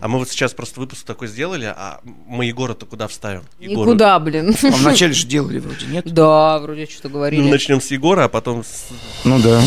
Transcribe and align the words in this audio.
А 0.00 0.06
мы 0.06 0.18
вот 0.20 0.28
сейчас 0.28 0.52
просто 0.52 0.78
выпуск 0.78 1.04
такой 1.04 1.26
сделали, 1.26 1.64
а 1.64 2.00
мы 2.28 2.44
Егора-то 2.44 2.86
куда 2.86 3.08
вставим? 3.08 3.42
Егору. 3.58 3.90
Никуда, 3.90 4.18
блин. 4.20 4.54
А 4.62 4.66
вначале 4.76 5.12
же 5.12 5.26
делали 5.26 5.58
вроде, 5.58 5.86
нет? 5.86 6.04
Да, 6.12 6.58
вроде 6.60 6.86
что-то 6.86 7.08
Ну, 7.08 7.14
говорили. 7.14 7.50
начнем 7.50 7.80
с 7.80 7.90
Егора, 7.90 8.24
а 8.24 8.28
потом 8.28 8.62
с... 8.64 8.86
Ну 9.24 9.40
да. 9.40 9.60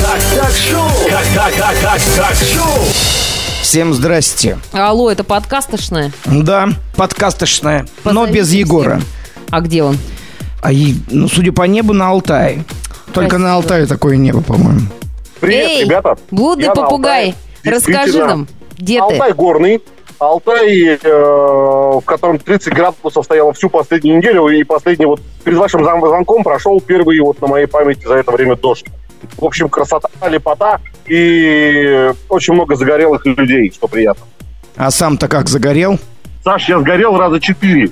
Как 0.00 0.20
так 0.34 0.52
шоу? 0.52 0.88
Как 1.10 1.24
так, 1.34 1.54
как, 1.54 1.74
как, 1.82 2.00
как 2.16 2.34
шоу? 2.36 2.84
Всем 3.62 3.92
здрасте. 3.92 4.58
Алло, 4.72 5.10
это 5.10 5.24
подкастошная? 5.24 6.10
Да, 6.24 6.70
подкастошная, 6.96 7.86
но 8.04 8.12
Позовите 8.12 8.38
без 8.38 8.46
всех. 8.46 8.58
Егора. 8.60 9.02
А 9.50 9.60
где 9.60 9.82
он? 9.82 9.98
А 10.62 10.72
и, 10.72 10.94
ну, 11.10 11.28
судя 11.28 11.52
по 11.52 11.64
небу, 11.64 11.92
на 11.92 12.08
Алтае. 12.08 12.64
Только 13.12 13.30
Красиво. 13.30 13.38
на 13.38 13.54
Алтае 13.54 13.86
такое 13.86 14.16
небо, 14.16 14.40
по-моему. 14.42 14.88
Привет, 15.40 15.68
Эй, 15.68 15.84
ребята. 15.84 16.16
блудный 16.30 16.64
Я 16.66 16.74
попугай, 16.74 17.34
расскажи 17.64 18.18
нам, 18.24 18.48
где 18.78 18.98
ты? 18.98 19.14
Алтай 19.14 19.32
горный. 19.32 19.82
Алтай, 20.18 20.98
э, 21.00 21.08
в 21.08 22.02
котором 22.04 22.38
30 22.38 22.72
градусов 22.72 23.24
стояло 23.24 23.52
всю 23.52 23.70
последнюю 23.70 24.18
неделю, 24.18 24.48
и 24.48 24.64
последний 24.64 25.06
вот 25.06 25.20
перед 25.44 25.58
вашим 25.58 25.84
звонком 25.84 26.42
прошел 26.42 26.80
первый 26.80 27.20
вот 27.20 27.40
на 27.40 27.46
моей 27.46 27.66
памяти 27.66 28.04
за 28.04 28.14
это 28.14 28.32
время 28.32 28.56
дождь. 28.56 28.86
В 29.36 29.44
общем, 29.44 29.68
красота, 29.68 30.08
лепота 30.28 30.80
и 31.06 32.10
очень 32.28 32.54
много 32.54 32.74
загорелых 32.74 33.24
людей, 33.26 33.70
что 33.72 33.86
приятно. 33.86 34.24
А 34.76 34.90
сам-то 34.90 35.28
как 35.28 35.48
загорел? 35.48 35.98
Саш, 36.44 36.68
я 36.68 36.80
сгорел 36.80 37.16
раза 37.16 37.40
четыре. 37.40 37.90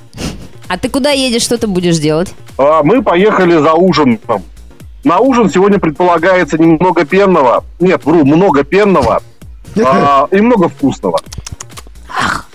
А 0.67 0.77
ты 0.77 0.89
куда 0.89 1.11
едешь, 1.11 1.43
что 1.43 1.57
ты 1.57 1.67
будешь 1.67 1.97
делать? 1.97 2.33
А, 2.57 2.83
Мы 2.83 3.01
поехали 3.01 3.57
за 3.57 3.73
ужином. 3.73 4.19
На 5.03 5.19
ужин 5.19 5.49
сегодня 5.49 5.79
предполагается 5.79 6.57
немного 6.57 7.05
пенного. 7.05 7.63
Нет, 7.79 8.03
вру, 8.03 8.25
много 8.25 8.63
пенного 8.63 9.21
а, 9.85 10.27
и 10.31 10.41
много 10.41 10.69
вкусного. 10.69 11.19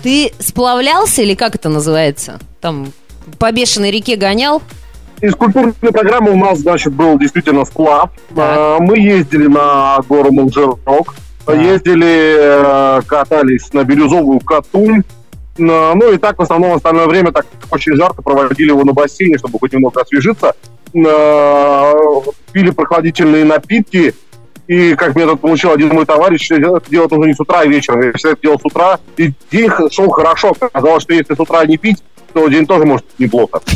Ты 0.02 0.32
сплавлялся 0.38 1.22
или 1.22 1.34
как 1.34 1.54
это 1.54 1.68
называется? 1.68 2.40
Там 2.60 2.92
по 3.38 3.52
бешеной 3.52 3.90
реке 3.90 4.16
гонял? 4.16 4.62
Из 5.20 5.34
культурной 5.36 5.72
программы 5.74 6.32
у 6.32 6.36
нас, 6.36 6.58
значит, 6.58 6.92
был 6.92 7.16
действительно 7.18 7.64
сплав. 7.64 8.10
А, 8.36 8.78
Мы 8.80 8.98
ездили 8.98 9.46
на 9.46 9.98
гору 10.08 10.32
Молжерок, 10.32 11.14
ездили, 11.48 12.98
э, 12.98 13.02
катались 13.06 13.72
на 13.72 13.84
Бирюзовую 13.84 14.40
Катунь. 14.40 15.02
Ну 15.58 16.12
и 16.12 16.16
так 16.16 16.38
в 16.38 16.42
основном 16.42 16.72
остальное 16.74 17.06
время 17.06 17.30
так 17.30 17.46
очень 17.70 17.94
жарко 17.94 18.22
проводили 18.22 18.70
его 18.70 18.84
на 18.84 18.92
бассейне, 18.92 19.38
чтобы 19.38 19.58
хоть 19.58 19.72
немного 19.72 20.00
освежиться. 20.00 20.54
Пили 20.92 22.70
прохладительные 22.70 23.44
напитки. 23.44 24.14
И, 24.66 24.94
как 24.94 25.14
мне 25.14 25.26
тут 25.26 25.40
получил 25.40 25.72
один 25.72 25.88
мой 25.88 26.06
товарищ, 26.06 26.50
это 26.50 26.80
делать 26.88 27.10
нужно 27.10 27.24
не 27.26 27.34
с 27.34 27.40
утра, 27.40 27.60
а 27.60 27.66
вечером. 27.66 28.02
Я 28.02 28.12
всегда 28.12 28.32
это 28.32 28.42
делал 28.42 28.60
с 28.60 28.64
утра, 28.64 29.00
и 29.16 29.32
день 29.50 29.70
шел 29.90 30.08
хорошо. 30.10 30.54
Казалось, 30.54 31.02
что 31.02 31.14
если 31.14 31.34
с 31.34 31.40
утра 31.40 31.64
не 31.66 31.76
пить, 31.76 32.02
то 32.32 32.48
день 32.48 32.66
тоже 32.66 32.84
может 32.84 33.06
быть 33.06 33.18
неплохо. 33.18 33.60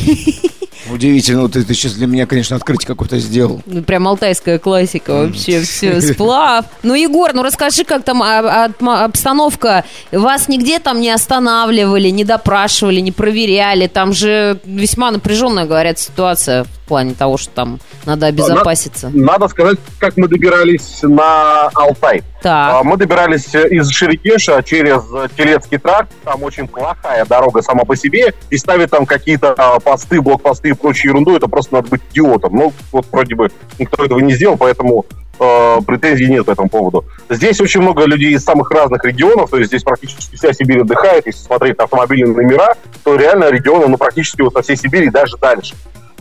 Удивительно, 0.90 1.42
вот 1.42 1.56
это 1.56 1.74
сейчас 1.74 1.94
для 1.94 2.06
меня, 2.06 2.26
конечно, 2.26 2.56
открытие 2.56 2.86
какое-то 2.86 3.18
сделал. 3.18 3.60
Ну, 3.66 3.82
Прям 3.82 4.06
алтайская 4.06 4.58
классика 4.58 5.26
вообще, 5.26 5.60
все, 5.62 6.00
сплав. 6.00 6.66
Ну, 6.82 6.94
Егор, 6.94 7.32
ну 7.34 7.42
расскажи, 7.42 7.84
как 7.84 8.04
там 8.04 8.22
а, 8.22 8.70
а, 8.80 9.04
обстановка. 9.04 9.84
Вас 10.12 10.48
нигде 10.48 10.78
там 10.78 11.00
не 11.00 11.10
останавливали, 11.10 12.08
не 12.10 12.24
допрашивали, 12.24 13.00
не 13.00 13.12
проверяли? 13.12 13.88
Там 13.88 14.12
же 14.12 14.60
весьма 14.64 15.10
напряженная, 15.10 15.66
говорят, 15.66 15.98
ситуация 15.98 16.64
в 16.64 16.88
плане 16.88 17.14
того, 17.14 17.36
что 17.36 17.50
там 17.50 17.80
надо 18.04 18.26
обезопаситься. 18.26 19.10
Надо 19.12 19.48
сказать, 19.48 19.78
как 19.98 20.16
мы 20.16 20.28
добирались 20.28 21.00
на 21.02 21.68
Алтай. 21.74 22.22
А, 22.46 22.72
Так, 22.74 22.84
Мы 22.84 22.96
добирались 22.96 23.54
э, 23.54 23.68
из 23.68 23.90
Шерегеша 23.90 24.62
через 24.62 25.02
э, 25.12 25.28
Телецкий 25.36 25.78
тракт. 25.78 26.12
Там 26.24 26.42
очень 26.42 26.68
плохая 26.68 27.24
дорога 27.24 27.62
сама 27.62 27.84
по 27.84 27.96
себе. 27.96 28.34
И 28.50 28.56
ставить 28.56 28.90
там 28.90 29.04
какие-то 29.04 29.54
а, 29.58 29.80
посты, 29.80 30.20
блокпосты 30.20 30.70
и 30.70 30.72
прочую 30.72 31.10
ерунду, 31.10 31.36
это 31.36 31.48
просто 31.48 31.74
надо 31.74 31.88
быть 31.88 32.02
идиотом. 32.12 32.54
Ну, 32.54 32.72
вот 32.92 33.06
вроде 33.10 33.34
бы 33.34 33.50
никто 33.78 34.04
этого 34.04 34.20
не 34.20 34.34
сделал, 34.34 34.56
поэтому 34.56 35.04
э, 35.38 35.78
претензий 35.86 36.26
нет 36.28 36.46
по 36.46 36.52
этому 36.52 36.68
поводу. 36.68 37.04
Здесь 37.28 37.60
очень 37.60 37.80
много 37.80 38.04
людей 38.04 38.32
из 38.32 38.44
самых 38.44 38.70
разных 38.70 39.04
регионов, 39.04 39.50
то 39.50 39.56
есть 39.56 39.68
здесь 39.68 39.82
практически 39.82 40.36
вся 40.36 40.52
Сибирь 40.52 40.80
отдыхает. 40.80 41.26
Если 41.26 41.40
смотреть 41.40 41.78
на 41.78 41.84
автомобильные 41.84 42.34
номера, 42.34 42.74
то 43.04 43.16
реально 43.16 43.50
регионы, 43.50 43.88
ну, 43.88 43.96
практически 43.96 44.42
вот 44.42 44.52
со 44.52 44.62
всей 44.62 44.76
Сибири 44.76 45.06
и 45.06 45.10
даже 45.10 45.36
дальше. 45.36 45.74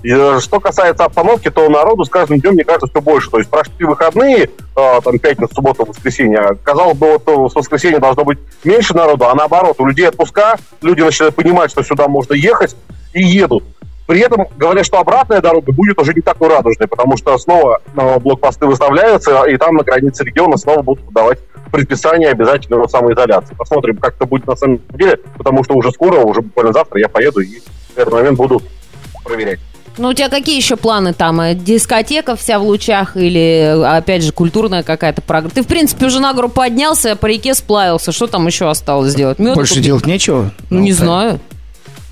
Э, 0.08 0.40
что 0.40 0.60
касается 0.60 1.06
обстановки, 1.06 1.50
то 1.50 1.68
народу 1.68 2.04
с 2.04 2.10
каждым 2.10 2.40
днем, 2.40 2.54
мне 2.54 2.64
кажется, 2.64 2.88
все 2.88 3.02
больше. 3.02 3.32
То 3.32 3.40
есть 3.40 3.50
прошли 3.50 3.86
выходные, 3.86 4.50
э, 4.76 5.02
там, 5.04 5.18
пятница, 5.20 5.56
суббота, 5.56 5.84
воскресенье. 5.84 6.58
Казалось 6.64 6.98
бы, 6.98 7.14
вот 7.14 7.24
э, 7.28 7.50
с 7.52 7.56
воскресенья 7.56 8.00
должно 8.00 8.24
быть 8.24 8.38
меньше 8.64 8.96
народу, 8.96 9.26
а 9.26 9.34
наоборот, 9.34 9.78
у 9.80 9.86
людей 9.86 10.08
отпуска, 10.08 10.58
люди 10.82 11.02
начинают 11.02 11.36
понимать, 11.36 11.72
что 11.72 11.84
сюда 11.84 12.08
можно 12.08 12.34
ехать, 12.34 12.76
и 13.14 13.24
едут. 13.24 13.64
При 14.06 14.20
этом 14.20 14.48
говорят, 14.56 14.86
что 14.86 15.00
обратная 15.00 15.42
дорога 15.42 15.72
будет 15.72 16.00
уже 16.00 16.14
не 16.14 16.22
такой 16.22 16.50
радужной, 16.50 16.88
потому 16.88 17.18
что 17.18 17.36
снова 17.40 17.82
блокпосты 18.20 18.68
выставляются, 18.68 19.46
и 19.46 19.58
там 19.58 19.76
на 19.76 19.84
границе 19.84 20.24
региона 20.24 20.58
снова 20.58 20.84
будут 20.84 21.04
подавать 21.06 21.40
предписание 21.72 22.30
обязательно 22.30 22.78
вот 22.78 22.92
самоизоляции. 22.92 23.56
Посмотрим, 23.56 23.98
как 23.98 24.16
это 24.16 24.28
будет 24.28 24.46
на 24.46 24.56
самом 24.56 24.80
деле, 24.94 25.18
потому 25.38 25.64
что 25.64 25.74
уже 25.74 25.92
скоро, 25.92 26.20
уже 26.20 26.42
буквально 26.42 26.74
завтра 26.74 27.00
я 27.00 27.10
поеду 27.10 27.40
и 27.40 27.62
в 27.96 27.98
этот 27.98 28.14
момент 28.14 28.38
буду 28.38 28.62
проверять. 29.24 29.60
Ну 29.98 30.10
у 30.10 30.14
тебя 30.14 30.30
какие 30.30 30.56
еще 30.58 30.76
планы 30.76 31.14
там? 31.14 31.40
Э, 31.42 31.54
Дискотека 31.56 32.36
вся 32.36 32.60
в 32.60 32.64
лучах 32.64 33.16
или, 33.18 33.40
э, 33.40 33.84
опять 33.86 34.24
же, 34.24 34.32
культурная 34.32 34.84
какая-то 34.84 35.22
программа? 35.22 35.54
Ты, 35.54 35.62
в 35.64 35.68
принципе, 35.68 36.06
уже 36.08 36.20
на 36.20 36.34
гору 36.34 36.50
поднялся, 36.50 37.16
по 37.16 37.26
реке 37.26 37.54
сплавился. 37.56 38.12
Что 38.12 38.28
там 38.28 38.46
еще 38.48 38.70
осталось 38.70 39.12
сделать? 39.12 39.40
Мёд 39.40 39.56
Больше 39.56 39.74
купить? 39.74 39.86
делать 39.86 40.06
нечего? 40.06 40.52
Ну, 40.70 40.80
не 40.82 40.92
Алтай. 40.92 41.06
знаю. 41.06 41.40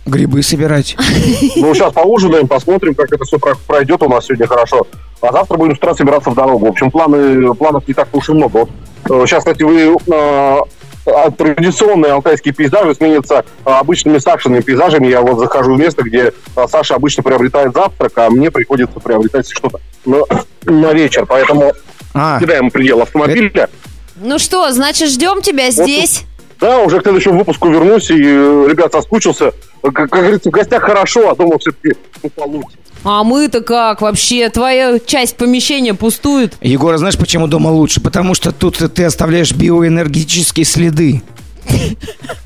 Грибы 0.06 0.44
собирать. 0.44 0.96
Ну, 1.56 1.74
сейчас 1.74 1.94
поужинаем, 1.94 2.48
посмотрим, 2.48 2.94
как 2.96 3.12
это 3.14 3.24
все 3.24 3.38
пройдет 3.68 4.02
у 4.04 4.10
нас 4.10 4.26
сегодня 4.26 4.48
хорошо. 4.48 4.86
А 5.22 5.32
завтра 5.32 5.58
будем 5.58 5.76
с 5.76 5.78
утра 5.78 5.94
собираться 5.96 6.30
в 6.30 6.36
дорогу. 6.36 6.66
В 6.66 6.70
общем, 6.70 6.92
планы, 6.92 7.54
планов 7.56 7.88
не 7.88 7.94
так 7.94 8.10
уж 8.14 8.30
и 8.30 8.34
много. 8.34 8.58
Вот, 8.58 8.70
э, 9.10 9.26
сейчас, 9.26 9.40
кстати, 9.40 9.64
вы 9.64 9.96
э, 10.08 10.58
традиционные 11.06 12.14
алтайские 12.14 12.54
пейзажи 12.54 12.96
сменятся 12.96 13.46
э, 13.66 13.70
обычными 13.70 14.18
Сашиными 14.18 14.62
пейзажами. 14.62 15.08
Я 15.08 15.22
вот 15.22 15.40
захожу 15.40 15.76
в 15.76 15.80
место, 15.80 16.04
где 16.04 16.34
э, 16.56 16.68
Саша 16.70 16.96
обычно 16.96 17.24
приобретает 17.24 17.74
завтрак, 17.74 18.14
а 18.18 18.30
мне 18.30 18.52
приходится 18.52 19.00
приобретать 19.00 19.50
что-то 19.50 19.80
на, 20.06 20.24
на 20.64 20.94
вечер. 20.94 21.26
Поэтому 21.26 21.74
А, 22.14 22.40
кидаем 22.40 22.72
предел 22.72 23.02
автомобиля. 23.02 23.70
Ну 24.16 24.40
что, 24.40 24.72
значит, 24.72 25.10
ждем 25.10 25.42
тебя 25.42 25.72
здесь. 25.72 26.24
Да, 26.60 26.80
уже 26.80 27.00
к 27.00 27.04
следующему 27.04 27.40
выпуску 27.40 27.70
вернусь, 27.70 28.10
и, 28.10 28.24
э, 28.24 28.68
ребят, 28.70 28.94
соскучился. 28.94 29.52
Как, 29.82 29.94
как 29.94 30.10
говорится, 30.10 30.50
в 30.50 30.54
гостях 30.54 30.84
хорошо, 30.84 31.30
а 31.30 31.36
дома 31.36 31.60
все-таки 31.60 31.98
ну, 32.22 32.30
получше. 32.30 32.78
А 33.04 33.24
мы-то 33.24 33.62
как 33.62 34.02
вообще? 34.02 34.50
Твоя 34.50 35.00
часть 35.00 35.36
помещения 35.36 35.94
пустует? 35.94 36.56
Егор, 36.62 36.94
а 36.94 36.98
знаешь, 36.98 37.18
почему 37.18 37.48
дома 37.48 37.70
лучше? 37.70 38.02
Потому 38.02 38.34
что 38.34 38.52
тут 38.52 38.78
ты 38.78 39.04
оставляешь 39.04 39.52
биоэнергетические 39.52 40.66
следы. 40.66 41.22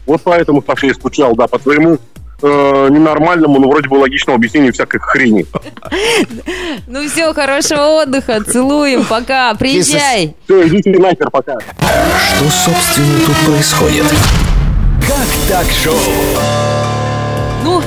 Вот 0.06 0.22
поэтому 0.23 0.63
Саша 0.66 0.88
и 0.88 0.94
скучал, 0.94 1.35
да, 1.35 1.47
по 1.47 1.59
твоему 1.59 1.97
э, 2.41 2.88
ненормальному, 2.90 3.59
но 3.59 3.69
вроде 3.69 3.90
бы 3.90 3.96
логичному 3.96 4.38
объяснению 4.38 4.73
всякой 4.73 5.00
хрени. 5.00 5.46
Ну 6.88 7.07
все, 7.09 7.34
хорошего 7.34 8.01
отдыха, 8.01 8.41
целуем, 8.44 9.03
пока, 9.03 9.53
приезжай. 9.56 10.35
Все, 10.46 10.67
идите 10.67 10.91
нахер, 10.97 11.29
пока. 11.29 11.57
Что, 11.59 12.50
собственно, 12.50 13.19
тут 13.25 13.35
происходит? 13.46 14.06
Как 15.01 15.28
так 15.50 15.69
шоу? 15.72 15.97
Ну, 17.63 17.81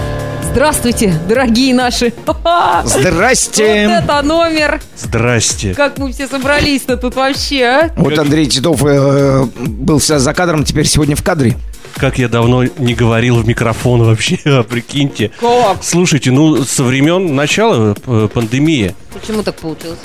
здравствуйте, 0.51 1.15
дорогие 1.29 1.75
наши. 1.75 2.13
Ха-ха. 2.27 2.83
Вот 2.83 2.93
Здрасте! 2.93 3.65
это 3.65 4.23
номер. 4.23 4.81
Здрасте. 4.97 5.75
Как 5.75 5.99
мы 5.99 6.13
все 6.13 6.27
собрались-то 6.27 6.97
тут 6.97 7.15
вообще, 7.15 7.65
а? 7.65 7.91
Вот 7.97 8.19
Андрей 8.19 8.47
Титов 8.47 8.85
э, 8.85 9.45
был 9.45 10.01
за 10.01 10.35
кадром, 10.35 10.65
теперь 10.65 10.87
сегодня 10.87 11.17
в 11.17 11.23
кадре. 11.23 11.57
Как 11.97 12.19
я 12.19 12.29
давно 12.29 12.65
не 12.65 12.95
говорил 12.95 13.37
в 13.37 13.47
микрофон 13.47 14.03
вообще, 14.03 14.39
а 14.45 14.63
прикиньте. 14.63 15.31
Как? 15.41 15.83
Слушайте, 15.83 16.31
ну, 16.31 16.65
со 16.65 16.83
времен 16.85 17.35
начала 17.35 17.95
э, 18.07 18.29
пандемии, 18.33 18.95
Почему 19.13 19.43
так 19.43 19.57
получилось? 19.57 19.99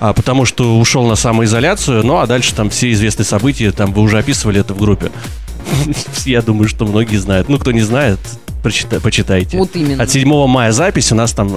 а, 0.00 0.12
потому 0.12 0.44
что 0.44 0.78
ушел 0.78 1.06
на 1.06 1.14
самоизоляцию, 1.16 2.04
ну, 2.04 2.18
а 2.18 2.26
дальше 2.26 2.54
там 2.54 2.68
все 2.68 2.92
известные 2.92 3.26
события, 3.26 3.70
там 3.70 3.92
вы 3.92 4.02
уже 4.02 4.18
описывали 4.18 4.60
это 4.60 4.74
в 4.74 4.78
группе. 4.78 5.10
Я 6.24 6.42
думаю, 6.42 6.68
что 6.68 6.84
многие 6.84 7.16
знают. 7.16 7.48
Ну, 7.48 7.58
кто 7.58 7.72
не 7.72 7.82
знает, 7.82 8.18
прочита- 8.64 9.00
почитайте. 9.00 9.58
Вот 9.58 9.76
именно. 9.76 10.02
От 10.02 10.10
7 10.10 10.46
мая 10.46 10.72
запись 10.72 11.12
у 11.12 11.14
нас 11.14 11.32
там 11.32 11.56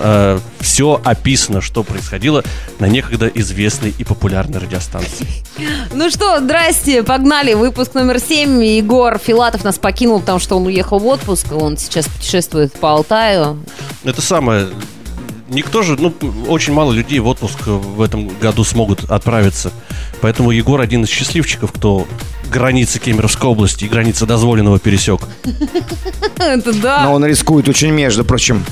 все 0.60 1.02
описано, 1.04 1.62
что 1.62 1.84
происходило 1.84 2.44
на 2.80 2.86
некогда 2.86 3.28
известной 3.28 3.94
и 3.98 4.04
популярной 4.04 4.60
радиостанции. 4.60 5.28
Ну 5.94 6.10
что, 6.10 6.40
здрасте, 6.40 7.04
погнали. 7.04 7.54
Выпуск 7.54 7.94
номер 7.94 8.20
7. 8.20 8.64
Егор 8.64 9.18
Филатов 9.18 9.64
нас 9.64 9.78
покинул, 9.78 10.20
потому 10.20 10.40
что 10.40 10.58
он 10.58 10.68
уехал 10.68 11.00
в 11.00 11.08
отпуск. 11.08 11.52
Он 11.52 11.78
сейчас 11.78 12.08
путешествует 12.08 12.74
по 12.74 12.92
Алтаю. 12.92 13.58
Это 14.04 14.22
самое... 14.22 14.68
Никто 15.50 15.82
же, 15.82 15.96
ну, 15.98 16.14
очень 16.50 16.74
мало 16.74 16.92
людей 16.92 17.20
в 17.20 17.28
отпуск 17.28 17.68
в 17.68 18.02
этом 18.02 18.28
году 18.28 18.66
смогут 18.66 19.10
отправиться. 19.10 19.72
Поэтому 20.20 20.52
Егор 20.52 20.82
один 20.82 21.06
из 21.06 21.10
счастливчиков, 21.10 21.72
кто 21.72 22.06
границы 22.50 23.00
Кемеровской 23.00 23.50
области 23.50 23.86
и 23.86 23.88
границы 23.88 24.26
дозволенного 24.26 24.80
пересек. 24.80 25.22
Это 26.38 26.74
да. 26.74 27.04
Но 27.04 27.14
он 27.14 27.26
рискует 27.26 27.68
очень, 27.68 27.92
между 27.92 28.26
прочим. 28.26 28.64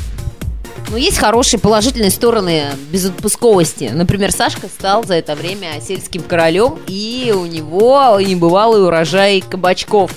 Но 0.92 0.98
есть 0.98 1.18
хорошие 1.18 1.60
положительные 1.60 2.12
стороны 2.12 2.64
безотпусковости. 2.92 3.92
Например, 3.94 4.32
Сашка 4.32 4.68
стал 4.68 5.04
за 5.04 5.16
это 5.16 5.36
время 5.36 5.82
сельским 5.82 6.22
королем, 6.22 6.78
и 6.88 7.34
у 7.36 7.46
него 7.46 8.20
небывалый 8.20 8.84
урожай 8.86 9.42
кабачков. 9.42 10.12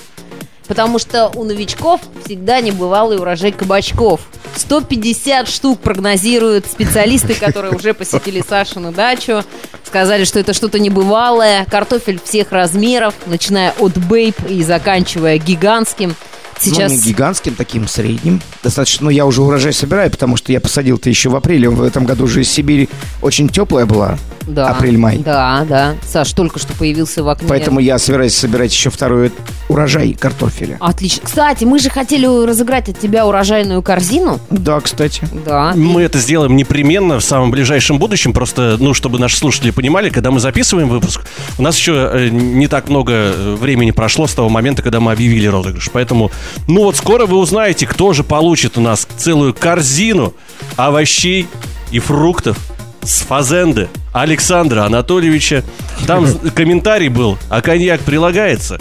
Потому 0.69 0.99
что 0.99 1.31
у 1.35 1.43
новичков 1.43 1.99
всегда 2.23 2.61
небывалый 2.61 3.17
урожай 3.17 3.51
кабачков. 3.51 4.21
150 4.55 5.47
штук 5.47 5.79
прогнозируют 5.79 6.67
специалисты, 6.67 7.33
которые 7.33 7.73
уже 7.73 7.95
посетили 7.95 8.43
Сашину 8.47 8.91
дачу. 8.91 9.43
Сказали, 9.83 10.25
что 10.25 10.39
это 10.39 10.53
что-то 10.53 10.77
небывалое. 10.77 11.65
Картофель 11.65 12.21
всех 12.23 12.51
размеров, 12.51 13.15
начиная 13.25 13.73
от 13.79 13.97
бейб 13.97 14.35
и 14.47 14.63
заканчивая 14.63 15.39
гигантским. 15.39 16.13
Сейчас... 16.59 16.91
Ну, 16.91 16.97
не 16.97 17.03
гигантским, 17.03 17.55
таким 17.55 17.87
средним. 17.87 18.39
Достаточно, 18.61 19.05
ну, 19.05 19.09
я 19.09 19.25
уже 19.25 19.41
урожай 19.41 19.73
собираю, 19.73 20.11
потому 20.11 20.37
что 20.37 20.51
я 20.51 20.61
посадил-то 20.61 21.09
еще 21.09 21.29
в 21.29 21.35
апреле. 21.35 21.69
В 21.69 21.81
этом 21.81 22.05
году 22.05 22.25
уже 22.25 22.41
из 22.41 22.51
Сибири 22.51 22.89
очень 23.23 23.49
теплая 23.49 23.87
была. 23.87 24.19
Да. 24.49 24.69
Апрель-май. 24.69 25.19
Да, 25.19 25.65
да. 25.67 25.95
Саш 26.05 26.33
только 26.33 26.59
что 26.59 26.73
появился 26.73 27.23
в 27.23 27.29
окне. 27.29 27.47
Поэтому 27.47 27.79
я 27.79 27.97
собираюсь 27.99 28.35
собирать 28.35 28.73
еще 28.73 28.89
второй 28.89 29.31
урожай 29.67 30.13
картофеля. 30.13 30.77
Отлично. 30.79 31.21
Кстати, 31.25 31.63
мы 31.63 31.79
же 31.79 31.89
хотели 31.89 32.25
разыграть 32.25 32.89
от 32.89 32.99
тебя 32.99 33.25
урожайную 33.25 33.81
корзину. 33.81 34.39
Да, 34.49 34.79
кстати. 34.79 35.27
Да. 35.45 35.73
Мы 35.75 36.01
это 36.01 36.17
сделаем 36.17 36.55
непременно 36.55 37.19
в 37.19 37.23
самом 37.23 37.51
ближайшем 37.51 37.99
будущем, 37.99 38.33
просто, 38.33 38.77
ну, 38.79 38.93
чтобы 38.93 39.19
наши 39.19 39.37
слушатели 39.37 39.71
понимали, 39.71 40.09
когда 40.09 40.31
мы 40.31 40.39
записываем 40.39 40.89
выпуск, 40.89 41.21
у 41.57 41.61
нас 41.61 41.77
еще 41.77 42.09
э, 42.11 42.29
не 42.29 42.67
так 42.67 42.89
много 42.89 43.13
э, 43.13 43.55
времени 43.59 43.91
прошло 43.91 44.27
с 44.27 44.33
того 44.33 44.49
момента, 44.49 44.81
когда 44.81 44.99
мы 44.99 45.11
объявили 45.11 45.45
розыгрыш. 45.47 45.89
Поэтому, 45.93 46.31
ну 46.67 46.83
вот 46.83 46.95
скоро 46.97 47.25
вы 47.25 47.37
узнаете, 47.37 47.85
кто 47.85 48.13
же 48.13 48.23
получит 48.23 48.77
у 48.77 48.81
нас 48.81 49.07
целую 49.17 49.53
корзину 49.53 50.33
овощей 50.75 51.47
и 51.91 51.99
фруктов 51.99 52.57
с 53.01 53.21
фазенды 53.21 53.89
Александра 54.13 54.83
Анатольевича. 54.85 55.63
Там 56.07 56.27
комментарий 56.55 57.09
был, 57.09 57.37
а 57.49 57.61
коньяк 57.61 58.01
прилагается. 58.01 58.79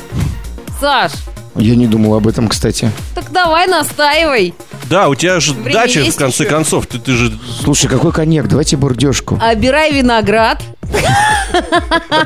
Саш, 0.81 1.13
Я 1.57 1.75
не 1.77 1.87
думал 1.87 2.15
об 2.15 2.27
этом, 2.29 2.49
кстати. 2.49 2.91
так 3.15 3.31
давай 3.33 3.67
настаивай. 3.67 4.55
Да, 4.85 5.09
у 5.09 5.15
тебя 5.15 5.39
же 5.41 5.53
Время 5.53 5.73
дача, 5.81 6.01
в 6.05 6.17
конце 6.17 6.45
еще? 6.45 6.51
концов. 6.53 6.87
Ты, 6.87 6.99
ты 6.99 7.13
же 7.13 7.33
Слушай, 7.63 7.89
какой 7.89 8.11
коньяк? 8.13 8.49
Давайте 8.49 8.77
бурдежку. 8.79 9.39
Обирай 9.43 9.93
виноград. 9.93 10.63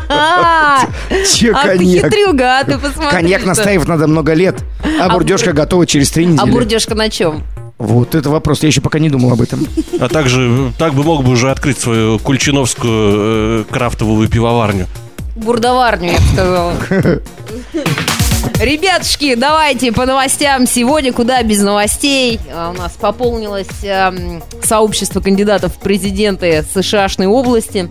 А 0.08 0.86
Че 1.34 1.52
ты 1.52 1.68
коньяк? 1.68 2.04
хитрюга, 2.12 2.62
ты 2.64 2.78
посмотри. 2.78 3.10
Коньяк 3.10 3.44
настаивать 3.44 3.88
надо 3.88 4.06
много 4.06 4.34
лет, 4.34 4.62
а 5.00 5.06
А 5.06 5.08
бурдежка 5.10 5.52
готова 5.52 5.86
через 5.86 6.10
три 6.10 6.24
А 6.24 6.28
недели. 6.28 6.50
бурдежка 6.50 6.94
на 6.94 7.10
чем? 7.10 7.42
Вот 7.82 8.14
это 8.14 8.30
вопрос, 8.30 8.62
я 8.62 8.68
еще 8.68 8.80
пока 8.80 9.00
не 9.00 9.10
думал 9.10 9.32
об 9.32 9.40
этом. 9.40 9.66
А 9.98 10.08
также 10.08 10.72
так 10.78 10.94
бы 10.94 11.02
мог 11.02 11.24
бы 11.24 11.32
уже 11.32 11.50
открыть 11.50 11.80
свою 11.80 12.20
кульчиновскую 12.20 13.62
э, 13.62 13.64
крафтовую 13.68 14.28
пивоварню. 14.28 14.86
Бурдоварню, 15.34 16.12
я 16.12 16.18
бы 16.18 16.24
сказала. 16.32 16.74
Ребятушки, 18.60 19.34
давайте 19.34 19.90
по 19.90 20.06
новостям. 20.06 20.68
Сегодня 20.68 21.12
куда 21.12 21.42
без 21.42 21.60
новостей. 21.60 22.38
А, 22.54 22.70
У 22.70 22.78
нас 22.78 22.92
пополнилось 22.92 23.66
эм, 23.82 24.44
сообщество 24.62 25.20
кандидатов 25.20 25.74
в 25.74 25.78
президенты 25.80 26.64
США-шной 26.74 27.26
области. 27.26 27.90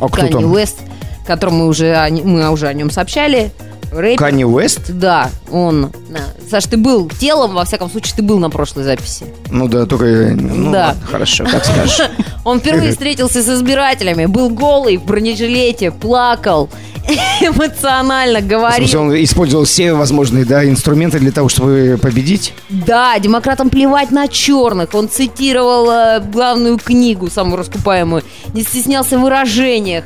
А 0.00 0.08
кто 0.08 0.22
Канни 0.22 0.32
там? 0.32 0.50
Уэст, 0.50 0.78
которому 1.26 1.58
мы 1.58 1.66
уже, 1.66 2.08
мы 2.24 2.50
уже 2.50 2.68
о 2.68 2.72
нем 2.72 2.90
сообщали. 2.90 3.52
Рэпер. 3.94 4.18
Канни 4.18 4.44
Уэст? 4.44 4.90
Да, 4.92 5.30
он... 5.50 5.90
Саш, 6.50 6.64
ты 6.66 6.76
был 6.76 7.08
телом, 7.08 7.54
во 7.54 7.64
всяком 7.64 7.90
случае, 7.90 8.14
ты 8.16 8.22
был 8.22 8.38
на 8.38 8.50
прошлой 8.50 8.84
записи. 8.84 9.26
Ну 9.50 9.68
да, 9.68 9.86
только... 9.86 10.04
Ну, 10.34 10.72
Да. 10.72 10.86
ладно, 10.88 11.06
хорошо, 11.06 11.44
как 11.44 11.64
скажешь. 11.64 12.00
Он 12.44 12.60
впервые 12.60 12.90
встретился 12.92 13.42
с 13.42 13.48
избирателями, 13.48 14.26
был 14.26 14.50
голый, 14.50 14.98
в 14.98 15.04
бронежилете, 15.04 15.90
плакал, 15.90 16.68
эмоционально 17.40 18.40
говорил. 18.40 18.86
смысле, 18.88 18.98
он 18.98 19.24
использовал 19.24 19.64
все 19.64 19.92
возможные 19.94 20.44
да, 20.44 20.64
инструменты 20.68 21.18
для 21.18 21.32
того, 21.32 21.48
чтобы 21.48 21.98
победить? 22.00 22.52
Да, 22.68 23.18
демократам 23.18 23.70
плевать 23.70 24.10
на 24.10 24.28
черных. 24.28 24.94
Он 24.94 25.08
цитировал 25.08 25.90
э, 25.90 26.20
главную 26.20 26.78
книгу, 26.78 27.30
самую 27.30 27.56
раскупаемую, 27.58 28.22
не 28.52 28.62
стеснялся 28.62 29.18
в 29.18 29.22
выражениях, 29.22 30.04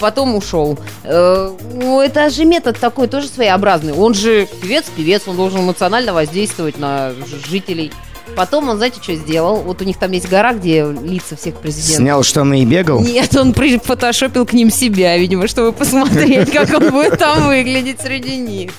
потом 0.00 0.34
ушел. 0.34 0.78
Э, 1.04 1.50
ну, 1.74 2.00
это 2.00 2.30
же 2.30 2.44
метод 2.44 2.78
такой 2.78 3.08
тоже 3.08 3.28
своеобразный. 3.28 3.92
Он 3.92 4.14
же 4.14 4.46
певец, 4.60 4.84
певец, 4.96 5.22
он 5.26 5.36
должен 5.36 5.60
эмоционально 5.60 6.12
воздействовать 6.12 6.78
на 6.78 7.12
жителей. 7.48 7.92
Потом 8.36 8.68
он, 8.68 8.78
знаете, 8.78 9.00
что 9.02 9.14
сделал? 9.14 9.56
Вот 9.56 9.80
у 9.80 9.84
них 9.84 9.98
там 9.98 10.10
есть 10.12 10.28
гора, 10.28 10.54
где 10.54 10.84
лица 10.84 11.36
всех 11.36 11.56
президентов. 11.56 11.96
Снял 11.96 12.22
штаны 12.22 12.62
и 12.62 12.64
бегал? 12.64 13.00
Нет, 13.00 13.36
он 13.36 13.52
прифотошопил 13.52 14.46
к 14.46 14.52
ним 14.52 14.70
себя, 14.70 15.16
видимо, 15.16 15.46
чтобы 15.46 15.72
посмотреть, 15.72 16.50
как 16.50 16.72
он 16.74 16.90
будет 16.90 17.18
там 17.18 17.46
выглядеть 17.46 18.00
среди 18.00 18.36
них. 18.36 18.72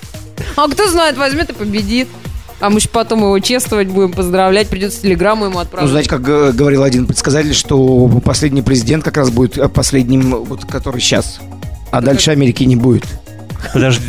А 0.57 0.67
кто 0.67 0.87
знает, 0.87 1.17
возьмет 1.17 1.49
и 1.49 1.53
победит. 1.53 2.07
А 2.65 2.69
мы 2.71 2.79
же 2.79 2.89
потом 2.89 3.19
его 3.19 3.37
чествовать 3.37 3.89
будем, 3.89 4.11
поздравлять, 4.11 4.69
придется 4.69 4.99
телеграмму 5.03 5.45
ему 5.45 5.53
Ну, 5.53 5.59
отправить. 5.59 5.87
знаете, 5.87 6.09
как 6.09 6.23
говорил 6.23 6.81
один 6.81 7.05
предсказатель, 7.05 7.53
что 7.53 8.09
последний 8.25 8.63
президент 8.63 9.03
как 9.03 9.17
раз 9.17 9.29
будет 9.29 9.55
э, 9.59 9.69
последним, 9.69 10.43
вот, 10.43 10.65
который 10.65 10.99
сейчас. 10.99 11.41
А 11.91 12.01
дальше 12.01 12.31
Америки 12.31 12.63
не 12.63 12.75
будет. 12.75 13.05
Подожди. 13.73 14.03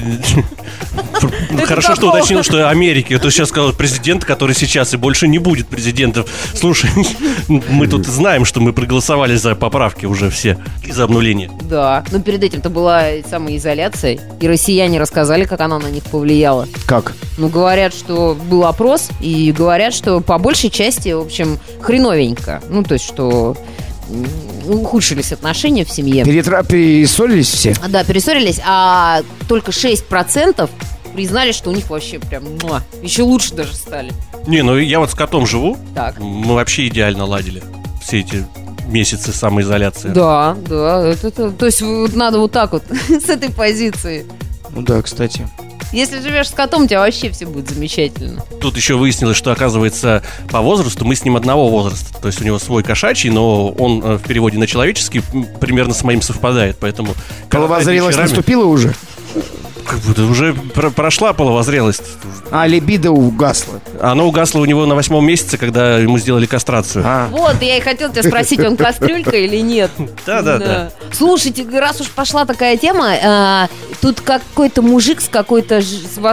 Хорошо, 1.64 1.94
что 1.94 2.08
уточнил, 2.08 2.42
что 2.42 2.68
Америки. 2.68 3.14
А 3.14 3.18
то 3.18 3.30
сейчас 3.30 3.48
сказал 3.48 3.72
президент, 3.72 4.24
который 4.24 4.54
сейчас 4.54 4.94
и 4.94 4.96
больше 4.96 5.26
не 5.28 5.38
будет 5.38 5.66
президентов. 5.66 6.28
Слушай, 6.54 6.90
мы 7.48 7.86
тут 7.86 8.06
знаем, 8.06 8.44
что 8.44 8.60
мы 8.60 8.72
проголосовали 8.72 9.34
за 9.36 9.54
поправки 9.54 10.06
уже 10.06 10.30
все 10.30 10.58
и 10.84 10.92
за 10.92 11.04
обнуление. 11.04 11.50
Да, 11.62 12.04
но 12.12 12.20
перед 12.20 12.42
этим-то 12.44 12.70
была 12.70 13.04
самоизоляция, 13.28 14.18
и 14.40 14.48
россияне 14.48 15.00
рассказали, 15.00 15.44
как 15.44 15.60
она 15.60 15.78
на 15.78 15.88
них 15.88 16.04
повлияла. 16.04 16.68
Как? 16.86 17.14
Ну, 17.38 17.48
говорят, 17.48 17.94
что 17.94 18.36
был 18.48 18.64
опрос, 18.64 19.08
и 19.20 19.52
говорят, 19.52 19.94
что 19.94 20.20
по 20.20 20.38
большей 20.38 20.70
части, 20.70 21.12
в 21.12 21.20
общем, 21.20 21.58
хреновенько. 21.80 22.62
Ну, 22.68 22.82
то 22.82 22.94
есть, 22.94 23.06
что 23.06 23.56
ухудшились 24.66 25.32
отношения 25.32 25.84
в 25.84 25.90
семье. 25.90 26.24
Перетра... 26.24 26.62
Перессорились 26.62 27.48
все? 27.48 27.74
Да, 27.88 28.04
перессорились, 28.04 28.60
а 28.66 29.22
только 29.48 29.70
6% 29.70 30.68
признали, 31.14 31.52
что 31.52 31.70
у 31.70 31.72
них 31.72 31.88
вообще 31.90 32.18
прям 32.18 32.44
муа, 32.62 32.82
еще 33.02 33.22
лучше 33.22 33.54
даже 33.54 33.74
стали. 33.74 34.12
Не, 34.46 34.62
ну 34.62 34.76
я 34.78 35.00
вот 35.00 35.10
с 35.10 35.14
котом 35.14 35.46
живу. 35.46 35.76
Так. 35.94 36.18
Мы 36.20 36.54
вообще 36.54 36.86
идеально 36.88 37.24
ладили 37.24 37.62
все 38.02 38.20
эти 38.20 38.44
месяцы 38.88 39.32
самоизоляции. 39.32 40.10
Да, 40.10 40.56
да, 40.68 41.06
это, 41.06 41.28
это- 41.28 41.50
то 41.50 41.66
есть 41.66 41.82
вот 41.82 42.14
надо 42.14 42.38
вот 42.38 42.52
так 42.52 42.72
вот, 42.72 42.84
с 43.08 43.28
этой 43.28 43.50
позиции. 43.50 44.26
Ну 44.70 44.82
да, 44.82 45.02
кстати. 45.02 45.48
Если 45.92 46.20
живешь 46.20 46.48
с 46.48 46.52
котом, 46.52 46.84
у 46.84 46.86
тебя 46.86 47.00
вообще 47.00 47.30
все 47.30 47.46
будет 47.46 47.70
замечательно. 47.70 48.42
Тут 48.60 48.76
еще 48.76 48.96
выяснилось, 48.96 49.36
что, 49.36 49.52
оказывается, 49.52 50.22
по 50.50 50.60
возрасту 50.60 51.04
мы 51.04 51.14
с 51.14 51.24
ним 51.24 51.36
одного 51.36 51.68
возраста. 51.68 52.20
То 52.20 52.28
есть 52.28 52.40
у 52.40 52.44
него 52.44 52.58
свой 52.58 52.82
кошачий, 52.82 53.30
но 53.30 53.68
он 53.68 54.02
э, 54.02 54.16
в 54.16 54.22
переводе 54.22 54.58
на 54.58 54.66
человеческий 54.66 55.22
примерно 55.60 55.94
с 55.94 56.02
моим 56.02 56.22
совпадает. 56.22 56.76
Поэтому... 56.80 57.14
Половозрелость 57.50 58.16
вечерами- 58.18 58.28
наступила 58.28 58.64
уже? 58.64 58.94
Как 59.88 60.00
будто 60.00 60.24
уже 60.24 60.52
про- 60.52 60.90
прошла 60.90 61.32
половозрелость. 61.32 62.02
А 62.50 62.66
либидо 62.66 63.10
угасла? 63.12 63.80
Она 64.00 64.24
угасла 64.24 64.60
у 64.60 64.64
него 64.64 64.84
на 64.86 64.94
восьмом 64.94 65.24
месяце, 65.26 65.58
когда 65.58 65.98
ему 65.98 66.18
сделали 66.18 66.46
кастрацию. 66.46 67.04
А, 67.06 67.28
Вот, 67.30 67.62
я 67.62 67.76
и 67.76 67.80
хотел 67.80 68.10
тебя 68.10 68.22
спросить, 68.22 68.60
он 68.60 68.76
кастрюлька 68.76 69.36
или 69.36 69.58
нет? 69.58 69.90
Да, 70.26 70.42
да, 70.42 70.58
да. 70.58 70.90
Слушайте, 71.12 71.64
раз 71.78 72.00
уж 72.00 72.08
пошла 72.10 72.44
такая 72.44 72.76
тема, 72.76 73.10
а, 73.22 73.68
тут 74.00 74.20
какой-то 74.20 74.82
мужик 74.82 75.20
с 75.20 75.28
какой-то 75.28 75.80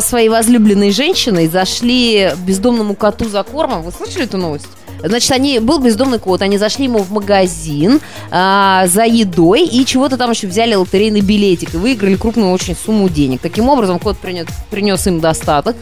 своей 0.02 0.30
возлюбленной 0.30 0.92
женщиной 0.92 1.48
зашли 1.48 2.32
бездомному 2.46 2.96
коту 2.96 3.30
за 3.30 3.44
кормом. 3.44 3.84
Вы 3.84 3.92
слышали 3.92 4.24
эту 4.26 4.38
новость? 4.38 4.68
Значит, 5.04 5.32
они 5.32 5.60
был 5.60 5.80
бездомный 5.80 6.20
кот, 6.20 6.42
они 6.42 6.58
зашли 6.58 6.86
ему 6.86 7.00
в 7.00 7.12
магазин 7.12 8.00
а, 8.32 8.88
за 8.88 9.04
едой 9.04 9.66
и 9.66 9.86
чего-то 9.86 10.18
там 10.18 10.32
еще 10.32 10.48
взяли 10.48 10.74
лотерейный 10.76 11.22
билетик 11.22 11.74
и 11.74 11.78
выиграли 11.78 12.16
крупную 12.16 12.52
очень 12.52 12.76
сумму 12.76 13.10
денег. 13.10 13.42
Таким 13.42 13.70
образом, 13.70 14.00
кот 14.00 14.18
принес, 14.18 14.48
принес 14.72 15.06
им 15.08 15.20
достаток, 15.20 15.76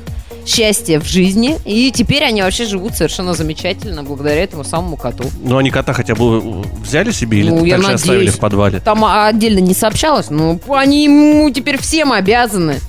счастье 0.46 1.00
в 1.00 1.06
жизни, 1.06 1.58
и 1.66 1.92
теперь 1.92 2.24
они 2.24 2.42
вообще 2.42 2.66
живут 2.66 2.96
совершенно 2.96 3.34
замечательно 3.36 4.04
благодаря 4.04 4.44
этому 4.44 4.64
самому 4.64 4.98
коту. 4.98 5.26
Ну, 5.44 5.58
они 5.58 5.70
кота 5.70 5.94
хотя 5.94 6.16
бы 6.16 6.64
взяли 6.82 7.12
себе 7.12 7.40
или 7.40 7.50
Ну, 7.50 7.64
я 7.64 7.76
также 7.76 7.94
оставили 7.94 8.18
надеюсь. 8.18 8.36
в 8.36 8.40
подвале? 8.40 8.80
Там 8.80 9.06
а, 9.06 9.28
отдельно 9.28 9.60
не 9.60 9.74
сообщалось, 9.76 10.30
но 10.32 10.60
они 10.70 11.04
ему 11.04 11.50
теперь 11.52 11.78
всем 11.78 12.12
обязаны. 12.12 12.80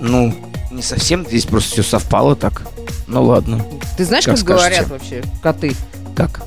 ну, 0.00 0.34
не 0.72 0.82
совсем, 0.82 1.24
здесь 1.26 1.44
просто 1.44 1.70
все 1.70 1.82
совпало 1.82 2.34
так. 2.34 2.62
Ну 3.06 3.22
ладно. 3.24 3.64
Ты 3.96 4.04
знаешь, 4.04 4.24
Как 4.24 4.36
как, 4.36 4.44
говорят 4.44 4.88
вообще 4.88 5.22
коты? 5.42 5.74
Как? 6.16 6.42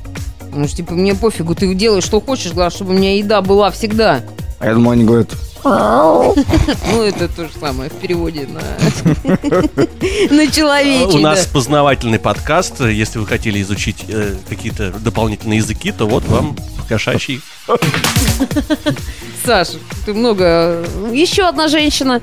Ну, 0.53 0.67
что, 0.67 0.77
типа, 0.77 0.93
мне 0.93 1.13
пофигу, 1.15 1.53
ты 1.53 1.73
делай, 1.75 2.01
что 2.01 2.21
хочешь, 2.21 2.53
главное, 2.53 2.73
чтобы 2.73 2.93
у 2.93 2.97
меня 2.97 3.17
еда 3.17 3.41
была 3.41 3.71
всегда. 3.71 4.21
А 4.59 4.67
я 4.67 4.73
думал, 4.73 4.91
они 4.91 5.03
говорят, 5.03 5.29
Ну, 5.65 7.01
это 7.01 7.27
то 7.27 7.45
же 7.45 7.51
самое 7.59 7.89
в 7.89 7.93
переводе 7.93 8.47
на, 8.47 8.61
на 10.35 10.47
человечий. 10.51 11.17
У 11.17 11.21
нас 11.21 11.45
познавательный 11.47 12.19
подкаст. 12.19 12.81
Если 12.81 13.17
вы 13.17 13.25
хотели 13.25 13.61
изучить 13.61 14.05
э, 14.07 14.35
какие-то 14.47 14.91
дополнительные 14.91 15.57
языки, 15.57 15.91
то 15.91 16.05
вот 16.05 16.23
вам 16.27 16.55
кошачий. 16.87 17.41
Саша, 19.43 19.73
ты 20.05 20.13
много... 20.13 20.85
Еще 21.11 21.43
одна 21.47 21.67
женщина. 21.67 22.21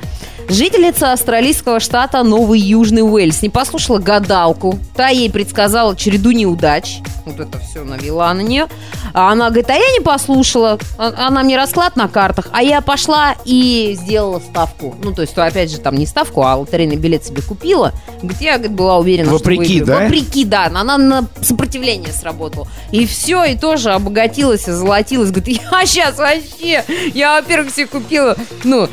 Жительница 0.49 1.13
австралийского 1.13 1.79
штата 1.81 2.23
Новый 2.25 2.61
Южный 2.61 3.03
Уэльс 3.03 3.43
не 3.43 3.49
послушала 3.49 3.99
гадалку. 3.99 4.79
Та 4.95 5.09
ей 5.09 5.31
предсказала 5.31 5.97
череду 5.97 6.33
неудач. 6.33 6.99
Вот 7.25 7.39
это 7.39 7.59
все 7.61 7.85
навела 7.85 8.35
на 8.35 8.41
нее. 8.41 8.67
А 9.15 9.31
она 9.31 9.47
говорит, 9.47 9.71
а 9.71 9.75
я 9.75 9.93
не 9.93 10.01
послушала. 10.01 10.79
А- 10.99 11.27
Она 11.29 11.43
мне 11.45 11.57
расклад 11.57 11.95
на 11.97 12.09
картах. 12.09 12.49
А 12.53 12.63
я 12.63 12.81
пошла 12.81 13.32
и 13.45 13.97
сделала 14.01 14.39
ставку. 14.41 14.95
Ну, 15.03 15.13
то 15.13 15.23
есть, 15.23 15.37
опять 15.37 15.71
же, 15.71 15.79
там 15.79 15.95
не 15.97 16.07
ставку, 16.07 16.43
а 16.43 16.57
лотерейный 16.57 16.97
билет 16.97 17.25
себе 17.25 17.43
купила. 17.43 17.93
Говорит, 18.23 18.41
я 18.41 18.53
говорит, 18.59 18.73
была 18.77 18.99
уверена, 18.99 19.31
Вопреки, 19.33 19.65
что 19.65 19.73
выиграю. 19.73 19.87
да? 20.01 20.05
Вопреки, 20.05 20.45
да. 20.45 20.67
Она 20.67 20.99
на 20.99 21.29
сопротивление 21.41 22.13
сработала. 22.13 22.67
И 22.91 23.07
все, 23.07 23.45
и 23.45 23.57
тоже 23.57 23.93
обогатилась, 23.93 24.69
озолотилась. 24.69 25.31
Говорит, 25.31 25.61
я 25.71 25.87
сейчас 25.87 26.19
вообще... 26.19 26.85
Я, 27.15 27.41
во-первых, 27.41 27.75
себе 27.75 27.87
купила, 27.87 28.37
ну, 28.65 28.89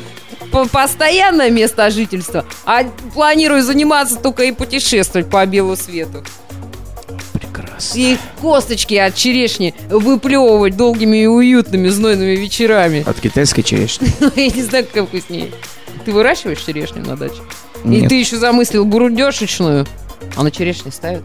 по- 0.52 0.66
постоянное 0.66 1.50
место 1.50 1.88
жительства, 1.90 2.44
а 2.64 2.84
планирую 3.14 3.62
заниматься 3.62 4.16
только 4.16 4.44
и 4.44 4.52
путешествовать 4.52 5.28
по 5.30 5.44
белу 5.46 5.76
свету. 5.76 6.24
И 7.94 8.18
косточки 8.40 8.94
от 8.94 9.14
черешни 9.14 9.74
выплевывать 9.88 10.76
долгими 10.76 11.22
и 11.22 11.26
уютными 11.26 11.88
знойными 11.88 12.36
вечерами. 12.36 13.04
От 13.06 13.20
китайской 13.20 13.62
черешни. 13.62 14.08
Я 14.36 14.48
не 14.48 14.62
знаю, 14.62 14.86
какая 14.86 15.04
вкуснее. 15.04 15.50
Ты 16.04 16.12
выращиваешь 16.12 16.60
черешню 16.60 17.04
на 17.04 17.16
даче? 17.16 17.40
И 17.84 17.88
Нет. 17.88 18.08
ты 18.08 18.16
еще 18.16 18.36
замыслил 18.36 18.84
бурудешечную, 18.84 19.86
а 20.36 20.42
на 20.42 20.50
черешне 20.50 20.92
ставят? 20.92 21.24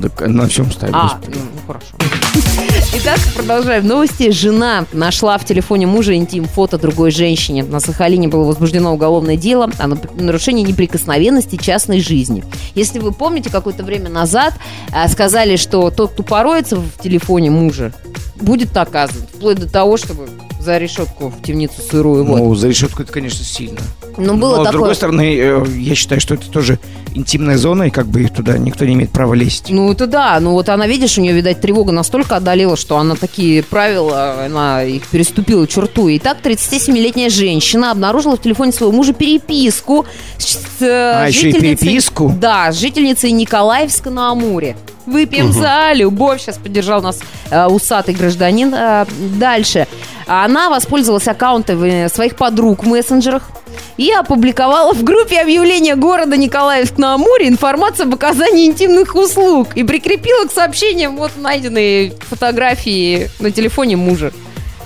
Так 0.00 0.26
на 0.26 0.48
всем 0.48 0.70
ставят. 0.70 0.94
А, 0.94 1.20
ну, 1.26 1.34
ну, 1.34 1.60
хорошо. 1.66 2.69
Итак, 3.02 3.18
продолжаем 3.34 3.86
новости. 3.86 4.30
Жена 4.30 4.84
нашла 4.92 5.38
в 5.38 5.46
телефоне 5.46 5.86
мужа 5.86 6.14
интим 6.14 6.44
фото 6.44 6.76
другой 6.76 7.10
женщине. 7.10 7.62
На 7.64 7.80
Сахалине 7.80 8.28
было 8.28 8.44
возбуждено 8.44 8.92
уголовное 8.92 9.38
дело 9.38 9.70
о 9.78 9.86
нарушении 10.20 10.62
неприкосновенности 10.62 11.56
частной 11.56 12.00
жизни. 12.00 12.44
Если 12.74 12.98
вы 12.98 13.12
помните, 13.12 13.48
какое-то 13.48 13.84
время 13.84 14.10
назад 14.10 14.52
а, 14.92 15.08
сказали, 15.08 15.56
что 15.56 15.90
тот, 15.90 16.10
кто 16.12 16.22
пороется 16.22 16.76
в 16.76 16.98
телефоне 17.02 17.50
мужа, 17.50 17.94
будет 18.36 18.74
наказан. 18.74 19.22
Вплоть 19.32 19.58
до 19.58 19.66
того, 19.66 19.96
чтобы 19.96 20.28
за 20.60 20.76
решетку 20.76 21.28
в 21.28 21.42
темницу 21.42 21.80
сырую. 21.80 22.26
Вот. 22.26 22.38
Ну, 22.38 22.54
за 22.54 22.68
решетку 22.68 23.02
это, 23.02 23.10
конечно, 23.10 23.42
сильно. 23.42 23.80
Но 24.20 24.34
было 24.34 24.56
Но, 24.56 24.62
с 24.62 24.64
такое... 24.66 24.72
другой 24.72 24.94
стороны, 24.94 25.36
э, 25.36 25.64
я 25.76 25.94
считаю, 25.94 26.20
что 26.20 26.34
это 26.34 26.50
тоже 26.50 26.78
интимная 27.14 27.56
зона, 27.56 27.84
и 27.84 27.90
как 27.90 28.06
бы 28.06 28.24
туда 28.28 28.58
никто 28.58 28.84
не 28.84 28.94
имеет 28.94 29.10
права 29.10 29.34
лезть. 29.34 29.66
Ну, 29.70 29.90
это 29.92 30.06
да. 30.06 30.38
Ну, 30.40 30.52
вот 30.52 30.68
она, 30.68 30.86
видишь, 30.86 31.18
у 31.18 31.20
нее, 31.20 31.32
видать, 31.32 31.60
тревога 31.60 31.92
настолько 31.92 32.36
одолела, 32.36 32.76
что 32.76 32.96
она 32.98 33.14
такие 33.16 33.62
правила, 33.62 34.44
она 34.44 34.82
их 34.84 35.06
переступила 35.08 35.66
черту. 35.66 36.08
Итак, 36.16 36.38
37-летняя 36.42 37.30
женщина 37.30 37.90
обнаружила 37.90 38.36
в 38.36 38.40
телефоне 38.40 38.72
своего 38.72 38.92
мужа 38.92 39.12
переписку 39.12 40.06
с 40.38 40.56
э, 40.80 40.86
А, 40.86 41.28
и 41.28 41.32
жительницей- 41.32 41.60
переписку? 41.76 42.34
Да, 42.38 42.70
с 42.72 42.78
жительницей 42.78 43.32
Николаевска 43.32 44.10
на 44.10 44.30
Амуре. 44.30 44.76
Выпьем 45.06 45.52
за 45.52 45.92
любовь. 45.94 46.40
Сейчас 46.40 46.58
поддержал 46.58 47.02
нас 47.02 47.18
э, 47.50 47.66
усатый 47.66 48.14
гражданин. 48.14 48.72
Э, 48.72 49.06
дальше. 49.38 49.88
Она 50.26 50.68
воспользовалась 50.70 51.26
аккаунтами 51.26 52.08
своих 52.12 52.36
подруг 52.36 52.84
в 52.84 52.86
мессенджерах 52.86 53.50
и 53.96 54.10
опубликовала 54.12 54.94
в 54.94 55.02
группе 55.04 55.40
объявления 55.40 55.96
города 55.96 56.36
Николаевск 56.36 56.98
на 56.98 57.14
Амуре 57.14 57.48
информацию 57.48 58.06
об 58.06 58.14
оказании 58.14 58.66
интимных 58.66 59.14
услуг 59.14 59.68
и 59.74 59.84
прикрепила 59.84 60.46
к 60.46 60.52
сообщениям 60.52 61.16
вот 61.16 61.32
найденные 61.36 62.12
фотографии 62.28 63.30
на 63.40 63.50
телефоне 63.50 63.96
мужа. 63.96 64.32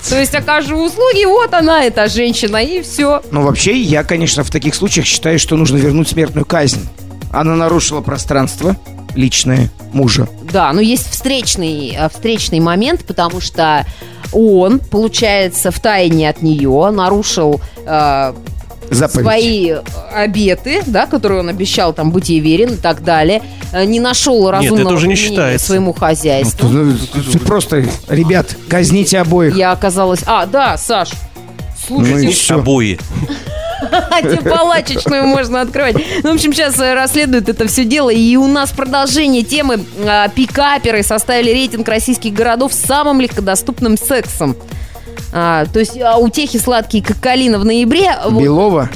То 0.09 0.19
есть 0.19 0.35
окажу 0.35 0.77
услуги, 0.77 1.25
вот 1.25 1.53
она, 1.53 1.83
эта 1.83 2.07
женщина, 2.07 2.57
и 2.57 2.81
все. 2.83 3.23
Но 3.31 3.41
вообще, 3.41 3.75
я, 3.75 4.03
конечно, 4.03 4.43
в 4.43 4.51
таких 4.51 4.75
случаях 4.75 5.07
считаю, 5.07 5.39
что 5.39 5.55
нужно 5.55 5.77
вернуть 5.77 6.09
смертную 6.09 6.45
казнь. 6.45 6.87
Она 7.31 7.55
нарушила 7.55 8.01
пространство 8.01 8.75
личное 9.15 9.71
мужа. 9.93 10.27
Да, 10.51 10.71
но 10.73 10.81
есть 10.81 11.09
встречный, 11.09 11.95
э, 11.97 12.09
встречный 12.09 12.59
момент, 12.59 13.05
потому 13.05 13.41
что 13.41 13.85
он, 14.31 14.79
получается, 14.79 15.71
в 15.71 15.79
тайне 15.79 16.29
от 16.29 16.41
нее 16.41 16.91
нарушил 16.91 17.61
э, 17.85 18.33
Заповедь. 18.89 19.25
свои 19.25 19.69
э, 19.71 19.81
обеты, 20.13 20.83
да, 20.85 21.05
которые 21.05 21.41
он 21.41 21.49
обещал 21.49 21.93
там 21.93 22.11
быть 22.11 22.29
ей 22.29 22.39
верен 22.39 22.73
и 22.73 22.77
так 22.77 23.03
далее, 23.03 23.41
э, 23.71 23.85
не 23.85 23.99
нашел 23.99 24.49
разумного 24.49 24.87
это 24.87 24.95
уже 24.95 25.07
не 25.07 25.15
считается. 25.15 25.67
своему 25.67 25.93
хозяйству. 25.93 26.67
Ну, 26.67 26.95
ты 27.31 27.39
Просто, 27.39 27.85
ребят, 28.09 28.55
казните 28.67 29.19
обоих. 29.19 29.55
Я 29.55 29.71
оказалась... 29.71 30.21
А, 30.25 30.45
да, 30.45 30.77
Саш, 30.77 31.09
Ну 31.89 32.01
и 32.01 32.05
слушайте, 32.05 32.31
всё. 32.31 32.55
Обои. 32.55 32.99
Палачечную 34.43 35.25
можно 35.25 35.61
открывать. 35.61 35.95
Ну, 36.23 36.31
в 36.31 36.35
общем, 36.35 36.53
сейчас 36.53 36.79
э, 36.79 36.93
расследуют 36.93 37.49
это 37.49 37.67
все 37.67 37.85
дело. 37.85 38.09
И 38.09 38.35
у 38.35 38.47
нас 38.47 38.71
продолжение 38.71 39.43
темы. 39.43 39.83
А, 40.05 40.27
Пикаперы 40.29 41.03
составили 41.03 41.51
рейтинг 41.51 41.87
российских 41.87 42.33
городов 42.33 42.73
с 42.73 42.79
самым 42.79 43.19
легкодоступным 43.21 43.97
сексом. 43.97 44.55
А, 45.37 45.65
то 45.65 45.79
есть 45.79 45.99
а, 45.99 46.17
утехи 46.17 46.57
сладкие, 46.57 47.03
как 47.03 47.19
калина 47.19 47.59
в 47.59 47.65
ноябре. 47.65 48.15
Вот, 48.25 48.41
Белова. 48.41 48.89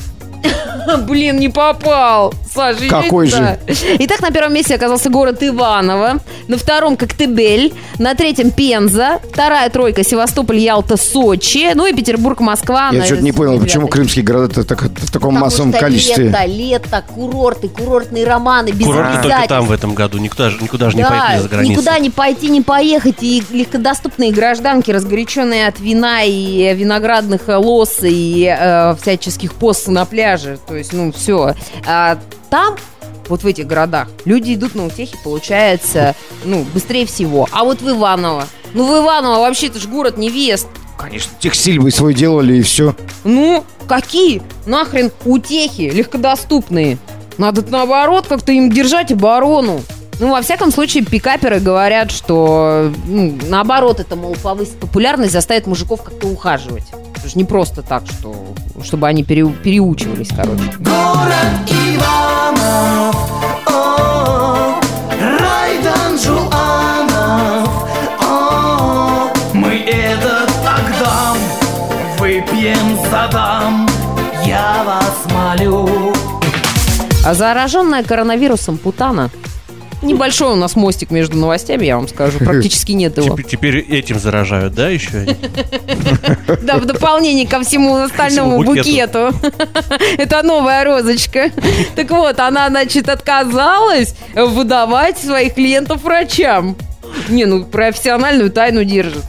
блин, 1.06 1.38
не 1.38 1.50
попал. 1.50 2.34
Саша, 2.54 2.88
Какой 2.90 3.30
да. 3.30 3.58
Итак, 4.00 4.22
на 4.22 4.32
первом 4.32 4.54
месте 4.54 4.76
оказался 4.76 5.10
город 5.10 5.44
Иваново. 5.44 6.20
На 6.48 6.58
втором 6.58 6.98
Коктебель. 6.98 7.74
На 8.00 8.16
третьем 8.16 8.52
Пенза. 8.52 9.20
Вторая 9.32 9.70
тройка 9.70 10.04
Севастополь, 10.04 10.58
Ялта, 10.58 10.98
Сочи. 10.98 11.72
Ну 11.76 11.86
и 11.86 11.94
Петербург, 11.94 12.40
Москва. 12.40 12.90
Я 12.92 13.06
что-то 13.06 13.22
не 13.22 13.32
понял, 13.32 13.60
почему 13.60 13.88
крымские 13.88 14.26
города 14.26 14.64
так- 14.64 14.82
в 14.82 15.12
таком 15.12 15.36
Потому 15.36 15.40
массовом 15.46 15.72
что 15.72 15.80
количестве. 15.80 16.26
Лето, 16.26 16.46
лето, 16.46 17.04
курорты, 17.14 17.70
курортные 17.70 18.26
романы, 18.26 18.70
без 18.72 18.86
Курорты 18.86 19.22
только 19.22 19.48
там 19.48 19.66
в 19.66 19.72
этом 19.72 19.94
году. 19.94 20.18
Никуда, 20.18 20.50
же- 20.50 20.58
никуда 20.62 20.90
же 20.90 20.98
не 20.98 21.04
Да, 21.04 21.10
поехали 21.10 21.38
за 21.42 21.50
границу. 21.50 21.72
никуда 21.74 22.00
не 22.00 22.10
пойти, 22.10 22.50
не 22.50 22.62
поехать. 22.62 23.18
И 23.22 23.44
легкодоступные 23.52 24.32
гражданки, 24.32 24.90
разгоряченные 24.92 25.68
от 25.68 25.80
вина 25.80 26.24
и 26.24 26.74
виноградных 26.74 27.42
лос 27.48 28.00
и 28.02 28.46
э, 28.60 28.96
всяческих 29.02 29.54
пост 29.54 29.88
на 29.88 30.06
пляже. 30.06 30.58
То 30.68 30.76
есть, 30.76 30.94
ну, 30.94 31.12
все. 31.12 31.54
Там, 32.50 32.76
вот 33.28 33.44
в 33.44 33.48
этих 33.48 33.68
городах, 33.68 34.08
люди 34.26 34.56
идут 34.56 34.76
на 34.76 34.86
утехи, 34.86 35.18
получается, 35.24 36.16
ну, 36.44 36.66
быстрее 36.74 37.06
всего. 37.06 37.48
А 37.52 37.64
вот 37.64 37.82
в 37.82 37.90
Иваново, 37.90 38.46
ну, 38.74 38.86
в 38.86 39.04
Иваново 39.04 39.40
вообще 39.40 39.68
это 39.68 39.80
же 39.80 39.88
город 39.88 40.18
невест. 40.18 40.68
Конечно, 40.98 41.32
текстиль 41.40 41.80
вы 41.80 41.92
свой 41.92 42.14
делали 42.14 42.58
и 42.58 42.62
все. 42.62 42.96
Ну, 43.24 43.64
какие 43.88 44.42
нахрен 44.66 45.12
утехи 45.26 45.90
легкодоступные? 45.94 46.98
Надо 47.38 47.64
наоборот 47.70 48.26
как-то 48.28 48.52
им 48.52 48.70
держать 48.70 49.12
оборону. 49.12 49.82
Ну, 50.20 50.32
во 50.32 50.42
всяком 50.42 50.74
случае, 50.74 51.06
пикаперы 51.06 51.62
говорят, 51.62 52.12
что 52.12 52.92
ну, 53.08 53.38
наоборот, 53.48 54.02
это, 54.02 54.18
мол, 54.18 54.36
повысит 54.36 54.78
популярность, 54.78 55.32
заставит 55.32 55.66
мужиков 55.66 56.04
как-то 56.04 56.28
ухаживать. 56.28 56.84
Это 57.16 57.30
же 57.30 57.38
не 57.38 57.46
просто 57.46 57.82
так, 57.82 58.04
что 58.06 58.36
чтобы 58.84 59.08
они 59.08 59.24
переу- 59.24 59.56
переучивались, 59.62 60.30
короче. 60.36 60.64
Город 60.80 61.72
Зараженная 77.34 78.04
коронавирусом 78.04 78.78
Путана 78.78 79.30
Небольшой 80.02 80.54
у 80.54 80.56
нас 80.56 80.76
мостик 80.76 81.12
между 81.12 81.38
новостями, 81.38 81.86
я 81.86 81.98
вам 81.98 82.08
скажу. 82.08 82.40
Практически 82.40 82.94
нет 82.94 83.18
его. 83.18 83.38
Теперь, 83.42 83.80
этим 83.80 84.20
заражают, 84.20 84.74
да, 84.74 84.90
еще? 84.90 85.36
Да, 86.62 86.78
в 86.78 86.86
дополнение 86.86 87.48
ко 87.48 87.62
всему 87.62 87.96
остальному 87.96 88.64
букету. 88.64 89.32
Это 90.18 90.44
новая 90.44 90.84
розочка. 90.84 91.52
Так 91.96 92.12
вот, 92.12 92.40
она, 92.40 92.70
значит, 92.70 93.10
отказалась 93.10 94.16
выдавать 94.36 95.18
своих 95.18 95.56
клиентов 95.56 96.04
врачам. 96.04 96.76
Не, 97.30 97.46
ну 97.46 97.64
профессиональную 97.66 98.52
тайну 98.52 98.84
держит. 98.84 99.24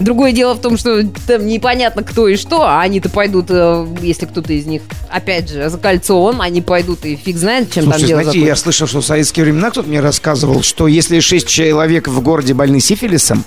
Другое 0.00 0.32
дело 0.32 0.54
в 0.54 0.60
том, 0.60 0.76
что 0.78 1.02
там 1.26 1.46
непонятно 1.46 2.02
кто 2.02 2.26
и 2.28 2.36
что, 2.36 2.62
а 2.62 2.80
они-то 2.80 3.08
пойдут, 3.10 3.46
э, 3.50 3.86
если 4.00 4.26
кто-то 4.26 4.52
из 4.52 4.66
них, 4.66 4.82
опять 5.10 5.50
же, 5.50 5.68
закольцован, 5.68 6.40
они 6.40 6.62
пойдут 6.62 7.04
и 7.04 7.16
фиг 7.16 7.36
знает, 7.36 7.70
чем 7.72 7.84
Слушайте, 7.84 8.00
там 8.06 8.08
дело 8.08 8.22
знаете, 8.22 8.38
я 8.40 8.44
закончится. 8.46 8.62
слышал, 8.64 8.86
что 8.88 9.00
в 9.00 9.06
советские 9.06 9.44
времена 9.44 9.70
кто-то 9.70 9.88
мне 9.88 10.00
рассказывал, 10.00 10.62
что 10.62 10.88
если 10.88 11.20
шесть 11.20 11.48
человек 11.48 12.08
в 12.08 12.20
городе 12.22 12.54
больны 12.54 12.80
сифилисом, 12.80 13.44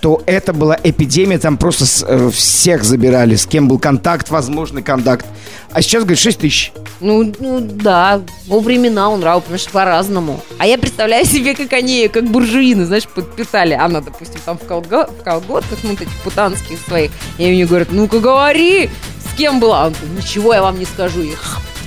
то 0.00 0.22
это 0.26 0.52
была 0.52 0.78
эпидемия, 0.82 1.38
там 1.38 1.56
просто 1.56 1.86
с- 1.86 2.04
э, 2.06 2.30
всех 2.32 2.84
забирали, 2.84 3.34
с 3.36 3.46
кем 3.46 3.68
был 3.68 3.78
контакт, 3.78 4.28
возможный 4.30 4.82
контакт. 4.82 5.24
А 5.72 5.82
сейчас, 5.82 6.02
говорит, 6.04 6.18
6 6.18 6.38
тысяч. 6.40 6.72
Ну, 7.00 7.32
ну, 7.38 7.60
да, 7.60 8.22
во 8.46 8.60
времена 8.60 9.10
он 9.10 9.22
рау, 9.22 9.40
потому 9.40 9.58
что 9.58 9.70
по-разному. 9.70 10.40
А 10.58 10.66
я 10.66 10.78
представляю 10.78 11.26
себе, 11.26 11.54
как 11.54 11.72
они, 11.74 12.08
как 12.08 12.24
буржуины, 12.24 12.86
знаешь, 12.86 13.06
подпитали. 13.06 13.74
Она, 13.74 14.00
допустим, 14.00 14.40
там 14.44 14.58
в, 14.58 14.62
колго- 14.62 15.10
в 15.10 15.22
колготках, 15.22 15.78
ну, 15.82 15.92
этих 15.92 16.08
путанских 16.24 16.78
своих. 16.80 17.10
И 17.38 17.46
мне 17.46 17.66
говорят, 17.66 17.88
ну-ка 17.90 18.20
говори, 18.20 18.88
с 19.32 19.36
кем 19.36 19.60
была? 19.60 19.86
Он 19.88 19.94
ничего 20.16 20.54
я 20.54 20.62
вам 20.62 20.78
не 20.78 20.86
скажу. 20.86 21.20
И 21.22 21.32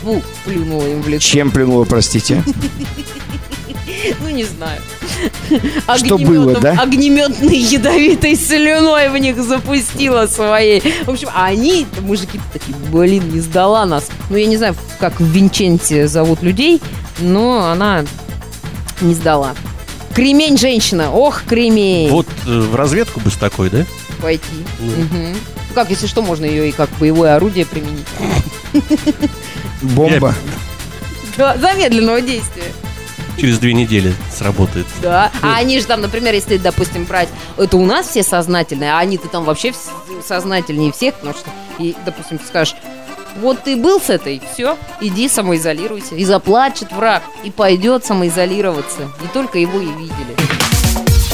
фу, 0.02 0.22
плюнула 0.46 0.86
им 0.88 1.02
в 1.02 1.08
лицо. 1.08 1.28
Чем 1.28 1.50
плюнула, 1.52 1.86
простите? 1.86 2.44
Ну, 4.22 4.30
не 4.30 4.44
знаю. 4.44 4.82
Что 5.98 6.18
было, 6.18 6.60
да? 6.60 6.74
Огнеметной 6.80 7.58
ядовитой 7.58 8.36
слюной 8.36 9.10
в 9.10 9.18
них 9.18 9.42
запустила 9.42 10.28
своей. 10.28 10.82
В 11.06 11.10
общем, 11.10 11.30
а 11.34 11.46
они, 11.46 11.86
мужики 12.02 12.40
такие, 12.54 12.76
блин, 12.92 13.30
не 13.32 13.40
сдала 13.40 13.86
нас. 13.86 14.10
Ну, 14.30 14.38
я 14.38 14.46
не 14.46 14.58
знаю, 14.58 14.76
как 15.00 15.20
в 15.20 15.26
Винченте 15.26 16.08
зовут 16.08 16.42
людей, 16.42 16.82
но 17.20 17.70
она 17.70 18.06
не 19.02 19.14
сдала. 19.14 19.56
Кремень 20.14 20.58
женщина, 20.58 21.12
ох, 21.12 21.44
кремень. 21.44 22.10
Вот 22.10 22.28
э, 22.46 22.60
в 22.60 22.76
разведку 22.76 23.20
бы 23.20 23.32
с 23.32 23.36
такой, 23.36 23.70
да? 23.70 23.86
Пойти. 24.22 24.44
Ну. 24.80 24.92
Ну, 25.12 25.36
Как, 25.74 25.90
если 25.90 26.08
что, 26.08 26.22
можно 26.22 26.46
ее 26.46 26.70
и 26.70 26.72
как 26.72 26.90
боевое 27.00 27.36
орудие 27.36 27.66
применить. 27.66 28.08
Бомба. 29.82 30.36
Да, 31.38 31.58
замедленного 31.58 32.20
действия. 32.22 32.74
Через 33.40 33.60
две 33.60 33.74
недели 33.74 34.14
сработает. 34.36 34.86
Да. 35.02 35.32
А 35.42 35.56
они 35.56 35.80
же 35.80 35.86
там, 35.86 36.02
например, 36.02 36.34
если, 36.34 36.58
допустим, 36.58 37.06
брать, 37.06 37.30
это 37.58 37.78
у 37.78 37.86
нас 37.86 38.08
все 38.08 38.22
сознательные, 38.22 38.92
а 38.92 39.00
они-то 39.00 39.30
там 39.30 39.46
вообще 39.46 39.74
сознательнее 40.26 40.92
всех, 40.92 41.16
потому 41.16 41.34
что, 41.34 41.50
и, 41.78 41.96
допустим, 42.06 42.38
ты 42.38 42.46
скажешь, 42.46 42.76
вот 43.38 43.64
ты 43.64 43.78
был 43.78 44.02
с 44.02 44.10
этой, 44.10 44.42
все, 44.54 44.78
иди 45.00 45.30
самоизолируйся. 45.30 46.16
И 46.16 46.26
заплачет 46.26 46.92
враг, 46.92 47.24
и 47.44 47.52
пойдет 47.52 48.06
самоизолироваться. 48.06 49.12
Не 49.22 49.28
только 49.34 49.60
его 49.60 49.80
и 49.80 49.86
видели. 49.86 50.36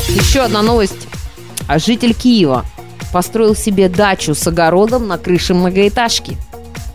Еще 0.10 0.42
одна 0.42 0.62
новость. 0.62 1.08
А 1.68 1.80
житель 1.80 2.14
Киева 2.14 2.66
построил 3.12 3.56
себе 3.56 3.90
дачу 3.90 4.36
с 4.36 4.46
огородом 4.46 5.08
на 5.08 5.18
крыше 5.18 5.56
многоэтажки. 5.56 6.38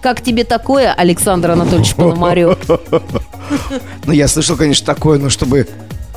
Как 0.01 0.23
тебе 0.23 0.45
такое, 0.45 0.93
Александр 0.93 1.51
Анатольевич 1.53 1.95
Пономарев? 1.95 2.59
Ну, 4.05 4.13
я 4.13 4.29
слышал, 4.29 4.57
конечно, 4.57 4.87
такое, 4.87 5.19
но 5.19 5.29
чтобы... 5.29 5.67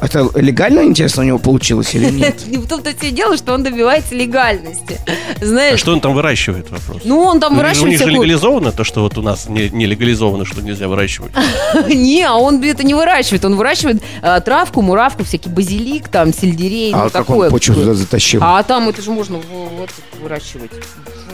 Это 0.02 0.28
легально, 0.36 0.82
интересно, 0.82 1.24
у 1.24 1.26
него 1.26 1.40
получилось 1.40 1.96
или 1.96 2.10
нет? 2.12 2.46
Не 2.46 2.58
в 2.58 2.68
том-то 2.68 2.92
все 2.96 3.10
дело, 3.12 3.38
что 3.38 3.54
он 3.54 3.64
добивается 3.64 4.14
легальности. 4.16 5.00
А 5.42 5.46
Знаешь, 5.46 5.80
что 5.80 5.94
он 5.94 6.02
там 6.02 6.14
выращивает, 6.14 6.70
вопрос? 6.70 7.02
ну 7.06 7.22
он 7.22 7.40
там 7.40 7.54
Ну, 7.54 7.60
У 7.60 7.62
выращивает 7.62 7.90
них 7.92 8.00
же 8.00 8.06
всякую... 8.06 8.24
легализовано 8.24 8.72
то, 8.74 8.84
что 8.84 9.02
вот 9.02 9.18
у 9.18 9.22
нас 9.22 9.48
не, 9.50 9.70
не 9.70 9.86
легализовано, 9.86 10.46
что 10.46 10.62
нельзя 10.62 10.88
выращивать. 10.88 11.32
Не, 11.88 12.24
а 12.24 12.34
он 12.36 12.62
это 12.64 12.84
не 12.84 12.94
выращивает. 12.94 13.46
Он 13.46 13.56
выращивает 13.56 14.04
а, 14.22 14.42
травку, 14.42 14.82
муравку, 14.82 15.24
всякий 15.24 15.50
базилик, 15.50 16.10
там, 16.10 16.34
сельдерей, 16.34 16.94
А 16.94 16.98
ну 16.98 17.04
как 17.04 17.12
такое. 17.14 17.48
он 17.48 17.52
почву 17.54 17.74
туда 17.76 17.94
затащил? 17.94 18.42
А 18.44 18.62
там 18.64 18.90
это 18.90 19.02
же 19.02 19.10
можно 19.12 19.38
вот 19.78 19.90
выращивать. 20.22 20.72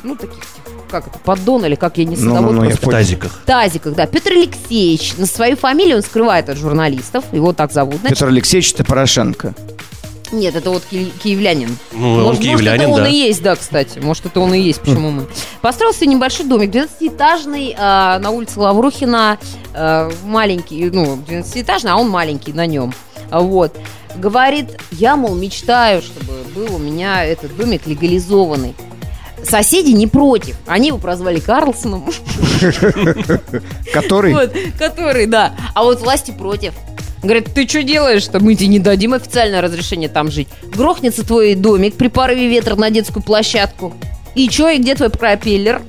Ну, 0.03 0.15
таких, 0.15 0.39
типа, 0.39 0.70
как 0.89 1.08
это, 1.08 1.20
поддон 1.20 1.65
или 1.65 1.75
как, 1.75 1.98
я 1.98 2.06
не 2.06 2.15
Ну, 2.15 2.36
садовод 2.36 2.56
ну, 2.56 2.63
я 2.63 2.70
просто. 2.70 2.88
В 2.88 2.91
тазиках. 2.91 3.41
Тазиках, 3.46 3.96
да. 3.96 4.06
Петр 4.08 4.32
Алексеевич. 4.32 5.15
На 5.18 5.25
свою 5.25 5.56
фамилию 5.56 5.98
он 5.98 6.03
скрывает 6.03 6.50
от 6.50 6.58
журналистов. 6.58 7.25
Его 7.32 7.53
так 7.53 7.72
зовут. 7.72 7.98
Значит, 8.01 8.18
Петр 8.18 8.27
Алексеевич, 8.32 8.74
это 8.74 8.84
Порошенко. 8.84 9.53
Нет, 10.32 10.56
это 10.56 10.70
вот 10.70 10.84
ки- 10.89 11.12
киевлянин. 11.24 11.75
Ну, 11.91 12.13
он 12.13 12.24
может, 12.24 12.41
киевлянин, 12.41 12.89
может, 12.89 12.91
это 12.91 12.91
он 12.91 13.03
да. 13.03 13.10
и 13.10 13.15
есть, 13.15 13.41
да, 13.41 13.56
кстати. 13.56 14.00
Может, 14.00 14.27
это 14.27 14.39
он 14.39 14.53
и 14.53 14.60
есть, 14.60 14.82
почему 14.82 15.10
мы. 15.10 15.27
Построил 15.62 15.94
себе 15.94 16.08
небольшой 16.08 16.46
домик, 16.46 16.70
12-этажный, 16.70 17.75
а, 17.77 18.20
на 18.20 18.29
улице 18.29 18.60
Лаврухина, 18.60 19.39
а, 19.74 20.12
маленький, 20.25 20.89
ну, 20.91 21.18
12-этажный, 21.27 21.91
а 21.91 21.98
он 21.98 22.10
маленький 22.10 22.53
на 22.53 22.65
нем. 22.68 22.94
Вот. 23.32 23.75
Говорит, 24.18 24.79
я, 24.91 25.15
мол, 25.15 25.35
мечтаю, 25.35 26.01
чтобы 26.01 26.33
был 26.55 26.75
у 26.75 26.79
меня 26.79 27.24
этот 27.24 27.55
домик 27.55 27.88
легализованный. 27.88 28.75
Соседи 29.43 29.91
не 29.91 30.07
против. 30.07 30.55
Они 30.67 30.87
его 30.87 30.97
прозвали 30.97 31.39
Карлсоном. 31.39 32.11
Который... 33.93 34.33
Вот, 34.33 34.53
который, 34.77 35.25
да. 35.25 35.55
А 35.73 35.83
вот 35.83 36.01
власти 36.01 36.31
против. 36.31 36.73
Говорят, 37.21 37.53
ты 37.53 37.67
что 37.67 37.83
делаешь-то? 37.83 38.39
Мы 38.39 38.55
тебе 38.55 38.67
не 38.67 38.79
дадим 38.79 39.13
официальное 39.13 39.61
разрешение 39.61 40.09
там 40.09 40.31
жить. 40.31 40.47
Грохнется 40.73 41.25
твой 41.25 41.55
домик 41.55 41.95
при 41.95 42.07
порыве 42.07 42.47
ветра 42.47 42.75
на 42.75 42.89
детскую 42.89 43.21
площадку. 43.23 43.93
И 44.35 44.49
что, 44.49 44.69
и 44.69 44.77
где 44.77 44.95
твой 44.95 45.09
пропеллер? 45.09 45.81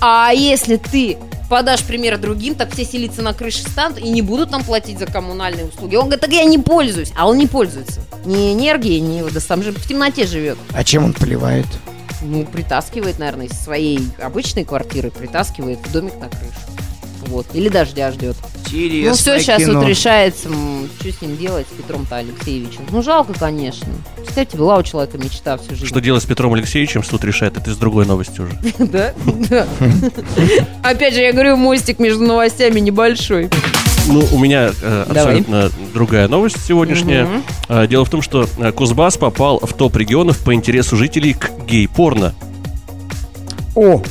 А 0.00 0.32
если 0.34 0.76
ты 0.76 1.16
подашь 1.48 1.84
пример 1.84 2.18
другим, 2.18 2.56
так 2.56 2.72
все 2.72 2.84
селиться 2.84 3.22
на 3.22 3.34
крыше 3.34 3.58
станут 3.58 3.98
и 3.98 4.08
не 4.08 4.22
будут 4.22 4.50
нам 4.50 4.64
платить 4.64 4.98
за 4.98 5.06
коммунальные 5.06 5.66
услуги. 5.66 5.94
Он 5.94 6.06
говорит, 6.06 6.20
так 6.20 6.32
я 6.32 6.44
не 6.44 6.58
пользуюсь. 6.58 7.12
А 7.16 7.28
он 7.28 7.38
не 7.38 7.46
пользуется. 7.46 8.00
Ни 8.24 8.54
энергией, 8.54 9.00
ни 9.00 9.22
водой. 9.22 9.40
Сам 9.40 9.62
же 9.62 9.70
в 9.70 9.86
темноте 9.86 10.26
живет. 10.26 10.58
А 10.72 10.82
чем 10.82 11.04
он 11.04 11.12
поливает? 11.12 11.66
Ну, 12.24 12.44
притаскивает, 12.46 13.18
наверное, 13.18 13.46
из 13.46 13.52
своей 13.52 14.00
обычной 14.18 14.64
квартиры, 14.64 15.10
притаскивает 15.10 15.78
в 15.78 15.92
домик 15.92 16.14
на 16.18 16.28
крышу. 16.28 16.52
Вот. 17.26 17.46
Или 17.54 17.68
дождя 17.68 18.10
ждет. 18.12 18.36
Интересно. 18.66 19.10
Ну, 19.10 19.14
все 19.14 19.40
сейчас 19.40 19.66
вот 19.66 19.86
решается, 19.86 20.48
что 21.00 21.12
с 21.12 21.20
ним 21.22 21.36
делать, 21.36 21.66
с 21.68 21.76
Петром-то 21.76 22.16
Алексеевичем. 22.16 22.86
Ну, 22.90 23.02
жалко, 23.02 23.32
конечно. 23.34 23.88
Представьте, 24.16 24.56
была 24.56 24.78
у 24.78 24.82
человека 24.82 25.18
мечта 25.18 25.56
всю 25.56 25.70
жизнь. 25.70 25.86
Что 25.86 26.00
делать 26.00 26.22
с 26.22 26.26
Петром 26.26 26.54
Алексеевичем, 26.54 27.04
суд 27.04 27.24
решает. 27.24 27.56
Это 27.56 27.70
из 27.70 27.76
другой 27.76 28.06
новости 28.06 28.40
уже. 28.40 28.58
Да? 28.78 29.14
Да. 29.48 29.66
Опять 30.82 31.14
же, 31.14 31.20
я 31.20 31.32
говорю, 31.32 31.56
мостик 31.56 31.98
между 31.98 32.24
новостями 32.24 32.80
небольшой. 32.80 33.50
Ну, 34.06 34.22
у 34.32 34.38
меня 34.38 34.70
э, 34.82 35.04
Давай. 35.08 35.22
абсолютно 35.38 35.70
другая 35.94 36.28
новость 36.28 36.58
сегодняшняя. 36.66 37.26
Э, 37.68 37.86
дело 37.86 38.04
в 38.04 38.10
том, 38.10 38.20
что 38.22 38.46
э, 38.58 38.70
Кузбасс 38.72 39.16
попал 39.16 39.58
в 39.60 39.72
топ 39.72 39.96
регионов 39.96 40.38
по 40.40 40.52
интересу 40.54 40.96
жителей 40.96 41.32
к 41.32 41.50
гей-порно. 41.66 42.34
О, 43.74 44.02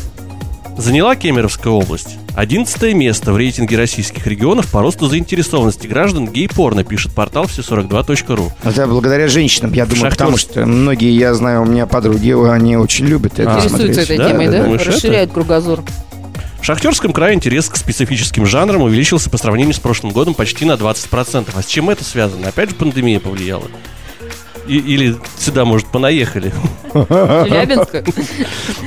Заняла 0.78 1.16
Кемеровская 1.16 1.72
область 1.72 2.18
11 2.36 2.96
место 2.96 3.32
в 3.32 3.38
рейтинге 3.38 3.78
российских 3.78 4.26
регионов 4.26 4.72
по 4.72 4.82
росту 4.82 5.08
заинтересованности 5.08 5.86
граждан 5.86 6.28
гей-порно, 6.28 6.84
пишет 6.84 7.14
портал 7.14 7.44
все42.ру. 7.46 8.52
это 8.64 8.88
благодаря 8.88 9.28
женщинам, 9.28 9.72
я 9.74 9.86
думаю, 9.86 10.06
Шахтер- 10.06 10.18
потому 10.18 10.38
что 10.38 10.66
многие, 10.66 11.16
я 11.16 11.36
знаю, 11.36 11.62
у 11.62 11.66
меня 11.66 11.86
подруги, 11.86 12.32
они 12.52 12.76
очень 12.76 13.06
любят 13.06 13.38
это 13.38 13.54
А, 13.54 13.58
Интересуются 13.60 13.78
смотреть. 14.04 14.10
этой 14.10 14.18
Да, 14.18 14.30
темой, 14.32 14.46
да, 14.48 14.52
да? 14.54 14.64
думаешь, 14.64 14.82
это? 14.82 14.92
Расширяют 14.94 15.32
кругозор. 15.32 15.84
В 16.64 16.66
Шахтерском 16.66 17.12
крае 17.12 17.36
интерес 17.36 17.68
к 17.68 17.76
специфическим 17.76 18.46
жанрам 18.46 18.82
увеличился 18.84 19.30
по 19.30 19.38
сравнению 19.38 19.74
с 19.74 19.80
прошлым 19.80 20.14
годом 20.14 20.34
почти 20.34 20.64
на 20.64 20.76
20%. 20.76 21.50
А 21.54 21.62
с 21.62 21.66
чем 21.66 21.90
это 21.90 22.06
связано? 22.06 22.48
Опять 22.48 22.70
же 22.70 22.76
пандемия 22.76 23.20
повлияла? 23.20 23.66
И- 24.66 24.78
или 24.78 25.18
сюда, 25.38 25.66
может, 25.66 25.88
понаехали? 25.88 26.54
Челябинска. 26.94 28.06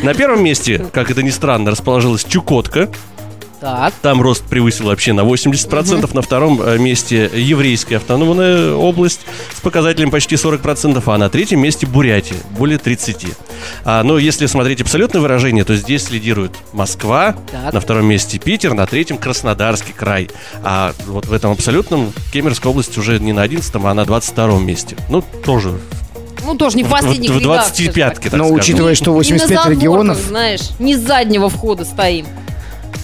На 0.02 0.14
первом 0.14 0.42
месте, 0.42 0.86
как 0.90 1.10
это 1.10 1.22
ни 1.22 1.28
странно, 1.28 1.70
расположилась 1.70 2.24
Чукотка. 2.24 2.88
Так. 3.60 3.94
Там 4.02 4.20
рост 4.20 4.44
превысил 4.44 4.86
вообще 4.86 5.12
на 5.12 5.20
80%. 5.22 6.14
На 6.14 6.22
втором 6.22 6.60
э, 6.62 6.78
месте 6.78 7.30
еврейская 7.34 7.96
автономная 7.96 8.72
область 8.72 9.20
с 9.56 9.60
показателем 9.60 10.10
почти 10.10 10.34
40%, 10.36 11.02
а 11.06 11.18
на 11.18 11.28
третьем 11.30 11.60
месте 11.60 11.86
Бурятия, 11.86 12.36
более 12.58 12.78
30%. 12.78 13.34
А, 13.84 14.02
но 14.02 14.18
если 14.18 14.46
смотреть 14.46 14.80
абсолютное 14.80 15.20
выражение, 15.22 15.64
то 15.64 15.74
здесь 15.76 16.10
лидирует 16.10 16.52
Москва, 16.72 17.36
Так. 17.50 17.72
на 17.72 17.80
втором 17.80 18.06
месте 18.06 18.38
Питер, 18.38 18.74
на 18.74 18.86
третьем 18.86 19.18
Краснодарский 19.18 19.92
край. 19.92 20.30
А 20.62 20.92
вот 21.06 21.26
в 21.26 21.32
этом 21.32 21.52
абсолютном 21.52 22.12
Кемеровская 22.32 22.70
область 22.70 22.96
уже 22.98 23.18
не 23.18 23.32
на 23.32 23.42
11 23.42 23.74
а 23.76 23.94
на 23.94 24.04
22 24.04 24.58
месте. 24.58 24.96
Ну, 25.08 25.22
тоже 25.44 25.78
Ну, 26.44 26.54
тоже 26.56 26.76
не 26.76 26.84
в 26.84 26.88
в, 26.88 26.90
последних 26.90 27.30
в 27.30 27.38
рядах, 27.38 27.66
скажем 27.66 27.92
25-ке, 27.92 28.30
так 28.30 28.32
Но 28.32 28.44
скажем. 28.44 28.54
учитывая, 28.56 28.94
что 28.94 29.10
Не 29.10 29.16
85 29.16 29.40
на 29.40 29.56
задворках, 29.56 29.72
регионов... 29.72 30.18
знаешь, 30.18 30.60
не 30.78 30.94
с 30.96 31.00
заднего 31.00 31.48
входа 31.48 31.84
стоим. 31.84 32.26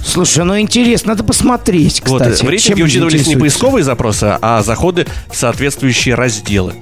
Слушай, 0.05 0.45
ну 0.45 0.59
интересно, 0.59 1.13
надо 1.13 1.25
посмотреть, 1.25 2.03
Вот, 2.07 2.21
кстати. 2.23 2.45
в 2.45 2.49
рейтинге 2.49 2.85
учитывались 2.85 3.27
не 3.27 3.37
поисковые 3.37 3.83
запросы, 3.85 4.37
а 4.43 4.63
заходы 4.63 5.07
в 5.31 5.37
соответствующие 5.37 6.15
разделы. 6.15 6.75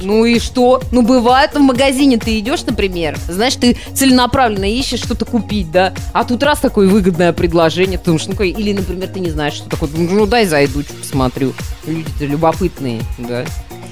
Ну 0.00 0.24
и 0.24 0.38
что? 0.38 0.82
Ну 0.90 1.02
бывает, 1.02 1.54
в 1.54 1.60
магазине 1.60 2.18
ты 2.18 2.38
идешь, 2.38 2.64
например, 2.64 3.16
знаешь, 3.28 3.54
ты 3.54 3.76
целенаправленно 3.94 4.70
ищешь 4.70 5.00
что-то 5.00 5.24
купить, 5.24 5.70
да? 5.70 5.92
А 6.12 6.24
тут 6.24 6.42
раз 6.42 6.60
такое 6.60 6.88
выгодное 6.88 7.32
предложение, 7.32 7.98
ты 7.98 8.06
думаешь, 8.06 8.26
ну 8.26 8.34
ка- 8.34 8.44
или, 8.44 8.72
например, 8.72 9.08
ты 9.08 9.20
не 9.20 9.30
знаешь, 9.30 9.54
что 9.54 9.68
такое, 9.68 9.88
ну, 9.96 10.08
ну 10.10 10.26
дай 10.26 10.46
зайду, 10.46 10.82
посмотрю. 11.00 11.52
Люди-то 11.86 12.24
любопытные, 12.26 13.00
да. 13.18 13.44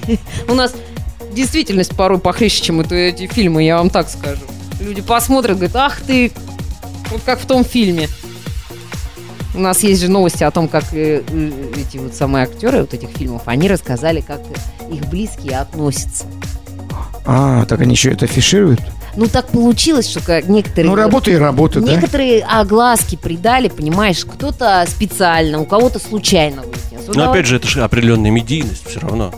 У 0.47 0.53
нас 0.53 0.73
действительность 1.33 1.95
порой 1.95 2.19
похлеще, 2.19 2.61
чем 2.61 2.81
эти 2.81 3.27
фильмы, 3.27 3.63
я 3.63 3.77
вам 3.77 3.89
так 3.89 4.09
скажу. 4.09 4.41
Люди 4.79 5.01
посмотрят, 5.01 5.57
говорят, 5.57 5.75
ах 5.75 6.01
ты, 6.01 6.31
вот 7.11 7.21
как 7.25 7.39
в 7.39 7.45
том 7.45 7.63
фильме. 7.63 8.07
У 9.53 9.59
нас 9.59 9.83
есть 9.83 10.01
же 10.01 10.09
новости 10.09 10.43
о 10.43 10.51
том, 10.51 10.67
как 10.69 10.85
э, 10.93 11.23
э, 11.27 11.51
эти 11.75 11.97
вот 11.97 12.15
самые 12.15 12.45
актеры 12.45 12.81
вот 12.81 12.93
этих 12.93 13.09
фильмов, 13.09 13.43
они 13.45 13.67
рассказали, 13.67 14.21
как 14.21 14.39
их 14.89 15.05
близкие 15.09 15.59
относятся. 15.59 16.25
А, 17.25 17.65
так 17.65 17.81
они 17.81 17.93
еще 17.93 18.11
это 18.11 18.25
афишируют? 18.25 18.79
Ну, 19.17 19.27
так 19.27 19.49
получилось, 19.49 20.09
что 20.09 20.21
как 20.21 20.47
некоторые... 20.47 20.89
Ну, 20.89 20.95
работа 20.95 21.31
и 21.31 21.35
работа, 21.35 21.81
да? 21.81 21.91
Некоторые 21.91 22.43
огласки 22.43 23.17
придали, 23.17 23.67
понимаешь, 23.67 24.23
кто-то 24.23 24.85
специально, 24.87 25.59
у 25.59 25.65
кого-то 25.65 25.99
случайно. 25.99 26.63
Вот 27.07 27.15
Но 27.15 27.29
опять 27.29 27.45
же, 27.45 27.57
это 27.57 27.67
же 27.67 27.83
определенная 27.83 28.31
медийность 28.31 28.87
все 28.87 29.01
равно. 29.01 29.33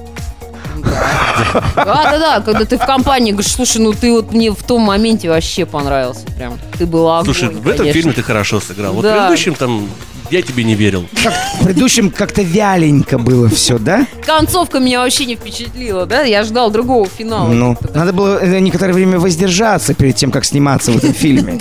Да, 0.83 1.63
да, 1.75 2.19
да, 2.19 2.41
когда 2.41 2.65
ты 2.65 2.77
в 2.77 2.85
компании 2.85 3.31
говоришь, 3.31 3.51
слушай, 3.51 3.77
ну 3.81 3.93
ты 3.93 4.11
вот 4.11 4.31
мне 4.33 4.51
в 4.51 4.61
том 4.63 4.81
моменте 4.81 5.29
вообще 5.29 5.65
понравился 5.65 6.25
прям. 6.37 6.59
Ты 6.77 6.85
была 6.85 7.19
огонь, 7.19 7.33
Слушай, 7.33 7.49
в 7.53 7.67
этом 7.67 7.77
конечно. 7.79 7.93
фильме 7.93 8.13
ты 8.13 8.23
хорошо 8.23 8.59
сыграл. 8.59 8.93
Вот 8.93 9.01
в 9.01 9.03
Да. 9.03 9.13
предыдущем 9.27 9.55
там 9.55 9.89
я 10.29 10.41
тебе 10.41 10.63
не 10.63 10.73
верил. 10.75 11.07
Как 11.23 11.33
в 11.33 11.65
предыдущем 11.65 12.09
как-то 12.09 12.41
вяленько 12.41 13.17
было 13.17 13.49
все, 13.49 13.77
да? 13.77 14.07
Концовка 14.25 14.79
меня 14.79 15.01
вообще 15.01 15.25
не 15.25 15.35
впечатлила, 15.35 16.05
да? 16.05 16.21
Я 16.21 16.43
ждал 16.43 16.71
другого 16.71 17.07
финала. 17.07 17.49
Ну, 17.49 17.77
надо 17.93 18.13
было 18.13 18.39
э, 18.41 18.59
некоторое 18.59 18.93
время 18.93 19.19
воздержаться 19.19 19.93
перед 19.93 20.15
тем, 20.15 20.31
как 20.31 20.45
сниматься 20.45 20.91
в 20.91 20.97
этом 20.97 21.13
фильме. 21.13 21.59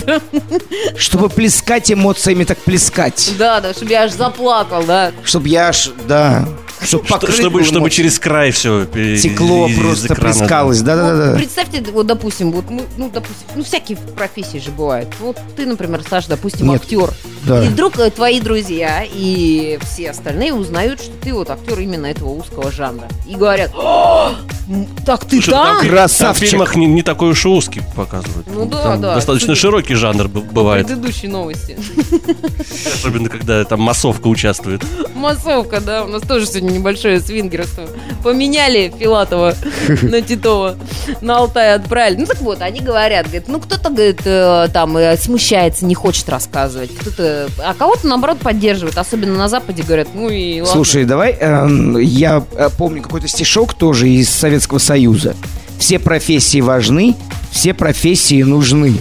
Чтобы 0.97 1.29
плескать 1.29 1.93
эмоциями, 1.93 2.45
так 2.45 2.59
плескать. 2.59 3.33
Да, 3.39 3.61
да, 3.61 3.75
чтобы 3.75 3.91
я 3.91 4.05
аж 4.05 4.13
заплакал, 4.13 4.83
да. 4.85 5.13
Чтобы 5.25 5.49
я 5.49 5.69
аж, 5.69 5.91
да, 6.09 6.49
чтобы 6.85 7.07
Что- 7.07 7.33
чтобы, 7.33 7.65
чтобы 7.65 7.91
через 7.91 8.19
край 8.19 8.51
все 8.51 8.87
Текло 8.87 9.69
просто 9.69 10.15
плескалось, 10.15 10.79
Вот 10.79 10.87
да-да-да. 10.87 11.37
представьте, 11.37 11.83
вот, 11.93 12.07
допустим, 12.07 12.53
вот, 12.53 12.65
ну, 12.71 13.11
допустим, 13.13 13.47
ну, 13.57 13.65
всякие 13.65 13.97
профессии 13.99 14.59
же 14.59 14.71
бывают. 14.71 15.09
Вот 15.21 15.39
ты, 15.57 15.67
например, 15.67 16.03
Саша, 16.09 16.29
допустим, 16.31 16.69
Нет. 16.69 16.83
актер. 16.83 17.11
Да. 17.45 17.65
И 17.65 17.69
вдруг 17.69 17.99
э, 17.99 18.11
твои 18.11 18.41
друзья 18.41 19.05
и 19.13 19.79
все 19.83 20.11
остальные 20.11 20.55
узнают, 20.55 21.01
что 21.01 21.11
ты 21.23 21.33
вот 21.33 21.51
актер 21.51 21.79
именно 21.81 22.07
этого 22.07 22.31
узкого 22.31 22.71
жанра. 22.71 23.09
И 23.27 23.35
говорят, 23.35 23.73
«О, 23.75 24.33
м, 24.69 24.87
так 25.05 25.25
ты 25.25 25.41
там? 25.43 25.79
в 25.85 25.89
Красавчик. 25.89 26.49
фильмах 26.49 26.77
не, 26.77 26.87
не 26.87 27.03
такой 27.03 27.31
уж 27.31 27.45
и 27.45 27.49
узкий 27.49 27.83
показывают. 27.97 28.47
Ну 28.47 28.67
да, 28.67 28.83
Там 28.83 29.01
да. 29.01 29.15
Достаточно 29.17 29.49
Судя- 29.55 29.61
широкий 29.61 29.95
жанр 29.95 30.29
бывает. 30.29 30.87
Предыдущие 30.87 31.31
новости. 31.31 31.77
Особенно, 32.95 33.29
когда 33.29 33.65
там 33.65 33.81
массовка 33.81 34.29
участвует. 34.29 34.83
Массовка, 35.15 35.81
да, 35.81 36.05
у 36.05 36.09
нас 36.09 36.23
тоже 36.23 36.47
сегодня 36.47 36.72
небольшое 36.73 37.21
свингерство. 37.21 37.89
Поменяли 38.23 38.93
Филатова 38.99 39.55
на 40.03 40.23
Титова, 40.23 40.77
на 41.21 41.39
Алтай 41.39 41.75
отправили. 41.75 42.21
Ну 42.21 42.27
так 42.27 42.41
вот, 42.41 42.61
они 42.63 42.81
говорят, 42.81 43.27
говорят, 43.27 43.49
ну 43.49 43.61
кто-то, 43.61 43.91
говорит, 43.91 44.21
э, 44.25 44.69
там 44.73 44.97
э, 44.97 45.17
смущается, 45.17 45.85
не 45.85 45.95
хочет 45.95 46.29
рассказывать, 46.29 46.95
кто-то, 46.95 47.49
а 47.59 47.75
кого-то 47.75 48.07
наоборот 48.07 48.39
поддерживает, 48.39 48.99
особенно 48.99 49.37
на 49.37 49.49
Западе 49.49 49.83
говорят, 49.83 50.09
ну 50.15 50.29
и 50.29 50.61
ладно. 50.61 50.73
Слушай, 50.75 51.05
давай, 51.05 51.33
эм, 51.33 51.99
я 51.99 52.45
э, 52.53 52.69
помню 52.77 53.03
какой-то 53.03 53.29
стишок 53.29 53.75
тоже 53.75 54.09
из 54.09 54.29
Советского 54.29 54.79
Союза. 54.79 55.35
Все 55.79 55.99
профессии 55.99 56.61
важны, 56.61 57.17
все 57.51 57.75
профессии 57.75 58.43
нужны. 58.43 58.95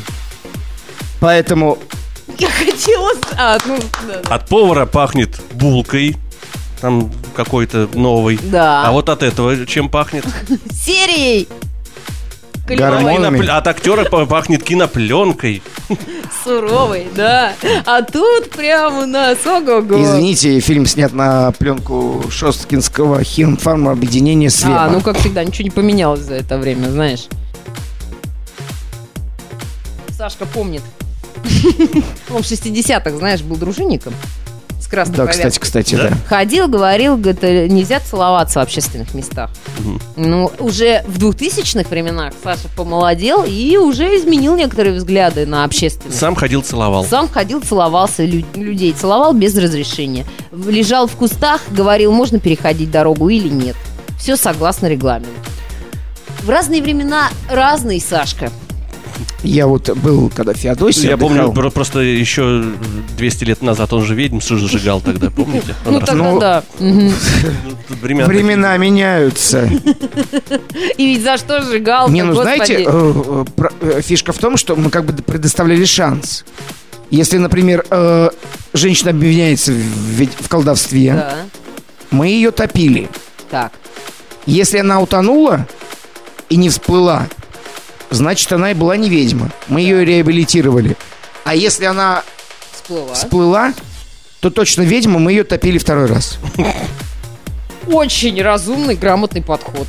Поэтому 1.19 1.77
я 2.37 2.49
хотела, 2.49 3.11
а, 3.37 3.57
ну, 3.65 3.77
да, 4.07 4.21
да. 4.23 4.35
От 4.35 4.47
повара 4.47 4.85
пахнет 4.85 5.39
булкой, 5.53 6.17
там 6.79 7.11
какой-то 7.31 7.89
новый. 7.93 8.39
Да. 8.41 8.83
А 8.85 8.91
вот 8.91 9.09
от 9.09 9.23
этого 9.23 9.65
чем 9.65 9.89
пахнет? 9.89 10.25
серией. 10.71 11.47
Гормонами. 12.67 13.45
От 13.47 13.67
актера 13.67 14.05
па- 14.05 14.25
пахнет 14.25 14.63
кинопленкой. 14.63 15.61
Суровый, 16.43 17.07
да. 17.15 17.53
А 17.85 18.01
тут 18.01 18.49
прямо 18.51 19.03
у 19.03 19.05
нас, 19.05 19.45
ого-го. 19.45 20.01
Извините, 20.01 20.59
фильм 20.59 20.85
снят 20.85 21.11
на 21.13 21.51
пленку 21.51 22.23
Шосткинского 22.29 23.23
химфарма 23.23 23.91
объединения 23.91 24.49
Света. 24.49 24.85
А, 24.85 24.89
ну 24.89 25.01
как 25.01 25.17
всегда, 25.17 25.43
ничего 25.43 25.63
не 25.63 25.69
поменялось 25.71 26.21
за 26.21 26.35
это 26.35 26.57
время, 26.57 26.87
знаешь. 26.87 27.27
Сашка 30.17 30.45
помнит. 30.45 30.83
Он 32.29 32.43
в 32.43 32.45
60-х, 32.45 33.17
знаешь, 33.17 33.41
был 33.41 33.55
дружинником 33.57 34.13
с 34.81 34.87
красной 34.87 35.15
да, 35.15 35.23
повязкой. 35.23 35.49
кстати, 35.51 35.59
кстати, 35.59 35.95
Да? 35.95 36.09
да. 36.09 36.17
Ходил, 36.27 36.67
говорил, 36.67 37.15
говорит, 37.17 37.43
э, 37.43 37.67
нельзя 37.67 37.99
целоваться 37.99 38.59
в 38.59 38.63
общественных 38.63 39.13
местах. 39.13 39.49
Ну, 40.15 40.51
уже 40.59 41.03
в 41.07 41.17
2000-х 41.19 41.89
временах 41.89 42.33
Саша 42.43 42.67
помолодел 42.75 43.43
и 43.47 43.77
уже 43.77 44.17
изменил 44.17 44.55
некоторые 44.55 44.95
взгляды 44.95 45.45
на 45.45 45.63
общественность. 45.63 46.17
Сам 46.19 46.35
ходил, 46.35 46.61
целовал. 46.63 47.05
Сам 47.05 47.29
ходил, 47.29 47.61
целовался 47.61 48.23
лю- 48.25 48.45
людей, 48.55 48.91
целовал 48.93 49.33
без 49.33 49.55
разрешения. 49.57 50.25
В- 50.51 50.69
Лежал 50.69 51.07
в 51.07 51.15
кустах, 51.15 51.61
говорил, 51.69 52.11
можно 52.11 52.39
переходить 52.39 52.89
дорогу 52.91 53.29
или 53.29 53.49
нет. 53.49 53.75
Все 54.19 54.35
согласно 54.35 54.87
регламенту. 54.87 55.29
В 56.43 56.49
разные 56.49 56.81
времена 56.81 57.29
разный 57.49 57.99
Сашка. 58.01 58.51
Я 59.43 59.67
вот 59.67 59.89
был, 59.97 60.29
когда 60.35 60.53
Феодосий 60.53 61.07
Я 61.09 61.17
помню, 61.17 61.39
отдыхал. 61.45 61.53
про- 61.53 61.69
просто 61.71 61.99
еще 61.99 62.63
200 63.17 63.43
лет 63.45 63.61
назад 63.61 63.91
он 63.93 64.03
же 64.05 64.13
ведьм 64.15 64.39
сжигал 64.39 65.01
тогда, 65.01 65.29
помните? 65.29 65.75
Он 65.85 65.93
Ну 65.93 65.99
тогда 65.99 66.13
Ну, 66.13 66.39
да. 66.39 66.63
Ну, 66.79 67.11
времена 68.01 68.27
Времена 68.27 68.77
меняются. 68.77 69.69
И 70.97 71.05
ведь 71.05 71.23
за 71.23 71.37
что 71.37 71.61
сжигал? 71.63 72.09
Не, 72.09 72.23
ну 72.23 72.33
знаете, 72.33 72.85
э, 72.85 72.85
э, 72.87 73.43
э, 73.81 74.01
фишка 74.01 74.31
в 74.33 74.37
том, 74.37 74.57
что 74.57 74.75
мы 74.75 74.89
как 74.89 75.05
бы 75.05 75.13
предоставляли 75.21 75.85
шанс. 75.85 76.45
Если, 77.09 77.37
например, 77.37 77.85
женщина 78.73 79.09
обвиняется 79.11 79.73
в, 79.73 80.25
в 80.43 80.47
колдовстве, 80.47 81.13
Да. 81.13 81.35
мы 82.11 82.27
ее 82.27 82.51
топили. 82.51 83.09
Так. 83.49 83.73
Если 84.45 84.77
она 84.77 85.01
утонула 85.01 85.67
и 86.49 86.55
не 86.55 86.69
всплыла, 86.69 87.27
значит, 88.11 88.51
она 88.51 88.71
и 88.71 88.73
была 88.75 88.95
не 88.97 89.09
ведьма. 89.09 89.49
Мы 89.67 89.81
ее 89.81 90.05
реабилитировали. 90.05 90.95
А 91.43 91.55
если 91.55 91.85
она 91.85 92.23
Всплыла. 92.71 93.13
всплыла, 93.13 93.73
то 94.39 94.49
точно 94.51 94.83
ведьма, 94.83 95.17
мы 95.19 95.31
ее 95.31 95.43
топили 95.43 95.77
второй 95.79 96.05
раз. 96.05 96.37
Очень 97.87 98.41
разумный, 98.41 98.95
грамотный 98.95 99.41
подход. 99.41 99.87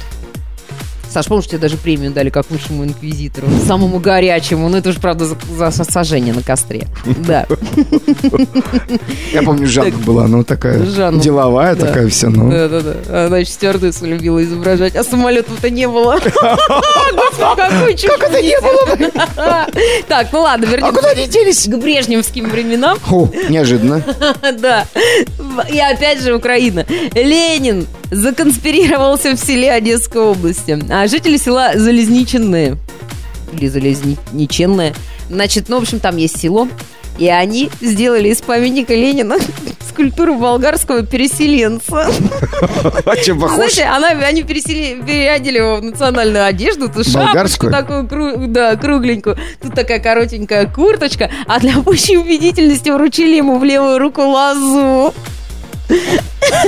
Саш, 1.12 1.26
помнишь, 1.26 1.46
тебе 1.46 1.58
даже 1.58 1.76
премию 1.76 2.10
дали 2.10 2.30
как 2.30 2.50
лучшему 2.50 2.84
инквизитору? 2.84 3.46
Самому 3.66 3.98
горячему. 3.98 4.68
Ну, 4.70 4.78
это 4.78 4.92
же, 4.92 4.98
правда, 4.98 5.26
за, 5.26 5.36
за 5.70 5.84
сожжение 5.84 6.32
на 6.32 6.42
костре. 6.42 6.88
Да. 7.22 7.46
Я 9.32 9.42
помню, 9.42 9.66
Жанна 9.66 9.96
была, 9.98 10.26
ну 10.26 10.42
такая 10.42 10.80
деловая, 11.12 11.76
такая 11.76 12.08
вся, 12.08 12.30
ну. 12.30 12.50
Да, 12.50 12.68
да, 12.68 12.80
да. 12.80 13.26
Она 13.26 13.44
стюардессу 13.44 14.06
любила 14.06 14.42
изображать, 14.42 14.96
а 14.96 15.04
самолетов-то 15.04 15.70
не 15.70 15.86
было. 15.86 16.18
Как 17.38 18.22
это 18.22 18.42
не 18.42 18.60
было? 18.60 19.68
Так, 20.08 20.28
ну 20.32 20.40
ладно, 20.40 20.66
А 20.66 20.70
вернемся 20.70 20.94
куда 20.94 21.10
они 21.10 21.26
делись? 21.26 21.66
к 21.66 21.76
брежневским 21.76 22.48
временам. 22.48 22.98
О, 23.10 23.28
неожиданно. 23.48 24.02
Да. 24.58 24.86
И 25.70 25.78
опять 25.78 26.22
же 26.22 26.34
Украина. 26.34 26.86
Ленин 27.14 27.86
законспирировался 28.12 29.34
в 29.34 29.38
селе 29.38 29.72
Одесской 29.72 30.22
области. 30.22 30.78
А 30.90 31.06
жители 31.08 31.36
села 31.38 31.72
Залезниченные 31.74 32.76
или 33.52 33.68
Залезниченное, 33.68 34.94
значит, 35.28 35.68
ну, 35.68 35.78
в 35.78 35.82
общем, 35.82 35.98
там 35.98 36.16
есть 36.16 36.38
село, 36.38 36.68
и 37.18 37.28
они 37.28 37.70
сделали 37.80 38.28
из 38.28 38.40
памятника 38.42 38.94
Ленина 38.94 39.36
скульптуру 39.88 40.36
болгарского 40.36 41.04
переселенца. 41.04 42.10
А 43.04 43.16
чем 43.16 43.40
похож? 43.40 43.56
Знаете, 43.56 43.84
она, 43.84 44.08
они 44.08 44.42
пересели, 44.42 45.02
переодели 45.02 45.58
его 45.58 45.76
в 45.76 45.82
национальную 45.82 46.44
одежду, 46.46 46.88
ту 46.88 47.04
шапочку 47.04 47.66
Болгарскую? 47.66 47.72
такую, 47.72 48.04
кру- 48.06 48.46
да, 48.46 48.76
кругленькую, 48.76 49.36
тут 49.60 49.74
такая 49.74 50.00
коротенькая 50.00 50.66
курточка, 50.66 51.30
а 51.46 51.60
для 51.60 51.78
пущей 51.80 52.16
убедительности 52.16 52.90
вручили 52.90 53.36
ему 53.36 53.58
в 53.58 53.64
левую 53.64 53.98
руку 53.98 54.22
лозу 54.22 55.12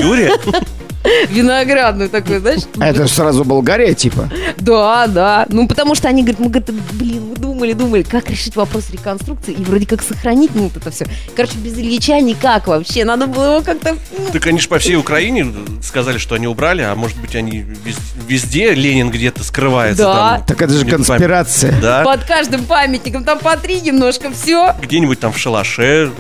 Юрия? 0.00 0.32
виноградную 1.30 2.08
такую, 2.10 2.40
знаешь? 2.40 2.62
А 2.78 2.86
это 2.88 3.06
же 3.06 3.12
сразу 3.12 3.44
Болгария, 3.44 3.94
типа? 3.94 4.30
Да, 4.58 5.06
да. 5.06 5.46
Ну, 5.50 5.68
потому 5.68 5.94
что 5.94 6.08
они 6.08 6.22
говорят, 6.22 6.40
мы, 6.40 6.48
говорят, 6.48 6.70
блин, 6.92 7.22
мы 7.30 7.36
думали, 7.36 7.72
думали, 7.72 8.02
как 8.02 8.30
решить 8.30 8.56
вопрос 8.56 8.90
реконструкции 8.90 9.52
и 9.52 9.62
вроде 9.62 9.86
как 9.86 10.02
сохранить, 10.02 10.54
ну, 10.54 10.64
вот 10.64 10.76
это 10.76 10.90
все. 10.90 11.06
Короче, 11.36 11.58
без 11.58 11.76
Ильича 11.78 12.20
никак 12.20 12.66
вообще. 12.66 13.04
Надо 13.04 13.26
было 13.26 13.56
его 13.56 13.62
как-то... 13.62 13.96
ну, 14.18 14.26
Так 14.32 14.46
они 14.46 14.58
же 14.60 14.68
по 14.68 14.78
всей 14.78 14.96
Украине 14.96 15.46
сказали, 15.82 16.18
что 16.18 16.34
они 16.34 16.46
убрали, 16.46 16.82
а 16.82 16.94
может 16.94 17.18
быть 17.18 17.34
они 17.36 17.60
вез- 17.60 17.98
везде 18.26 18.72
Ленин 18.74 19.10
где-то 19.10 19.44
скрывается. 19.44 20.04
Да. 20.04 20.14
там. 20.38 20.46
Так 20.46 20.62
это 20.62 20.72
же 20.72 20.86
конспирация. 20.86 21.74
Да. 21.80 22.02
Под 22.02 22.24
каждым 22.24 22.64
памятником 22.64 23.24
там 23.24 23.38
по 23.38 23.56
три 23.56 23.80
немножко 23.80 24.30
все. 24.30 24.74
Где-нибудь 24.82 25.20
там 25.20 25.32
в 25.32 25.38
шалаше 25.38 26.10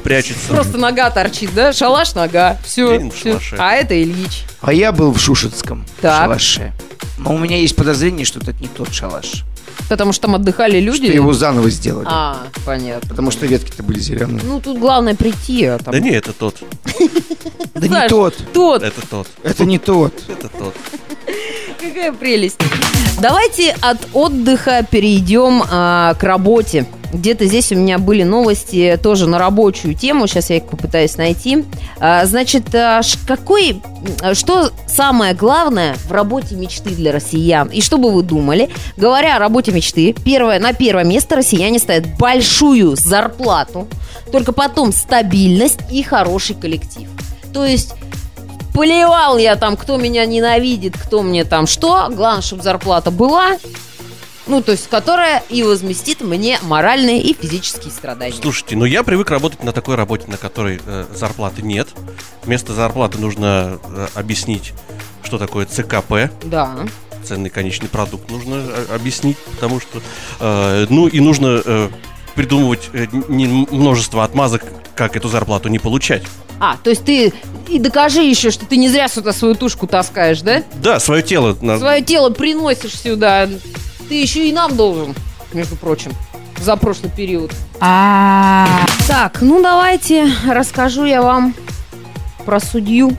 прячется. 0.00 0.48
Просто 0.48 0.78
нога 0.78 1.10
торчит, 1.10 1.54
да? 1.54 1.72
Шалаш, 1.72 2.14
нога. 2.14 2.58
Все. 2.64 2.92
Ленин 2.92 3.10
в 3.10 3.16
шалаше. 3.16 3.56
А 3.58 3.72
это 3.74 4.00
Ильич. 4.00 4.44
А 4.60 4.72
я 4.72 4.92
был 4.92 5.12
в 5.12 5.20
Шушетском 5.20 5.84
Так. 6.00 6.24
шалаше. 6.24 6.72
Но 7.18 7.34
у 7.34 7.38
меня 7.38 7.56
есть 7.58 7.76
подозрение, 7.76 8.24
что 8.24 8.40
это 8.40 8.52
не 8.60 8.68
тот 8.68 8.92
шалаш. 8.92 9.44
Потому 9.88 10.12
что 10.12 10.22
там 10.22 10.34
отдыхали 10.36 10.78
люди. 10.78 11.06
Что 11.06 11.14
его 11.14 11.32
заново 11.32 11.68
сделали. 11.70 12.06
А, 12.08 12.46
понятно. 12.64 13.08
Потому 13.08 13.30
что 13.30 13.46
ветки-то 13.46 13.82
были 13.82 13.98
зеленые. 13.98 14.40
Ну, 14.44 14.60
тут 14.60 14.78
главное 14.78 15.14
прийти, 15.14 15.64
а 15.64 15.78
там... 15.78 15.92
Да 15.92 16.00
не, 16.00 16.10
это 16.10 16.32
тот. 16.32 16.56
Да 17.74 17.86
не 17.86 18.08
тот. 18.08 18.36
Тот. 18.52 18.82
Это 18.82 19.00
тот. 19.06 19.26
Это 19.42 19.64
не 19.64 19.78
тот. 19.78 20.12
Это 20.28 20.48
тот. 20.48 20.74
Какая 21.80 22.12
прелесть. 22.12 22.58
Давайте 23.20 23.74
от 23.80 23.98
отдыха 24.12 24.86
перейдем 24.88 25.62
а, 25.70 26.14
к 26.14 26.22
работе. 26.24 26.86
Где-то 27.12 27.46
здесь 27.46 27.72
у 27.72 27.76
меня 27.76 27.98
были 27.98 28.22
новости 28.22 28.98
тоже 29.02 29.26
на 29.26 29.38
рабочую 29.38 29.94
тему. 29.94 30.26
Сейчас 30.26 30.50
я 30.50 30.56
их 30.56 30.66
попытаюсь 30.66 31.16
найти. 31.16 31.64
А, 31.98 32.24
значит, 32.26 32.74
а, 32.74 33.00
какой, 33.26 33.82
что 34.34 34.70
самое 34.86 35.34
главное 35.34 35.96
в 36.06 36.12
работе 36.12 36.54
мечты 36.54 36.90
для 36.90 37.12
россиян? 37.12 37.68
И 37.68 37.80
что 37.80 37.98
бы 37.98 38.10
вы 38.10 38.22
думали? 38.22 38.68
Говоря 38.96 39.36
о 39.36 39.38
работе 39.38 39.72
мечты, 39.72 40.14
первое, 40.24 40.58
на 40.60 40.72
первое 40.72 41.04
место 41.04 41.36
россияне 41.36 41.78
ставят 41.78 42.16
большую 42.18 42.96
зарплату, 42.96 43.88
только 44.30 44.52
потом 44.52 44.92
стабильность 44.92 45.80
и 45.90 46.02
хороший 46.02 46.54
коллектив. 46.54 47.08
То 47.52 47.64
есть 47.64 47.94
Плевал 48.72 49.36
я 49.36 49.56
там, 49.56 49.76
кто 49.76 49.96
меня 49.96 50.24
ненавидит, 50.26 50.96
кто 50.96 51.22
мне 51.22 51.44
там 51.44 51.66
что. 51.66 52.08
Главное, 52.10 52.42
чтобы 52.42 52.62
зарплата 52.62 53.10
была. 53.10 53.56
Ну, 54.46 54.62
то 54.62 54.72
есть, 54.72 54.88
которая 54.88 55.42
и 55.48 55.62
возместит 55.62 56.20
мне 56.22 56.58
моральные 56.62 57.20
и 57.22 57.34
физические 57.34 57.90
страдания. 57.92 58.34
Слушайте, 58.40 58.76
ну 58.76 58.84
я 58.84 59.02
привык 59.02 59.30
работать 59.30 59.62
на 59.62 59.72
такой 59.72 59.94
работе, 59.96 60.24
на 60.28 60.36
которой 60.36 60.80
э, 60.84 61.06
зарплаты 61.14 61.62
нет. 61.62 61.88
Вместо 62.42 62.72
зарплаты 62.72 63.18
нужно 63.18 63.78
э, 63.84 64.06
объяснить, 64.14 64.72
что 65.22 65.38
такое 65.38 65.66
ЦКП, 65.66 66.30
Да. 66.44 66.74
ценный 67.24 67.50
конечный 67.50 67.88
продукт, 67.88 68.30
нужно 68.30 68.54
э, 68.56 68.86
объяснить, 68.94 69.36
потому 69.38 69.78
что, 69.80 70.00
э, 70.40 70.86
ну 70.88 71.06
и 71.06 71.20
нужно 71.20 71.62
э, 71.64 71.88
придумывать 72.34 72.88
э, 72.92 73.06
не- 73.28 73.46
множество 73.70 74.24
отмазок, 74.24 74.64
как 74.96 75.16
эту 75.16 75.28
зарплату 75.28 75.68
не 75.68 75.78
получать. 75.78 76.22
А, 76.58 76.76
то 76.82 76.90
есть 76.90 77.04
ты 77.04 77.32
и 77.68 77.78
докажи 77.78 78.22
еще, 78.22 78.50
что 78.50 78.66
ты 78.66 78.76
не 78.76 78.88
зря 78.88 79.08
сюда 79.08 79.32
свою 79.32 79.54
тушку 79.54 79.86
таскаешь, 79.86 80.40
да? 80.42 80.62
Да, 80.82 80.98
свое 80.98 81.22
тело. 81.22 81.54
Свое 81.54 82.02
тело 82.02 82.30
приносишь 82.30 82.98
сюда. 82.98 83.48
Ты 84.10 84.20
еще 84.20 84.48
и 84.48 84.52
нам 84.52 84.76
должен, 84.76 85.14
между 85.52 85.76
прочим, 85.76 86.10
за 86.60 86.74
прошлый 86.74 87.12
период. 87.12 87.52
Так, 87.78 89.38
ну 89.40 89.62
давайте 89.62 90.26
расскажу 90.50 91.04
я 91.04 91.22
вам 91.22 91.54
про 92.44 92.58
судью 92.58 93.16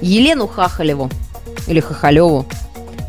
Елену 0.00 0.48
Хахалеву. 0.48 1.10
Или 1.66 1.80
Хахалеву. 1.80 2.46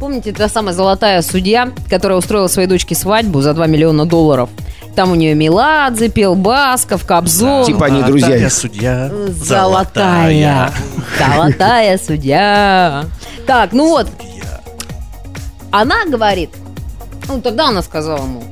Помните, 0.02 0.34
та 0.34 0.50
самая 0.50 0.74
золотая 0.74 1.22
судья, 1.22 1.70
которая 1.90 2.20
устроила 2.20 2.48
своей 2.48 2.68
дочке 2.68 2.96
свадьбу 2.96 3.40
за 3.40 3.54
2 3.54 3.66
миллиона 3.68 4.06
долларов? 4.06 4.50
Там 4.94 5.12
у 5.12 5.16
нее 5.16 5.36
Меладзе 5.36 6.10
пел, 6.10 6.36
Басков, 6.36 7.06
Кобзон. 7.06 7.66
Типа 7.66 7.86
они 7.86 8.02
Золотая 8.02 8.28
друзья. 8.28 8.50
судья. 8.50 9.12
Золотая. 9.30 10.74
Золотая 11.18 11.98
судья. 11.98 13.06
Так, 13.48 13.72
ну 13.72 13.88
вот. 13.88 14.10
Она 15.72 16.04
говорит, 16.08 16.50
ну 17.28 17.42
тогда 17.42 17.70
она 17.70 17.82
сказала 17.82 18.24
ему, 18.24 18.44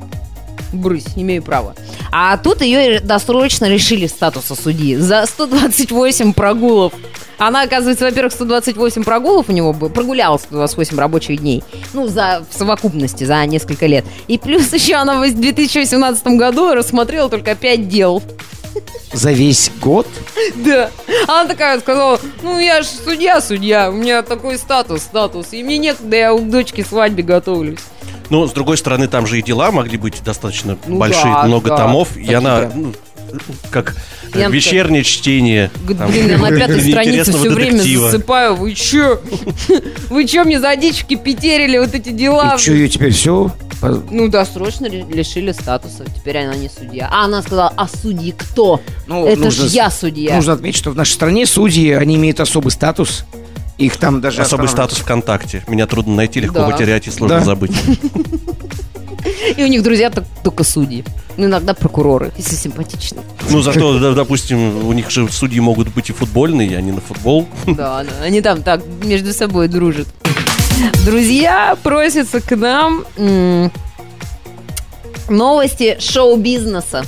брысь, 0.73 1.07
имею 1.15 1.43
право. 1.43 1.75
А 2.11 2.37
тут 2.37 2.61
ее 2.61 2.99
досрочно 2.99 3.65
лишили 3.65 4.07
статуса 4.07 4.55
судьи 4.55 4.95
за 4.95 5.25
128 5.25 6.33
прогулов. 6.33 6.93
Она, 7.37 7.63
оказывается, 7.63 8.05
во-первых, 8.05 8.31
128 8.33 9.03
прогулов 9.03 9.49
у 9.49 9.51
него 9.51 9.73
было, 9.73 9.89
прогуляла 9.89 10.37
128 10.37 10.97
рабочих 10.97 11.39
дней. 11.39 11.63
Ну, 11.93 12.07
за, 12.07 12.45
в 12.49 12.57
совокупности, 12.57 13.23
за 13.23 13.45
несколько 13.45 13.85
лет. 13.87 14.05
И 14.27 14.37
плюс 14.37 14.71
еще 14.73 14.95
она 14.95 15.21
в 15.21 15.33
2018 15.33 16.25
году 16.27 16.73
рассмотрела 16.73 17.29
только 17.29 17.55
5 17.55 17.87
дел. 17.89 18.21
За 19.11 19.31
весь 19.31 19.71
год? 19.81 20.07
Да. 20.55 20.89
Она 21.27 21.47
такая 21.47 21.79
сказала, 21.79 22.19
ну 22.41 22.57
я 22.59 22.81
же 22.81 22.87
судья, 22.87 23.41
судья, 23.41 23.91
у 23.91 23.93
меня 23.93 24.23
такой 24.23 24.57
статус, 24.57 25.01
статус, 25.01 25.47
и 25.51 25.63
мне 25.63 25.77
некогда, 25.77 26.15
я 26.15 26.33
у 26.33 26.39
дочки 26.39 26.81
свадьбе 26.81 27.21
готовлюсь. 27.21 27.79
Ну, 28.29 28.47
с 28.47 28.51
другой 28.51 28.77
стороны, 28.77 29.07
там 29.07 29.27
же 29.27 29.39
и 29.39 29.41
дела 29.43 29.71
могли 29.71 29.97
быть 29.97 30.23
достаточно 30.23 30.77
Ну 30.87 30.97
большие, 30.97 31.23
да, 31.33 31.43
много 31.43 31.69
да. 31.69 31.77
томов. 31.77 32.15
И 32.17 32.21
Такие 32.21 32.37
она, 32.37 32.71
ну, 32.73 32.93
как 33.71 33.95
э, 34.33 34.39
Я 34.39 34.49
вечернее 34.49 35.03
чтение. 35.03 35.69
Там, 35.97 36.09
блин, 36.11 36.29
я 36.29 36.37
на 36.37 36.49
пятой 36.57 36.81
странице 36.81 37.31
все 37.31 37.49
время 37.49 37.71
детектива. 37.73 38.11
засыпаю. 38.11 38.55
Вы 38.55 38.73
чё? 38.73 39.21
Вы 40.09 40.25
чё 40.27 40.43
мне 40.45 40.59
задички 40.59 41.15
петерили 41.15 41.77
вот 41.77 41.93
эти 41.93 42.09
дела? 42.09 42.55
И 42.55 42.59
что, 42.61 42.71
ее 42.73 42.89
теперь 42.89 43.11
все? 43.11 43.51
Ну 44.11 44.29
да, 44.29 44.45
срочно 44.45 44.85
ли- 44.85 45.03
лишили 45.09 45.51
статуса. 45.51 46.05
Теперь 46.05 46.37
она 46.37 46.55
не 46.55 46.69
судья. 46.69 47.09
А 47.11 47.25
она 47.25 47.41
сказала, 47.41 47.73
а 47.75 47.87
судьи 47.87 48.31
кто? 48.37 48.79
Ну, 49.07 49.27
Это 49.27 49.41
нужно 49.41 49.67
ж 49.67 49.71
я 49.71 49.91
судья. 49.91 50.35
Нужно 50.35 50.53
отметить, 50.53 50.77
что 50.79 50.91
в 50.91 50.95
нашей 50.95 51.11
стране 51.11 51.45
судьи, 51.45 51.91
они 51.91 52.15
имеют 52.15 52.39
особый 52.39 52.71
статус. 52.71 53.25
Их 53.83 53.97
там 53.97 54.21
даже... 54.21 54.41
Особый 54.41 54.65
останавливают. 54.65 54.91
статус 54.91 54.97
ВКонтакте. 54.99 55.63
Меня 55.67 55.87
трудно 55.87 56.15
найти, 56.15 56.39
легко 56.39 56.59
Да. 56.59 56.69
потерять 56.69 57.07
и 57.07 57.11
сложно 57.11 57.39
Да. 57.39 57.45
забыть. 57.45 57.71
И 59.57 59.63
у 59.63 59.67
них 59.67 59.83
друзья 59.83 60.09
так- 60.09 60.25
только 60.43 60.63
судьи. 60.63 61.03
Ну, 61.37 61.45
иногда 61.45 61.73
прокуроры, 61.73 62.31
если 62.37 62.55
симпатичные. 62.55 63.23
Ну, 63.49 63.61
зато, 63.61 64.13
допустим, 64.13 64.85
у 64.87 64.93
них 64.93 65.09
же 65.09 65.29
судьи 65.31 65.59
могут 65.59 65.89
быть 65.93 66.09
и 66.09 66.13
футбольные, 66.13 66.77
они 66.77 66.91
на 66.91 67.01
футбол. 67.01 67.47
Да, 67.65 68.03
да, 68.03 68.09
они 68.23 68.41
там 68.41 68.63
так 68.63 68.81
между 69.03 69.33
собой 69.33 69.67
дружат. 69.67 70.07
Друзья 71.05 71.77
просятся 71.83 72.41
к 72.41 72.55
нам 72.55 73.03
новости 75.29 75.97
шоу-бизнеса. 75.99 77.05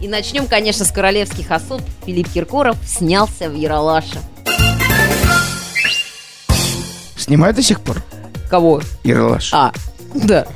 И 0.00 0.08
начнем, 0.08 0.46
конечно, 0.46 0.84
с 0.84 0.90
королевских 0.92 1.50
особ. 1.50 1.80
Филипп 2.04 2.28
Киркоров 2.30 2.76
снялся 2.86 3.48
в 3.48 3.54
Яралаше. 3.54 4.18
Снимают 7.24 7.56
до 7.56 7.62
сих 7.62 7.80
пор? 7.80 8.02
Кого? 8.50 8.82
Ералаш. 9.02 9.48
А, 9.54 9.72
да. 10.12 10.46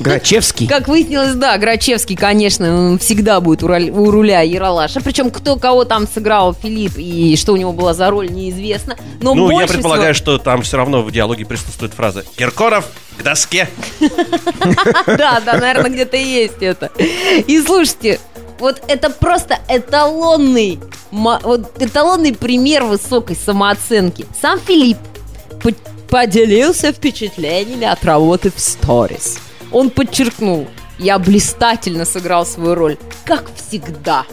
Грачевский. 0.00 0.66
Как 0.66 0.88
выяснилось, 0.88 1.34
да, 1.34 1.58
Грачевский, 1.58 2.16
конечно, 2.16 2.74
он 2.92 2.98
всегда 2.98 3.40
будет 3.40 3.62
у, 3.62 3.66
руля 3.66 4.40
Яралаша. 4.40 5.02
Причем 5.02 5.30
кто 5.30 5.56
кого 5.56 5.84
там 5.84 6.08
сыграл 6.08 6.54
Филипп 6.54 6.94
и 6.96 7.36
что 7.36 7.52
у 7.52 7.56
него 7.56 7.74
была 7.74 7.92
за 7.92 8.08
роль, 8.08 8.30
неизвестно. 8.32 8.96
Но 9.20 9.34
Ну, 9.34 9.60
я 9.60 9.66
предполагаю, 9.66 10.14
всего- 10.14 10.36
что 10.36 10.38
там 10.42 10.62
все 10.62 10.78
равно 10.78 11.02
в 11.02 11.12
диалоге 11.12 11.44
присутствует 11.44 11.92
фраза 11.92 12.24
«Киркоров 12.36 12.86
к 13.18 13.22
доске». 13.22 13.68
Да, 15.06 15.42
да, 15.44 15.58
наверное, 15.58 15.90
где-то 15.90 16.16
есть 16.16 16.62
это. 16.62 16.90
И 16.96 17.60
слушайте, 17.60 18.18
вот 18.58 18.80
это 18.88 19.10
просто 19.10 19.58
эталонный, 19.68 20.80
вот 21.10 21.82
эталонный 21.82 22.32
пример 22.32 22.84
высокой 22.84 23.36
самооценки. 23.36 24.24
Сам 24.40 24.58
Филипп 24.58 24.96
поделился 26.08 26.92
впечатлениями 26.92 27.86
от 27.86 28.04
работы 28.04 28.52
в 28.54 28.60
сторис. 28.60 29.38
Он 29.70 29.88
подчеркнул, 29.88 30.68
я 30.98 31.18
блистательно 31.18 32.04
сыграл 32.04 32.44
свою 32.44 32.74
роль, 32.74 32.98
как 33.24 33.50
всегда. 33.54 34.26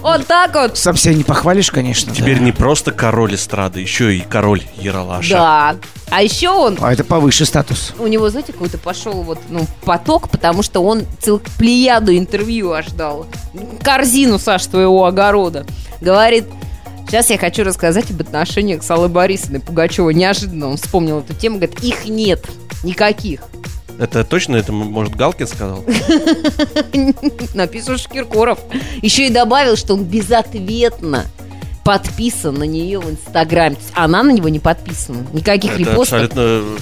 Вот 0.00 0.26
так 0.26 0.54
вот. 0.54 0.78
Сам 0.78 0.96
себя 0.96 1.14
не 1.14 1.24
похвалишь, 1.24 1.70
конечно. 1.70 2.14
Теперь 2.14 2.38
да. 2.38 2.44
не 2.44 2.52
просто 2.52 2.90
король 2.90 3.34
эстрады, 3.34 3.80
еще 3.80 4.16
и 4.16 4.20
король 4.20 4.62
Яралаша. 4.76 5.34
Да. 5.34 5.76
А 6.10 6.22
еще 6.22 6.48
он 6.48 6.78
А 6.80 6.92
это 6.92 7.04
повыше 7.04 7.44
статус. 7.44 7.92
у 7.98 8.06
него, 8.06 8.30
знаете, 8.30 8.52
какой-то 8.52 8.78
пошел 8.78 9.22
вот, 9.22 9.38
ну, 9.48 9.66
поток, 9.84 10.28
потому 10.30 10.62
что 10.62 10.80
он 10.80 11.04
целую 11.20 11.42
плеяду 11.58 12.16
интервью 12.16 12.72
аж 12.72 12.86
дал. 12.88 13.26
Корзину, 13.82 14.38
Саш, 14.38 14.66
твоего 14.66 15.04
огорода. 15.04 15.66
Говорит, 16.00 16.46
сейчас 17.10 17.28
я 17.28 17.38
хочу 17.38 17.64
рассказать 17.64 18.08
об 18.12 18.20
отношениях 18.20 18.84
с 18.84 18.90
Аллой 18.90 19.08
Борисовной 19.08 19.58
Пугачевой. 19.58 20.14
Неожиданно 20.14 20.68
он 20.68 20.76
вспомнил 20.76 21.18
эту 21.18 21.34
тему, 21.34 21.56
говорит, 21.56 21.82
их 21.82 22.04
нет, 22.04 22.46
никаких. 22.84 23.42
Это 23.98 24.22
точно, 24.24 24.56
это, 24.56 24.72
может, 24.72 25.16
Галкин 25.16 25.48
сказал? 25.48 25.84
Написал 27.54 27.96
Киркоров. 27.96 28.60
Еще 29.02 29.26
и 29.26 29.30
добавил, 29.30 29.76
что 29.76 29.94
он 29.94 30.04
безответно 30.04 31.26
подписан 31.84 32.54
на 32.54 32.64
нее 32.64 33.00
в 33.00 33.10
Инстаграме. 33.10 33.74
То 33.74 33.82
есть 33.82 33.92
Она 33.96 34.22
на 34.22 34.30
него 34.30 34.48
не 34.48 34.60
подписана. 34.60 35.26
Никаких 35.32 35.72
Это 35.72 35.80
репостов. 35.80 36.02
абсолютно 36.12 36.40
э, 36.40 36.76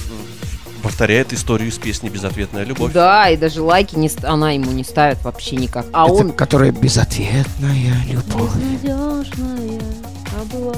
повторяет 0.83 1.33
историю 1.33 1.71
из 1.71 1.79
песни 1.79 2.11
«Безответная 2.11 2.64
любовь». 2.64 2.93
Да, 2.93 3.31
и 3.31 3.37
даже 3.38 3.62
лайки 3.62 3.97
не, 3.97 4.11
она 4.25 4.51
ему 4.51 4.71
не 4.73 4.85
ставит 4.85 5.23
вообще 5.25 5.57
никак. 5.57 5.87
А 5.93 6.05
это, 6.05 6.12
он 6.12 6.33
которая 6.33 6.71
безответная 6.71 7.97
любовь, 8.11 8.55
Безнадежная, 8.55 9.81
была 10.44 10.74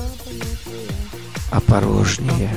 опорожняя. 1.51 2.51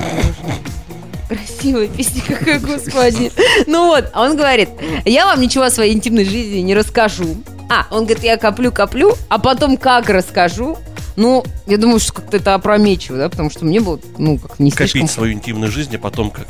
Красивая 1.28 1.88
песня 1.88 2.22
какая, 2.28 2.60
господи. 2.60 3.32
Ну 3.66 3.88
вот, 3.88 4.10
а 4.14 4.24
он 4.24 4.36
говорит, 4.38 4.70
я 5.06 5.26
вам 5.26 5.42
ничего 5.42 5.64
о 5.64 5.72
своей 5.72 5.94
интимной 5.94 6.26
жизни 6.26 6.60
не 6.60 6.76
расскажу. 6.76 7.36
А, 7.70 7.88
он 7.90 8.04
говорит, 8.06 8.24
я 8.24 8.38
коплю-коплю, 8.38 9.16
а 9.30 9.40
потом 9.40 9.78
как 9.78 10.10
расскажу. 10.10 10.78
Ну, 11.16 11.44
я 11.68 11.78
думаю, 11.78 12.00
что 12.00 12.14
как-то 12.14 12.38
это 12.38 12.56
опрометчиво, 12.56 13.18
да, 13.18 13.30
потому 13.30 13.50
что 13.52 13.66
мне 13.66 13.80
было, 13.80 14.00
ну, 14.18 14.38
как 14.40 14.60
не 14.60 14.70
слишком... 14.72 15.02
Копить 15.02 15.12
свою 15.12 15.34
интимную 15.34 15.72
жизнь, 15.72 15.96
а 15.96 16.00
потом 16.00 16.32
как... 16.32 16.48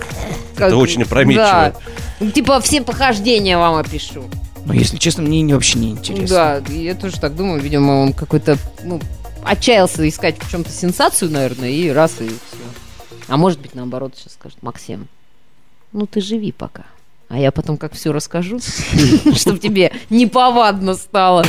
как- 0.55 0.67
Это 0.69 0.77
очень 0.77 1.03
опрометчиво. 1.03 1.75
Да. 2.19 2.31
Типа 2.31 2.59
все 2.61 2.81
похождения 2.81 3.57
вам 3.57 3.75
опишу. 3.75 4.23
Но, 4.65 4.73
если 4.73 4.95
честно, 4.97 5.23
мне 5.23 5.41
не- 5.41 5.53
вообще 5.53 5.79
не 5.79 5.91
интересно. 5.91 6.27
Да, 6.65 6.73
я 6.73 6.95
тоже 6.95 7.19
так 7.19 7.35
думаю. 7.35 7.61
Видимо, 7.61 8.03
он 8.03 8.13
какой-то, 8.13 8.57
ну, 8.83 9.01
отчаялся 9.45 10.08
искать 10.08 10.36
в 10.41 10.49
чем-то 10.49 10.71
сенсацию, 10.71 11.32
наверное, 11.32 11.69
и 11.69 11.89
раз, 11.89 12.13
и 12.19 12.27
все. 12.27 12.38
А 13.27 13.38
может 13.38 13.60
быть, 13.60 13.73
наоборот, 13.75 14.13
сейчас 14.17 14.34
скажет, 14.34 14.58
Максим, 14.62 15.08
ну 15.91 16.06
ты 16.06 16.21
живи 16.21 16.51
пока. 16.51 16.84
А 17.29 17.38
я 17.39 17.51
потом 17.51 17.77
как 17.77 17.93
все 17.93 18.12
расскажу, 18.12 18.60
чтобы 19.36 19.58
тебе 19.60 19.91
неповадно 20.10 20.93
стало. 20.95 21.45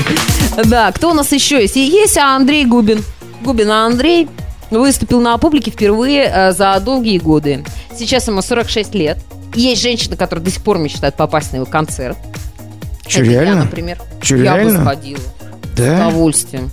Да, 0.65 0.91
кто 0.93 1.11
у 1.11 1.15
нас 1.15 1.31
еще 1.33 1.61
есть? 1.61 1.77
И 1.77 1.85
Есть 1.85 2.17
Андрей 2.17 2.65
Губин. 2.65 3.03
Губин 3.43 3.71
Андрей 3.71 4.29
выступил 4.71 5.21
на 5.21 5.37
публике 5.37 5.71
впервые 5.71 6.25
э, 6.33 6.53
за 6.53 6.81
долгие 6.81 7.19
годы. 7.19 7.65
Сейчас 7.97 8.27
ему 8.29 8.41
46 8.41 8.95
лет. 8.95 9.19
Есть 9.55 9.83
женщина, 9.83 10.17
которая 10.17 10.45
до 10.45 10.51
сих 10.51 10.63
пор 10.63 10.79
мечтает 10.79 11.17
попасть 11.17 11.53
на 11.53 11.57
его 11.57 11.67
концерт. 11.67 12.17
Че, 13.07 13.21
Это 13.23 13.31
Я, 13.31 13.43
реально? 13.43 13.65
например. 13.65 13.99
Че, 14.23 14.37
я 14.43 14.53
бы 14.55 14.59
реально? 14.61 14.81
сходила. 14.81 15.19
С 15.19 15.77
Да? 15.77 16.09
удовольствием. 16.09 16.71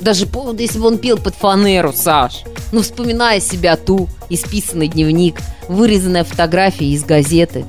Даже 0.00 0.26
если 0.58 0.78
бы 0.78 0.86
он 0.86 0.98
пел 0.98 1.16
под 1.18 1.34
фанеру, 1.34 1.92
Саш. 1.92 2.42
Ну, 2.72 2.82
вспоминая 2.82 3.40
себя 3.40 3.76
ту, 3.76 4.08
исписанный 4.28 4.88
дневник, 4.88 5.40
вырезанная 5.68 6.24
фотография 6.24 6.86
из 6.86 7.04
газеты 7.04 7.64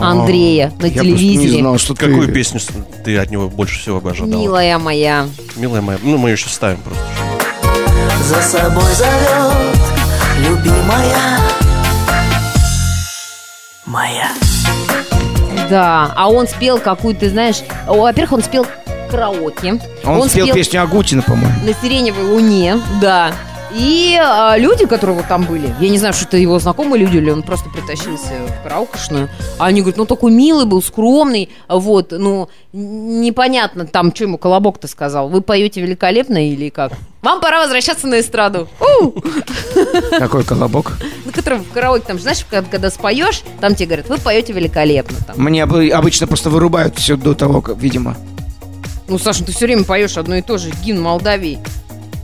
Андрея 0.00 0.72
на 0.78 0.86
А, 0.86 0.88
Я 0.88 0.92
просто 0.92 1.04
не 1.04 1.16
телевизоре. 1.16 1.60
знал, 1.60 1.78
что 1.78 1.94
ты... 1.94 2.06
Какую 2.06 2.32
песню 2.32 2.60
ты 3.04 3.16
от 3.16 3.30
него 3.30 3.48
больше 3.48 3.78
всего 3.80 4.00
бы 4.00 4.10
ожидала? 4.10 4.40
Милая 4.40 4.78
моя. 4.78 5.26
Милая 5.56 5.80
моя. 5.80 5.98
Ну, 6.02 6.16
мы 6.16 6.30
ее 6.30 6.36
сейчас 6.36 6.54
ставим 6.54 6.78
просто. 6.82 7.02
За 8.24 8.40
собой 8.42 8.92
зовет 8.94 9.52
любимая 10.38 11.38
моя. 13.86 14.30
Да, 15.70 16.12
а 16.14 16.28
он 16.28 16.46
спел 16.46 16.78
какую-то, 16.78 17.28
знаешь... 17.30 17.62
Во-первых, 17.86 18.32
он 18.32 18.42
спел 18.42 18.66
караоке. 19.14 19.80
Он, 20.04 20.28
спел, 20.28 20.48
песню 20.52 20.82
Агутина, 20.82 21.22
по-моему. 21.22 21.52
на 21.64 21.72
сиреневой 21.74 22.24
луне, 22.24 22.80
да. 23.00 23.32
И 23.76 24.16
а, 24.22 24.56
люди, 24.56 24.86
которые 24.86 25.16
вот 25.16 25.26
там 25.26 25.42
были, 25.46 25.74
я 25.80 25.88
не 25.88 25.98
знаю, 25.98 26.14
что 26.14 26.26
это 26.26 26.36
его 26.36 26.60
знакомые 26.60 27.00
люди, 27.00 27.16
или 27.16 27.30
он 27.30 27.42
просто 27.42 27.68
притащился 27.70 28.30
в 28.48 28.62
караокошную, 28.62 29.28
а 29.58 29.66
они 29.66 29.80
говорят, 29.80 29.96
ну 29.96 30.04
такой 30.06 30.30
милый 30.30 30.64
был, 30.64 30.80
скромный, 30.80 31.48
вот, 31.68 32.12
ну 32.12 32.48
непонятно 32.72 33.84
там, 33.84 34.14
что 34.14 34.24
ему 34.24 34.38
Колобок-то 34.38 34.86
сказал. 34.86 35.28
Вы 35.28 35.40
поете 35.40 35.80
великолепно 35.80 36.48
или 36.48 36.68
как? 36.68 36.92
Вам 37.22 37.40
пора 37.40 37.62
возвращаться 37.62 38.06
на 38.06 38.20
эстраду. 38.20 38.68
Какой 40.18 40.44
колобок. 40.44 40.92
Ну, 41.24 41.32
который 41.32 41.58
в 41.58 41.72
караоке, 41.72 42.04
там, 42.06 42.18
знаешь, 42.20 42.44
когда, 42.48 42.68
когда 42.70 42.90
споешь, 42.90 43.42
там 43.60 43.74
тебе 43.74 43.86
говорят, 43.86 44.08
вы 44.08 44.18
поете 44.18 44.52
великолепно. 44.52 45.16
Там. 45.26 45.36
Мне 45.38 45.62
обы- 45.64 45.90
обычно 45.90 46.26
просто 46.28 46.48
вырубают 46.50 46.96
все 46.98 47.16
до 47.16 47.34
того, 47.34 47.60
как, 47.60 47.76
видимо. 47.78 48.16
Ну, 49.06 49.18
Саша, 49.18 49.44
ты 49.44 49.52
все 49.52 49.66
время 49.66 49.84
поешь 49.84 50.16
одно 50.16 50.36
и 50.36 50.42
то 50.42 50.58
же, 50.58 50.70
гимн 50.82 51.00
Молдавии. 51.00 51.58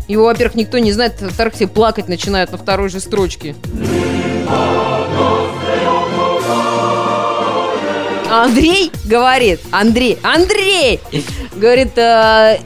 Его, 0.08 0.24
во-первых, 0.24 0.56
никто 0.56 0.78
не 0.78 0.92
знает, 0.92 1.20
во-вторых, 1.20 1.54
все 1.54 1.68
плакать 1.68 2.08
начинают 2.08 2.52
на 2.52 2.58
второй 2.58 2.88
же 2.88 3.00
строчке. 3.00 3.54
Андрей 8.28 8.90
говорит, 9.04 9.60
Андрей, 9.70 10.18
Андрей, 10.22 11.00
говорит, 11.54 11.98
э, 11.98 12.58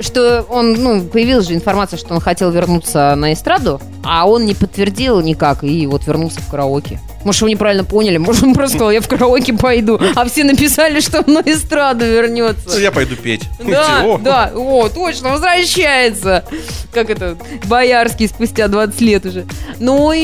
что 0.00 0.44
он, 0.48 0.74
ну, 0.74 1.02
появилась 1.02 1.46
же 1.48 1.54
информация, 1.54 1.96
что 1.98 2.14
он 2.14 2.20
хотел 2.20 2.50
вернуться 2.50 3.14
на 3.16 3.32
эстраду, 3.32 3.80
а 4.04 4.28
он 4.28 4.44
не 4.44 4.54
подтвердил 4.54 5.20
никак, 5.20 5.64
и 5.64 5.86
вот 5.86 6.06
вернулся 6.06 6.40
в 6.40 6.48
караоке. 6.50 7.00
Может, 7.24 7.40
его 7.42 7.48
неправильно 7.50 7.82
поняли, 7.84 8.18
может, 8.18 8.44
он 8.44 8.54
просто 8.54 8.76
сказал, 8.76 8.92
я 8.92 9.00
в 9.00 9.08
караоке 9.08 9.52
пойду, 9.52 9.98
а 10.14 10.24
все 10.28 10.44
написали, 10.44 11.00
что 11.00 11.22
он 11.26 11.34
на 11.34 11.40
эстраду 11.40 12.04
Ну, 12.04 12.10
вернется. 12.12 12.78
я 12.78 12.92
пойду 12.92 13.16
петь. 13.16 13.42
Да, 13.58 14.02
О, 14.04 14.18
да, 14.18 14.52
о, 14.54 14.88
точно, 14.88 15.30
возвращается. 15.30 16.44
Как 16.92 17.10
это, 17.10 17.36
Боярский 17.64 18.28
спустя 18.28 18.68
20 18.68 19.00
лет 19.00 19.26
уже. 19.26 19.44
Ну 19.80 20.12
и 20.12 20.20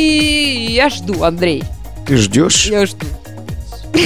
я 0.70 0.90
жду, 0.90 1.24
Андрей, 1.24 1.64
Ты 2.06 2.16
ждешь? 2.16 2.66
я 2.66 2.86
жду. 2.86 3.06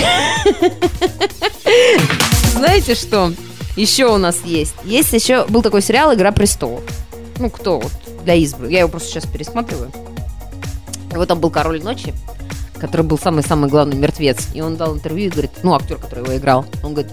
Знаете 2.54 2.94
что? 2.94 3.32
Еще 3.76 4.06
у 4.06 4.16
нас 4.16 4.38
есть. 4.44 4.74
Есть 4.84 5.12
еще, 5.12 5.44
был 5.46 5.62
такой 5.62 5.82
сериал 5.82 6.14
«Игра 6.14 6.32
престолов». 6.32 6.82
Ну, 7.38 7.50
кто 7.50 7.80
вот 7.80 7.92
для 8.24 8.34
избранных. 8.34 8.72
Я 8.72 8.80
его 8.80 8.88
просто 8.88 9.10
сейчас 9.10 9.26
пересматриваю. 9.26 9.92
Вот 11.10 11.28
там 11.28 11.38
был 11.38 11.50
король 11.50 11.82
ночи, 11.82 12.14
который 12.78 13.02
был 13.02 13.18
самый-самый 13.18 13.70
главный 13.70 13.96
мертвец. 13.96 14.48
И 14.54 14.60
он 14.60 14.76
дал 14.76 14.94
интервью 14.94 15.26
и 15.26 15.30
говорит, 15.30 15.50
ну, 15.62 15.74
актер, 15.74 15.96
который 15.96 16.24
его 16.24 16.36
играл, 16.36 16.66
он 16.82 16.94
говорит, 16.94 17.12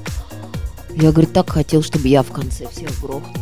я, 0.96 1.12
говорит, 1.12 1.34
так 1.34 1.50
хотел, 1.50 1.84
чтобы 1.84 2.08
я 2.08 2.24
в 2.24 2.32
конце 2.32 2.68
всех 2.68 2.90
грохнул. 3.02 3.36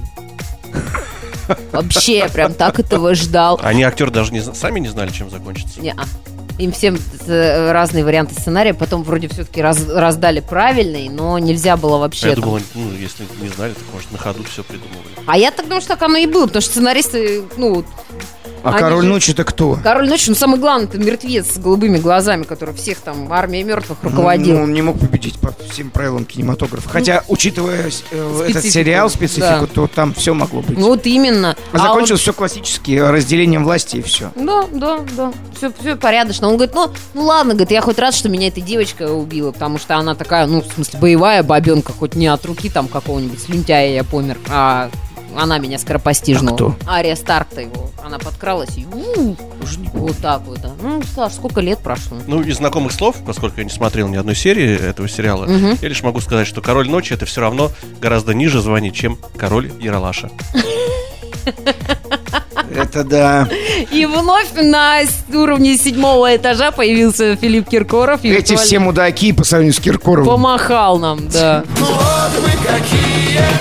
Вообще, 1.72 2.20
я 2.20 2.30
прям 2.30 2.54
так 2.54 2.80
этого 2.80 3.14
ждал. 3.14 3.60
Они 3.62 3.84
актеры 3.84 4.12
даже 4.12 4.32
не, 4.32 4.42
сами 4.42 4.80
не 4.80 4.88
знали, 4.88 5.12
чем 5.12 5.30
закончится. 5.30 5.82
Не-а. 5.82 6.06
Им 6.62 6.72
всем 6.72 6.96
э, 7.28 7.72
разные 7.72 8.04
варианты 8.06 8.36
сценария, 8.36 8.74
потом 8.76 9.02
вроде 9.04 9.28
все-таки 9.28 9.62
раздали 9.64 10.42
правильный, 10.42 11.10
но 11.10 11.40
нельзя 11.40 11.76
было 11.76 11.96
А 11.96 12.00
вообще. 12.00 12.30
я 12.30 12.36
там. 12.36 12.44
думал, 12.44 12.60
ну, 12.76 12.92
если 13.00 13.26
не 13.42 13.48
знали, 13.50 13.74
так 13.74 13.84
может 13.92 14.12
на 14.12 14.18
ходу 14.20 14.44
все 14.44 14.64
придумывали. 14.64 15.10
А 15.26 15.38
я 15.38 15.50
так 15.50 15.66
думаю, 15.66 15.82
что 15.82 15.90
так 15.96 16.04
оно 16.04 16.18
и 16.18 16.28
было, 16.28 16.46
потому 16.46 16.62
что 16.62 16.72
сценаристы, 16.72 17.44
ну, 17.58 17.84
А 18.64 18.70
Они 18.70 18.80
король 18.80 19.04
же- 19.04 19.10
ночи-то 19.10 19.44
кто? 19.44 19.80
король 19.84 20.08
ночи, 20.08 20.30
ну, 20.30 20.36
самый 20.36 20.60
главный, 20.60 20.88
это 20.88 20.98
мертвец 21.00 21.54
с 21.54 21.58
голубыми 21.58 21.98
глазами, 21.98 22.44
который 22.44 22.76
всех 22.76 23.00
там, 23.00 23.32
армия 23.34 23.64
мертвых 23.64 23.98
руководил. 24.04 24.58
Ну, 24.58 24.64
он 24.64 24.74
не 24.74 24.82
мог 24.82 25.00
победить 25.00 25.40
по 25.40 25.54
всем 25.70 25.90
правилам 25.90 26.26
кинематографа. 26.26 26.88
Хотя, 26.90 27.24
учитывая 27.28 27.90
э, 28.12 28.46
этот 28.50 28.64
сериал, 28.66 29.10
специфику, 29.10 29.42
да. 29.62 29.68
то 29.74 29.88
там 29.88 30.14
все 30.14 30.34
могло 30.34 30.62
быть. 30.62 30.78
Ну, 30.78 30.88
вот 30.88 31.06
именно. 31.06 31.56
а 31.72 31.76
А 31.76 31.80
закончилось 31.80 32.22
все 32.22 32.34
классически, 32.34 32.98
разделением 33.00 33.64
власти 33.64 33.98
и 33.98 34.02
все. 34.02 34.32
он- 34.36 34.46
Да, 34.46 34.64
да, 34.72 35.00
да. 35.18 35.34
Все, 35.58 35.72
все 35.80 35.96
порядочно. 35.96 36.48
Он 36.48 36.56
говорит, 36.56 36.76
ну, 36.76 36.90
ну 37.14 37.24
ладно, 37.24 37.54
говорит, 37.54 37.72
я 37.72 37.82
хоть 37.82 37.98
рад, 38.00 38.14
что 38.14 38.30
меня 38.30 38.48
эта 38.50 38.62
девочка 38.62 39.12
убила, 39.12 39.52
потому 39.52 39.80
что 39.80 39.96
она 39.96 40.14
такая, 40.16 40.46
ну, 40.46 40.62
в 40.62 40.74
смысле, 40.74 41.00
боевая 41.00 41.42
бабенка, 41.44 41.94
хоть 41.94 42.16
не 42.16 42.28
от 42.28 42.46
руки 42.46 42.70
там 42.70 42.88
какого-нибудь 42.88 43.42
слюнтяя 43.42 43.90
я 43.94 44.04
помер, 44.04 44.38
а 44.50 44.90
она 45.38 45.60
меня 45.60 45.80
скоропостижно. 45.80 46.52
А 46.52 46.54
кто? 46.56 46.76
Ария 46.88 47.16
Старк-то 47.16 47.62
его. 47.62 47.90
Она 48.12 48.20
подкралась 48.20 48.76
и 48.76 48.86
у, 48.86 49.38
вот 49.94 50.18
так 50.18 50.42
вот. 50.42 50.60
да. 50.60 50.72
Ну, 50.82 51.02
Саш, 51.16 51.32
сколько 51.32 51.62
лет 51.62 51.80
прошло? 51.80 52.18
Ну, 52.28 52.42
из 52.42 52.58
знакомых 52.58 52.92
слов, 52.92 53.16
поскольку 53.26 53.60
я 53.60 53.64
не 53.64 53.70
смотрел 53.70 54.10
ни 54.10 54.18
одной 54.18 54.36
серии 54.36 54.78
этого 54.78 55.08
сериала, 55.08 55.46
Мгм. 55.46 55.78
я 55.82 55.88
лишь 55.88 56.04
могу 56.04 56.20
сказать, 56.20 56.46
что 56.46 56.60
Король 56.62 56.90
Ночи 56.90 57.14
это 57.14 57.26
все 57.26 57.40
равно 57.40 57.72
гораздо 58.02 58.34
ниже 58.34 58.60
званий, 58.60 58.92
чем 58.92 59.18
Король 59.38 59.72
Яралаша. 59.80 60.30
Это 62.76 63.04
да. 63.04 63.48
И 63.92 64.06
вновь 64.06 64.52
на 64.56 65.02
уровне 65.34 65.78
седьмого 65.78 66.36
этажа 66.36 66.72
появился 66.72 67.36
Филипп 67.36 67.70
Киркоров. 67.70 68.24
Эти 68.24 68.56
все 68.56 68.80
мудаки 68.80 69.34
по 69.34 69.44
сравнению 69.44 69.74
с 69.74 69.80
Киркоровым. 69.80 70.26
Помахал 70.30 70.98
нам, 71.00 71.28
да. 71.30 71.64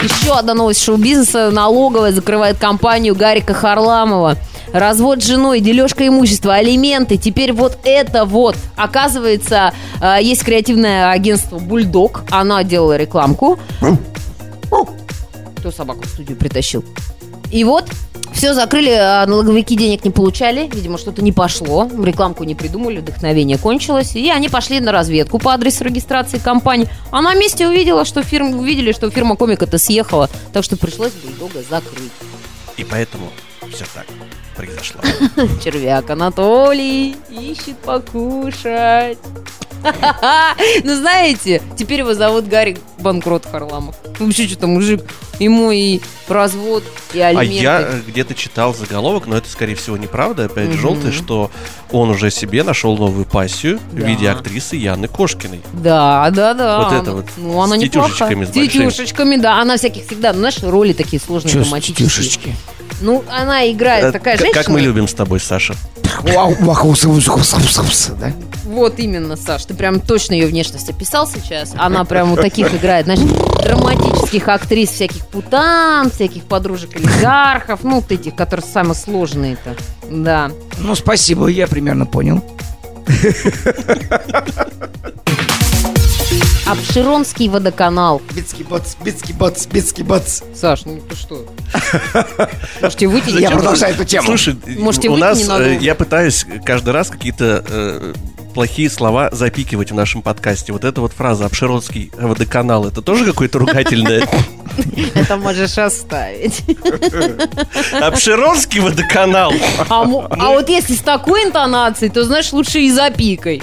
Еще 0.02 0.32
одна 0.32 0.54
новость 0.54 0.82
шоу-бизнеса. 0.82 1.50
Налоговая 1.50 2.12
закрывает 2.12 2.58
компанию 2.58 3.14
Гарика 3.14 3.54
Харламова. 3.54 4.36
Развод 4.72 5.22
с 5.22 5.26
женой, 5.26 5.60
дележка 5.60 6.06
имущества, 6.06 6.54
алименты. 6.54 7.16
Теперь 7.16 7.52
вот 7.52 7.78
это 7.82 8.24
вот. 8.24 8.56
Оказывается, 8.76 9.72
э, 10.00 10.18
есть 10.22 10.44
креативное 10.44 11.10
агентство 11.10 11.58
«Бульдог». 11.58 12.22
Она 12.30 12.62
делала 12.62 12.96
рекламку. 12.96 13.58
Кто 15.56 15.72
собаку 15.72 16.02
в 16.02 16.06
студию 16.06 16.38
притащил? 16.38 16.84
И 17.50 17.64
вот, 17.64 17.84
все 18.32 18.54
закрыли, 18.54 18.90
а 18.90 19.26
налоговики 19.26 19.76
денег 19.76 20.04
не 20.04 20.10
получали, 20.10 20.68
видимо, 20.72 20.98
что-то 20.98 21.22
не 21.22 21.32
пошло, 21.32 21.88
рекламку 22.02 22.44
не 22.44 22.54
придумали, 22.54 22.98
вдохновение 22.98 23.58
кончилось, 23.58 24.14
и 24.14 24.30
они 24.30 24.48
пошли 24.48 24.80
на 24.80 24.92
разведку 24.92 25.38
по 25.38 25.52
адресу 25.52 25.84
регистрации 25.84 26.38
компании. 26.38 26.88
А 27.10 27.20
на 27.22 27.34
месте 27.34 27.66
увидела, 27.66 28.04
что 28.04 28.22
фирма, 28.22 28.56
увидели, 28.56 28.92
что 28.92 29.10
фирма 29.10 29.36
комика-то 29.36 29.78
съехала, 29.78 30.30
так 30.52 30.64
что 30.64 30.76
пришлось 30.76 31.12
бульдога 31.12 31.62
закрыть. 31.68 32.12
И 32.76 32.84
поэтому 32.84 33.30
все 33.72 33.84
так 33.94 34.06
произошло. 34.60 35.00
Червяк 35.64 36.10
Анатолий 36.10 37.16
ищет 37.30 37.76
покушать. 37.78 39.18
Ну, 40.84 40.94
знаете, 40.94 41.62
теперь 41.78 42.00
его 42.00 42.12
зовут 42.12 42.46
Гарик 42.46 42.78
Банкрот 42.98 43.46
Харламов. 43.50 43.94
Вообще, 44.18 44.46
что-то 44.46 44.66
мужик, 44.66 45.02
ему 45.38 45.70
и 45.70 46.00
развод, 46.28 46.84
и 47.14 47.20
А 47.20 47.28
алименты. 47.28 47.62
я 47.62 47.80
э, 47.80 48.00
где-то 48.06 48.34
читал 48.34 48.74
заголовок, 48.74 49.26
но 49.26 49.38
это, 49.38 49.48
скорее 49.48 49.74
всего, 49.76 49.96
неправда, 49.96 50.44
опять 50.44 50.72
желтый, 50.72 51.12
что 51.12 51.50
он 51.90 52.10
уже 52.10 52.30
себе 52.30 52.62
нашел 52.62 52.98
новую 52.98 53.24
пассию 53.24 53.80
в 53.90 53.96
виде 53.96 54.28
актрисы 54.28 54.76
Яны 54.76 55.08
Кошкиной. 55.08 55.62
Да, 55.72 56.28
да, 56.30 56.52
да. 56.52 56.78
Вот 56.82 56.92
это 56.92 57.12
вот, 57.12 57.26
Ну, 57.38 57.58
она 57.62 57.76
с 57.76 57.78
неплохая. 57.78 58.10
тетюшечками 58.12 58.44
с 58.44 58.50
тетюшечками, 58.50 59.36
да. 59.36 59.60
Она 59.62 59.78
всяких 59.78 60.06
всегда, 60.06 60.34
ну, 60.34 60.40
знаешь, 60.40 60.62
роли 60.62 60.92
такие 60.92 61.20
сложные, 61.22 61.54
Чё 61.54 61.62
драматические. 61.62 62.54
Ну, 63.02 63.24
она 63.30 63.70
играет 63.72 64.04
Э, 64.04 64.12
такая 64.12 64.36
к- 64.36 64.42
женщина. 64.54 64.62
Как 64.62 64.68
мы 64.68 64.80
любим 64.80 65.08
с 65.08 65.14
тобой, 65.14 65.40
Саша. 65.40 65.74
Да? 68.20 68.32
Вот 68.64 68.98
именно, 68.98 69.36
Саш, 69.36 69.64
ты 69.64 69.74
прям 69.74 70.00
точно 70.00 70.34
ее 70.34 70.46
внешность 70.46 70.88
описал 70.88 71.26
сейчас. 71.26 71.72
Она 71.76 72.04
прям 72.04 72.30
вот 72.30 72.40
таких 72.40 72.74
играет, 72.74 73.06
знаешь, 73.06 73.20
драматических 73.62 74.48
актрис, 74.48 74.90
всяких 74.90 75.26
путан, 75.26 76.10
всяких 76.10 76.44
подружек 76.44 76.94
олигархов, 76.96 77.82
ну, 77.82 77.96
вот 77.96 78.12
этих, 78.12 78.34
которые 78.36 78.66
самые 78.66 78.94
сложные-то. 78.94 79.76
Да. 80.10 80.50
Ну, 80.78 80.94
спасибо, 80.94 81.48
я 81.48 81.66
примерно 81.66 82.06
понял. 82.06 82.44
Обширонский 86.66 87.48
водоканал. 87.48 88.22
Битский 88.34 88.64
бац, 88.64 88.94
битский 89.02 89.34
бац, 89.34 89.66
битский 89.66 90.04
бац. 90.04 90.42
Саш, 90.54 90.84
ну 90.84 91.00
ты 91.00 91.16
что? 91.16 91.44
Можете 92.80 93.08
выйти? 93.08 93.30
Я 93.40 93.50
продолжаю 93.50 93.94
эту 93.94 94.04
тему. 94.04 94.26
Слушай, 94.26 94.56
Можете 94.78 95.08
у 95.08 95.16
нас 95.16 95.40
э, 95.48 95.78
я 95.80 95.94
пытаюсь 95.94 96.46
каждый 96.64 96.90
раз 96.90 97.08
какие-то 97.08 97.64
э, 97.66 98.14
плохие 98.54 98.90
слова 98.90 99.30
запикивать 99.32 99.90
в 99.90 99.94
нашем 99.94 100.22
подкасте. 100.22 100.72
Вот 100.72 100.84
эта 100.84 101.00
вот 101.00 101.12
фраза 101.12 101.46
«Обширотский 101.46 102.12
водоканал» 102.18 102.86
это 102.86 103.02
тоже 103.02 103.24
какое-то 103.24 103.58
ругательное? 103.58 104.28
Это 105.14 105.36
можешь 105.36 105.76
оставить. 105.78 106.62
Обширотский 108.00 108.80
водоканал! 108.80 109.52
А, 109.88 110.02
а 110.02 110.50
вот 110.50 110.68
если 110.68 110.94
с 110.94 111.00
такой 111.00 111.44
интонацией, 111.44 112.10
то, 112.10 112.24
знаешь, 112.24 112.52
лучше 112.52 112.80
и 112.80 112.90
запикай. 112.90 113.60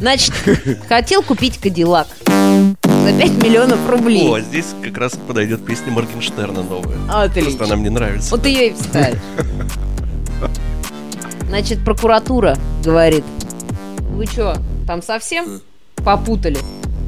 Значит, 0.00 0.32
хотел 0.88 1.22
купить 1.22 1.58
Кадиллак 1.58 2.08
за 2.24 3.12
5 3.18 3.42
миллионов 3.42 3.86
рублей. 3.88 4.26
О, 4.26 4.40
здесь 4.40 4.68
как 4.82 4.96
раз 4.96 5.12
подойдет 5.28 5.64
песня 5.64 5.92
Моргенштерна 5.92 6.62
новая. 6.62 6.96
Отлично. 7.08 7.50
Просто 7.50 7.64
она 7.64 7.76
мне 7.76 7.90
нравится. 7.90 8.30
Вот 8.30 8.46
ее 8.46 8.68
и 8.68 8.72
вставишь. 8.74 9.18
Значит, 11.48 11.84
прокуратура 11.84 12.56
говорит, 12.82 13.24
вы 14.12 14.24
что, 14.24 14.56
там 14.86 15.02
совсем 15.02 15.60
попутали? 15.96 16.56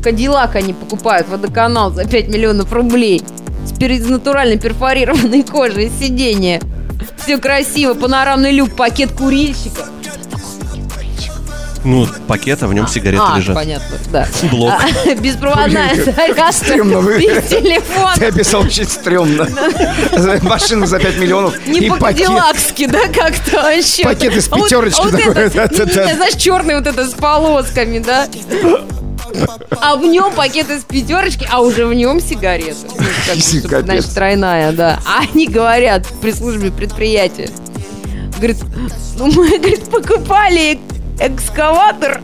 Кадиллак 0.02 0.54
они 0.56 0.74
покупают, 0.74 1.28
водоканал 1.28 1.92
за 1.92 2.06
5 2.06 2.28
миллионов 2.28 2.72
рублей. 2.72 3.22
С 3.64 3.72
из 3.80 4.06
натуральной 4.06 4.58
перфорированной 4.58 5.44
кожи, 5.44 5.84
из 5.84 5.98
сиденья. 5.98 6.60
Все 7.16 7.38
красиво, 7.38 7.94
панорамный 7.94 8.52
люк, 8.52 8.76
пакет 8.76 9.12
курильщика. 9.12 9.86
Ну, 11.84 12.06
пакет, 12.28 12.62
а 12.62 12.68
в 12.68 12.74
нем 12.74 12.86
сигареты 12.86 13.24
а, 13.26 13.38
лежат. 13.38 13.56
понятно, 13.56 13.96
да. 14.12 14.28
Блок. 14.50 14.72
А, 14.72 15.14
беспроводная 15.14 15.94
зарядка, 15.96 16.84
без 16.84 17.48
телефона. 17.48 18.14
Ты 18.16 18.26
описал 18.26 18.62
очень 18.62 18.84
стрёмно. 18.84 19.48
Машину 20.42 20.86
за 20.86 21.00
5 21.00 21.18
миллионов 21.18 21.54
Не 21.66 21.80
и 21.80 21.90
по-кадиллакски, 21.90 22.86
да, 22.86 23.08
как-то 23.08 23.62
вообще. 23.62 24.04
Пакет 24.04 24.36
из 24.36 24.48
А 24.50 24.56
вот- 24.56 24.64
пятерочки 24.66 25.00
а 25.00 25.02
вот 25.04 25.12
такой, 25.12 25.32
это, 25.32 25.68
да-да-да. 25.68 26.06
не, 26.06 26.14
Знаешь, 26.14 26.34
черный 26.36 26.76
вот 26.76 26.86
это 26.86 27.04
с 27.06 27.14
полосками, 27.14 27.98
да? 27.98 28.28
А 29.80 29.96
в 29.96 30.02
нем 30.04 30.32
пакет 30.34 30.70
из 30.70 30.84
пятерочки, 30.84 31.48
а 31.50 31.62
уже 31.62 31.86
в 31.86 31.94
нем 31.94 32.20
сигареты. 32.20 32.76
Ну, 32.98 33.04
Капец. 33.68 33.84
знаешь, 33.84 34.04
тройная, 34.04 34.72
да. 34.72 35.00
А 35.06 35.22
они 35.22 35.48
говорят 35.48 36.06
при 36.20 36.32
службе 36.32 36.70
предприятия. 36.70 37.50
Говорит, 38.36 38.58
ну 39.18 39.26
мы, 39.32 39.48
говорит, 39.58 39.84
покупали 39.90 40.78
экскаватор 41.20 42.20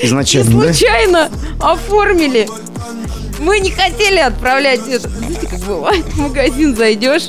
и 0.00 0.06
Изначально, 0.06 0.62
да? 0.62 0.72
случайно 0.72 1.30
оформили. 1.60 2.48
Мы 3.38 3.60
не 3.60 3.70
хотели 3.70 4.18
отправлять 4.18 4.86
это. 4.88 5.08
Знаете, 5.08 5.46
как 5.46 5.60
бывает, 5.60 6.04
в 6.04 6.18
магазин 6.18 6.76
зайдешь, 6.76 7.28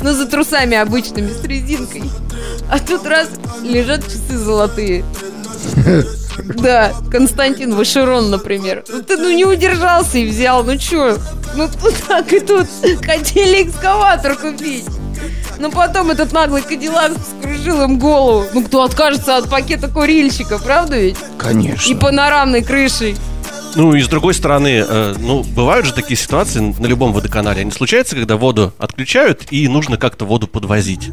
ну, 0.00 0.12
за 0.12 0.26
трусами 0.26 0.76
обычными, 0.76 1.30
с 1.32 1.44
резинкой. 1.44 2.04
А 2.70 2.78
тут 2.78 3.06
раз 3.06 3.28
лежат 3.62 4.04
часы 4.04 4.36
золотые. 4.38 5.04
Да, 6.38 6.94
Константин 7.10 7.74
Вашерон, 7.74 8.30
например. 8.30 8.84
Ну, 8.88 9.02
ты 9.02 9.18
ну 9.18 9.30
не 9.30 9.44
удержался 9.44 10.16
и 10.16 10.26
взял. 10.26 10.64
Ну 10.64 10.78
чё? 10.78 11.18
Ну 11.54 11.68
тут 11.68 11.94
так 12.08 12.32
и 12.32 12.40
тут 12.40 12.66
хотели 13.04 13.68
экскаватор 13.68 14.36
купить. 14.36 14.86
Но 15.62 15.70
потом 15.70 16.10
этот 16.10 16.32
наглый 16.32 16.60
Кадиллак 16.60 17.12
вскружил 17.16 17.82
им 17.82 17.96
голову. 17.96 18.44
Ну 18.52 18.64
кто 18.64 18.82
откажется 18.82 19.36
от 19.36 19.48
пакета 19.48 19.86
курильщика, 19.86 20.58
правда 20.58 20.98
ведь? 20.98 21.16
И 21.16 21.38
Конечно. 21.38 21.96
панорамной 21.98 22.64
крышей. 22.64 23.14
Ну 23.76 23.94
и 23.94 24.02
с 24.02 24.08
другой 24.08 24.34
стороны, 24.34 24.84
э, 24.84 25.14
ну, 25.20 25.44
бывают 25.44 25.86
же 25.86 25.92
такие 25.94 26.16
ситуации 26.16 26.58
на 26.58 26.86
любом 26.88 27.12
водоканале. 27.12 27.60
Они 27.60 27.70
случаются, 27.70 28.16
когда 28.16 28.36
воду 28.36 28.74
отключают, 28.76 29.46
и 29.52 29.68
нужно 29.68 29.98
как-то 29.98 30.24
воду 30.24 30.48
подвозить. 30.48 31.10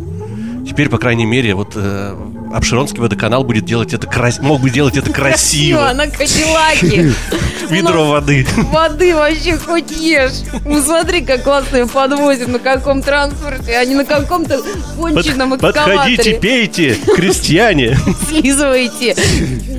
Теперь, 0.70 0.88
по 0.88 1.00
крайней 1.00 1.26
мере, 1.26 1.56
вот 1.56 1.74
э, 1.76 2.16
Обширонский 2.54 3.00
водоканал 3.00 3.44
будет 3.44 3.66
делать 3.66 3.92
это 3.92 4.06
красиво, 4.06 4.44
мог 4.46 4.62
бы 4.62 4.70
делать 4.70 4.96
это 4.98 5.12
красиво. 5.12 5.92
на 5.96 6.06
Кадиллаке. 6.06 7.12
Ведро 7.72 8.08
воды. 8.08 8.46
Воды 8.72 9.16
вообще 9.16 9.58
хоть 9.58 9.90
ешь. 9.90 10.44
Ну 10.66 10.80
смотри, 10.84 11.22
как 11.22 11.42
классно 11.42 11.78
ее 11.78 11.88
подвозят, 11.88 12.50
на 12.50 12.60
каком 12.60 13.02
транспорте, 13.02 13.76
а 13.78 13.84
не 13.84 13.96
на 13.96 14.06
каком-то 14.06 14.62
конченном 14.96 15.50
Под- 15.58 15.62
Подходите, 15.62 16.36
экскаваторе. 16.36 16.40
пейте, 16.40 16.98
крестьяне. 17.16 17.98
Слизываете 18.30 19.16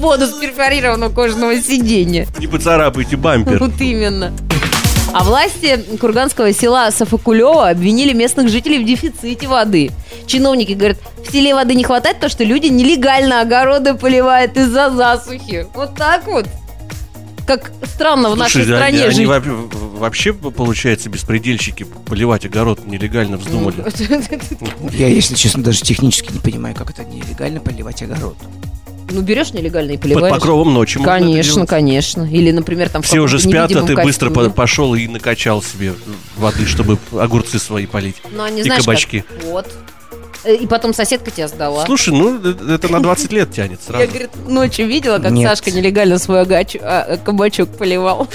воду 0.00 0.26
с 0.26 0.32
перфорированного 0.32 1.12
кожаного 1.12 1.56
сиденья. 1.62 2.26
Не 2.40 2.48
поцарапайте 2.48 3.16
бампер. 3.16 3.60
Вот 3.60 3.80
именно. 3.80 4.32
А 5.12 5.24
власти 5.24 5.76
курганского 6.00 6.52
села 6.52 6.90
Софокулева 6.92 7.68
обвинили 7.68 8.12
местных 8.12 8.48
жителей 8.48 8.78
в 8.82 8.86
дефиците 8.86 9.46
воды. 9.48 9.90
Чиновники 10.26 10.72
говорят, 10.72 10.98
в 11.26 11.32
селе 11.32 11.54
воды 11.54 11.74
не 11.74 11.82
хватает, 11.82 12.16
потому 12.16 12.30
что 12.30 12.44
люди 12.44 12.66
нелегально 12.68 13.40
огороды 13.40 13.94
поливают 13.94 14.56
из-за 14.56 14.90
засухи. 14.90 15.66
Вот 15.74 15.96
так 15.96 16.26
вот. 16.26 16.46
Как 17.46 17.72
странно 17.82 18.30
в 18.30 18.36
нашей 18.36 18.62
Слушай, 18.62 18.66
стране 18.76 18.98
они, 18.98 19.06
они 19.06 19.14
жить. 19.16 19.26
во- 19.26 19.40
вообще, 19.98 20.32
получается, 20.32 21.08
беспредельщики 21.10 21.84
поливать 22.06 22.44
огород 22.46 22.86
нелегально 22.86 23.36
вздумали. 23.38 23.84
Я, 24.96 25.08
если 25.08 25.34
честно, 25.34 25.64
даже 25.64 25.80
технически 25.80 26.32
не 26.32 26.38
понимаю, 26.38 26.76
как 26.76 26.90
это 26.90 27.02
нелегально 27.02 27.58
поливать 27.58 28.00
огород. 28.02 28.36
Ну, 29.10 29.20
берешь 29.22 29.52
нелегально 29.52 29.92
и 29.92 29.96
Под 29.96 30.02
поливаешь. 30.02 30.34
покровом 30.34 30.72
ночи 30.74 30.98
можно 30.98 31.10
это 31.10 31.20
Конечно, 31.24 31.66
конечно. 31.66 32.22
Или, 32.30 32.50
например, 32.50 32.88
там... 32.88 33.02
Все 33.02 33.20
уже 33.20 33.38
спят, 33.38 33.64
а 33.70 33.74
ты 33.74 33.74
невидимом 33.74 34.04
быстро 34.04 34.28
по- 34.30 34.34
костюме. 34.36 34.54
пошел 34.54 34.94
и 34.94 35.06
накачал 35.08 35.62
себе 35.62 35.94
воды, 36.36 36.66
чтобы 36.66 36.98
огурцы 37.12 37.58
свои 37.58 37.86
полить. 37.86 38.16
Ну, 38.32 38.42
они, 38.42 38.60
и 38.60 38.64
знаешь, 38.64 38.82
кабачки. 38.82 39.20
как- 39.20 39.44
Вот. 39.44 39.66
Э, 40.44 40.54
И 40.54 40.66
потом 40.66 40.94
соседка 40.94 41.30
тебя 41.30 41.48
сдала. 41.48 41.84
Слушай, 41.84 42.14
ну 42.14 42.40
э, 42.42 42.74
это 42.74 42.90
на 42.90 43.00
20 43.02 43.30
лет 43.32 43.52
тянет 43.52 43.80
Я, 43.80 43.86
сразу. 43.86 44.08
говорит, 44.08 44.30
ночью 44.48 44.86
видела, 44.86 45.18
как 45.18 45.32
Нет. 45.32 45.48
Сашка 45.50 45.70
нелегально 45.70 46.18
свой 46.18 46.42
огач- 46.42 46.80
а, 46.82 47.18
кабачок 47.18 47.68
поливал. 47.76 48.26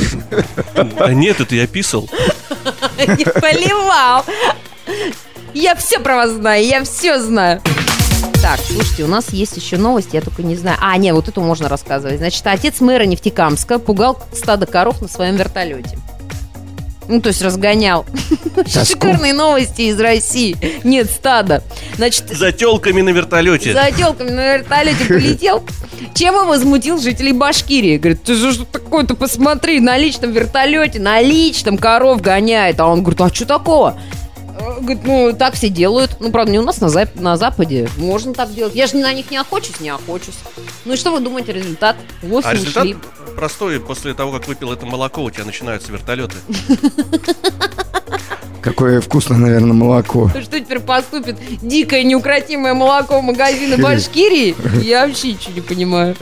А 0.98 1.14
нет, 1.14 1.40
это 1.42 1.56
я 1.56 1.66
писал. 1.68 2.08
Не 3.08 3.26
поливал. 3.26 4.24
Я 5.54 5.74
все 5.76 6.00
про 6.00 6.16
вас 6.18 6.32
знаю, 6.32 6.64
я 6.66 6.84
все 6.84 7.20
знаю. 7.20 7.62
Так, 8.46 8.60
слушайте, 8.60 9.04
у 9.04 9.08
нас 9.08 9.34
есть 9.34 9.58
еще 9.58 9.76
новости, 9.78 10.18
я 10.18 10.22
только 10.22 10.44
не 10.44 10.56
знаю. 10.56 10.78
А, 10.80 10.96
нет, 10.98 11.16
вот 11.16 11.28
эту 11.28 11.42
можно 11.42 11.68
рассказывать. 11.68 12.20
Значит, 12.20 12.46
отец 12.46 12.80
мэра 12.80 13.02
Нефтекамска 13.06 13.80
пугал 13.80 14.22
стадо 14.34 14.68
коров 14.68 15.02
на 15.02 15.08
своем 15.08 15.36
вертолете. 15.36 15.98
Ну, 17.08 17.22
то 17.22 17.30
есть 17.30 17.42
разгонял. 17.42 18.06
Тоску. 18.56 18.86
Шикарные 18.86 19.34
новости 19.34 19.82
из 19.90 20.00
России. 20.00 20.56
Нет 20.84 21.10
стада. 21.10 21.64
Значит, 21.96 22.30
За 22.30 22.52
телками 22.52 23.02
на 23.02 23.10
вертолете. 23.10 23.74
за 23.74 23.92
телками 23.92 24.30
на 24.30 24.58
вертолете 24.58 25.06
полетел. 25.06 25.64
Чем 26.14 26.36
он 26.36 26.48
возмутил 26.48 27.00
жителей 27.00 27.34
Башкирии? 27.34 27.98
Говорит, 27.98 28.22
ты 28.22 28.36
же 28.36 28.54
что 28.54 28.66
такое-то 28.66 29.16
посмотри, 29.16 29.80
на 29.80 29.98
личном 29.98 30.34
вертолете, 30.34 31.00
на 31.00 31.20
личном 31.20 31.80
коров 31.80 32.22
гоняет. 32.22 32.80
А 32.80 32.86
он 32.86 33.02
говорит, 33.02 33.22
а 33.22 33.34
что 33.34 33.48
такого? 33.48 34.00
Говорит, 34.58 35.04
ну, 35.04 35.34
так 35.38 35.54
все 35.56 35.70
делают. 35.70 36.18
Ну, 36.20 36.32
правда, 36.32 36.52
не 36.52 36.60
у 36.60 36.62
нас 36.62 36.80
на, 36.80 36.86
зап- 36.86 37.20
на 37.20 37.36
Западе. 37.38 37.90
Можно 37.98 38.34
так 38.34 38.54
делать. 38.54 38.74
Я 38.76 38.88
же 38.88 38.96
на 38.98 39.12
них 39.14 39.30
не 39.32 39.38
охочусь, 39.38 39.80
не 39.80 39.90
охочусь. 39.90 40.36
Ну 40.86 40.94
и 40.94 40.96
что 40.98 41.12
вы 41.12 41.20
думаете, 41.20 41.52
результат? 41.54 41.96
Лоси 42.24 42.48
А 42.48 42.54
результат 42.54 42.84
ушли. 42.84 42.98
простой. 43.36 43.80
После 43.80 44.14
того, 44.14 44.32
как 44.32 44.48
выпил 44.48 44.72
это 44.72 44.86
молоко, 44.86 45.24
у 45.24 45.30
тебя 45.32 45.44
начинаются 45.46 45.92
вертолеты. 45.92 46.36
Какое 48.62 49.00
вкусное, 49.00 49.38
наверное, 49.38 49.74
молоко. 49.74 50.30
Что 50.30 50.60
теперь 50.60 50.80
поступит 50.80 51.38
дикое 51.62 52.04
неукротимое 52.04 52.74
молоко 52.74 53.20
в 53.20 53.24
магазины 53.24 53.78
Башкирии? 53.78 54.56
Я 54.82 55.06
вообще 55.06 55.34
ничего 55.34 55.54
не 55.54 55.62
понимаю. 55.62 56.16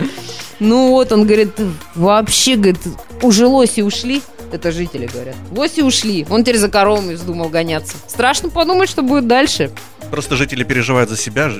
Ну 0.59 0.89
вот, 0.89 1.11
он 1.13 1.25
говорит, 1.25 1.51
вообще, 1.95 2.55
говорит, 2.55 2.79
уже 3.21 3.47
лоси 3.47 3.81
ушли. 3.81 4.21
Это 4.53 4.71
жители 4.71 5.07
говорят. 5.07 5.35
Лоси 5.49 5.81
ушли. 5.81 6.27
Он 6.29 6.43
теперь 6.43 6.59
за 6.59 6.69
коровами 6.69 7.15
вздумал 7.15 7.49
гоняться. 7.49 7.97
Страшно 8.07 8.49
подумать, 8.49 8.87
что 8.87 9.01
будет 9.01 9.27
дальше. 9.27 9.71
Просто 10.11 10.35
жители 10.35 10.63
переживают 10.63 11.09
за 11.09 11.17
себя. 11.17 11.51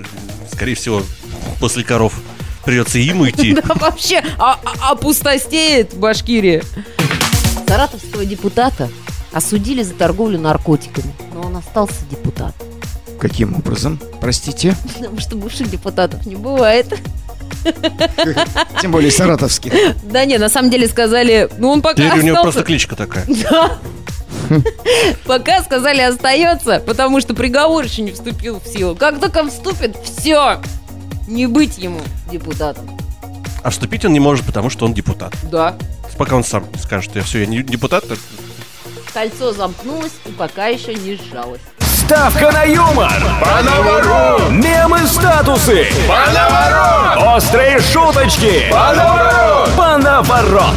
Скорее 0.52 0.76
всего, 0.76 1.02
после 1.60 1.84
коров 1.84 2.14
придется 2.64 3.00
им 3.00 3.22
уйти. 3.22 3.54
Да 3.68 3.74
вообще, 3.74 4.24
а, 4.38 4.60
а- 4.64 4.92
опустостеет 4.92 5.96
Башкирия. 5.96 6.62
Саратовского 7.68 8.26
депутата 8.26 8.92
осудили 9.32 9.82
за 9.82 9.96
торговлю 9.96 10.38
наркотиками, 10.38 11.12
но 11.34 11.42
он 11.42 11.58
остался 11.58 12.06
депутатом. 12.12 12.68
Каким 13.20 13.56
образом? 13.56 14.00
Простите. 14.22 14.76
Потому 14.96 15.20
что 15.20 15.36
бывших 15.36 15.68
депутатов 15.72 16.28
не 16.28 16.36
бывает. 16.36 16.94
Тем 18.82 18.92
более 18.92 19.12
саратовских. 19.12 19.74
Да 20.04 20.26
не, 20.26 20.38
на 20.38 20.50
самом 20.50 20.70
деле 20.70 20.88
сказали, 20.88 21.50
ну 21.58 21.70
он 21.70 21.82
пока 21.82 21.96
Теперь 21.96 22.20
у 22.20 22.24
него 22.24 22.42
просто 22.42 22.64
кличка 22.64 22.96
такая. 22.96 23.26
Да. 23.50 23.78
Пока 25.26 25.62
сказали 25.64 26.02
остается, 26.02 26.82
потому 26.86 27.22
что 27.22 27.34
приговор 27.34 27.86
еще 27.86 28.02
не 28.02 28.12
вступил 28.12 28.60
в 28.60 28.68
силу. 28.68 28.96
Как 28.96 29.20
только 29.20 29.48
вступит, 29.48 29.96
все. 30.04 30.60
Не 31.28 31.48
быть 31.48 31.78
ему 31.78 32.02
депутатом. 32.32 32.90
А 33.64 33.70
вступить 33.70 34.04
он 34.04 34.12
не 34.12 34.20
может, 34.20 34.46
потому 34.46 34.70
что 34.70 34.86
он 34.86 34.94
депутат. 34.94 35.34
Да. 35.50 35.76
Пока 36.18 36.36
он 36.36 36.44
сам 36.44 36.66
скажет, 36.82 37.10
что 37.10 37.20
я 37.20 37.26
все, 37.26 37.40
я 37.40 37.46
не 37.46 37.64
депутат, 37.64 38.08
так 38.08 38.18
Кольцо 39.14 39.54
замкнулось 39.54 40.12
и 40.26 40.32
пока 40.32 40.68
еще 40.68 40.96
не 40.96 41.16
сжалось. 41.16 41.62
Ставка 42.14 42.52
на 42.52 42.64
юмор! 42.64 43.12
Мемы 44.52 45.00
статусы! 45.08 45.88
Острые 47.18 47.80
шуточки! 47.82 48.72
Панаворот! 49.76 50.76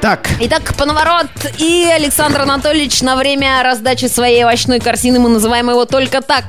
Так, 0.00 0.26
Итак, 0.40 0.74
панаворот 0.78 1.28
и 1.58 1.86
Александр 1.94 2.40
Анатольевич 2.40 3.02
на 3.02 3.16
время 3.16 3.62
раздачи 3.62 4.06
своей 4.06 4.42
овощной 4.42 4.80
корзины, 4.80 5.18
мы 5.18 5.28
называем 5.28 5.68
его 5.68 5.84
только 5.84 6.22
так. 6.22 6.46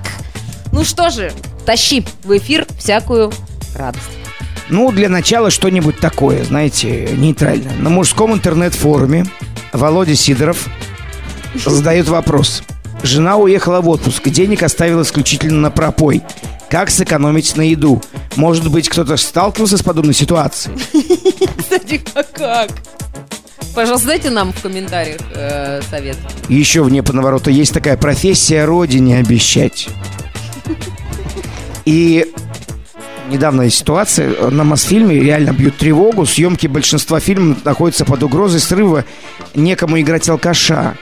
Ну 0.71 0.85
что 0.85 1.09
же, 1.09 1.33
тащи 1.65 2.05
в 2.23 2.37
эфир 2.37 2.65
всякую 2.79 3.33
радость. 3.75 4.05
ну, 4.69 4.93
для 4.93 5.09
начала 5.09 5.51
что-нибудь 5.51 5.99
такое, 5.99 6.45
знаете, 6.45 7.09
нейтральное. 7.17 7.75
На 7.75 7.89
мужском 7.89 8.33
интернет-форуме 8.33 9.25
Володя 9.73 10.15
Сидоров 10.15 10.67
задает 11.53 12.07
вопрос. 12.07 12.63
Жена 13.05 13.37
уехала 13.37 13.81
в 13.81 13.89
отпуск, 13.89 14.27
денег 14.29 14.63
оставила 14.63 15.03
исключительно 15.03 15.61
на 15.61 15.69
пропой. 15.69 16.23
Как 16.71 16.89
сэкономить 16.89 17.55
на 17.55 17.61
еду? 17.61 18.01
Может 18.35 18.71
быть, 18.71 18.89
кто-то 18.89 19.15
сталкивался 19.15 19.77
с 19.77 19.83
подобной 19.83 20.15
ситуацией? 20.15 20.75
Кстати, 21.57 22.01
а 22.15 22.23
как? 22.23 22.71
Пожалуйста, 23.75 24.07
дайте 24.07 24.31
нам 24.31 24.51
в 24.53 24.59
комментариях 24.59 25.19
э, 25.35 25.81
совет. 25.87 26.17
Еще 26.49 26.81
вне 26.81 27.03
понаворота 27.03 27.51
есть 27.51 27.75
такая 27.75 27.95
профессия 27.95 28.65
родине 28.65 29.19
обещать. 29.19 29.87
И 31.85 32.25
недавняя 33.29 33.69
ситуация 33.69 34.49
на 34.49 34.63
Мосфильме 34.63 35.19
реально 35.19 35.51
бьют 35.51 35.77
тревогу. 35.77 36.25
Съемки 36.25 36.65
большинства 36.65 37.19
фильмов 37.19 37.63
находятся 37.65 38.03
под 38.03 38.23
угрозой 38.23 38.61
срыва 38.61 39.05
некому 39.53 40.01
играть 40.01 40.27
алкаша. 40.27 40.97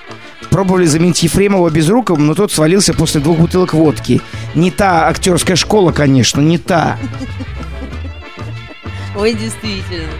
Пробовали 0.53 0.85
заменить 0.85 1.23
Ефремова 1.23 1.71
Безруковым, 1.71 2.27
но 2.27 2.35
тот 2.35 2.51
свалился 2.51 2.93
после 2.93 3.19
двух 3.19 3.39
бутылок 3.39 3.73
водки. 3.73 4.21
Не 4.53 4.69
та 4.69 5.07
актерская 5.07 5.55
школа, 5.55 5.91
конечно, 5.91 6.41
не 6.41 6.59
та. 6.59 6.99
Ой, 9.17 9.33
действительно. 9.33 10.13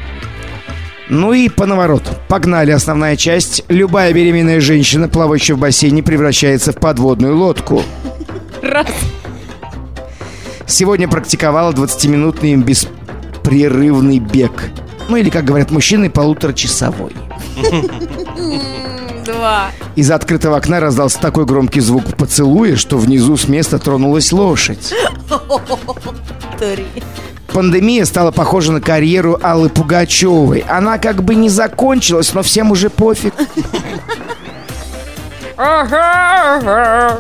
Ну 1.08 1.34
и 1.34 1.50
по 1.50 1.68
наворот. 1.68 2.20
Погнали 2.30 2.72
основная 2.72 3.16
часть. 3.16 3.64
Любая 3.68 4.12
беременная 4.12 4.60
женщина, 4.60 5.08
плавающая 5.08 5.54
в 5.56 5.60
бассейне, 5.60 6.02
превращается 6.02 6.72
в 6.72 6.78
подводную 6.78 7.38
лодку. 7.38 7.84
Раз. 8.64 8.88
Сегодня 10.66 11.08
практиковала 11.08 11.74
20-минутный 11.74 12.56
беспрерывный 12.56 14.18
бег. 14.18 14.72
Ну 15.10 15.16
или, 15.16 15.30
как 15.30 15.46
говорят 15.46 15.70
мужчины, 15.70 16.10
полуторачасовой. 16.10 17.12
Два. 19.26 19.72
Из 19.96 20.12
открытого 20.12 20.58
окна 20.58 20.80
раздался 20.80 21.20
такой 21.20 21.46
громкий 21.46 21.80
звук 21.80 22.04
поцелуя, 22.18 22.76
что 22.76 22.98
внизу 22.98 23.38
с 23.38 23.48
места 23.48 23.80
тронулась 23.80 24.32
лошадь. 24.32 24.94
Три. 26.60 26.86
Пандемия 27.54 28.06
стала 28.06 28.32
похожа 28.32 28.72
на 28.72 28.82
карьеру 28.82 29.40
Аллы 29.42 29.70
Пугачевой. 29.70 30.66
Она 30.68 30.98
как 30.98 31.24
бы 31.24 31.36
не 31.36 31.50
закончилась, 31.50 32.34
но 32.34 32.42
всем 32.42 32.72
уже 32.72 32.90
пофиг. 32.90 33.34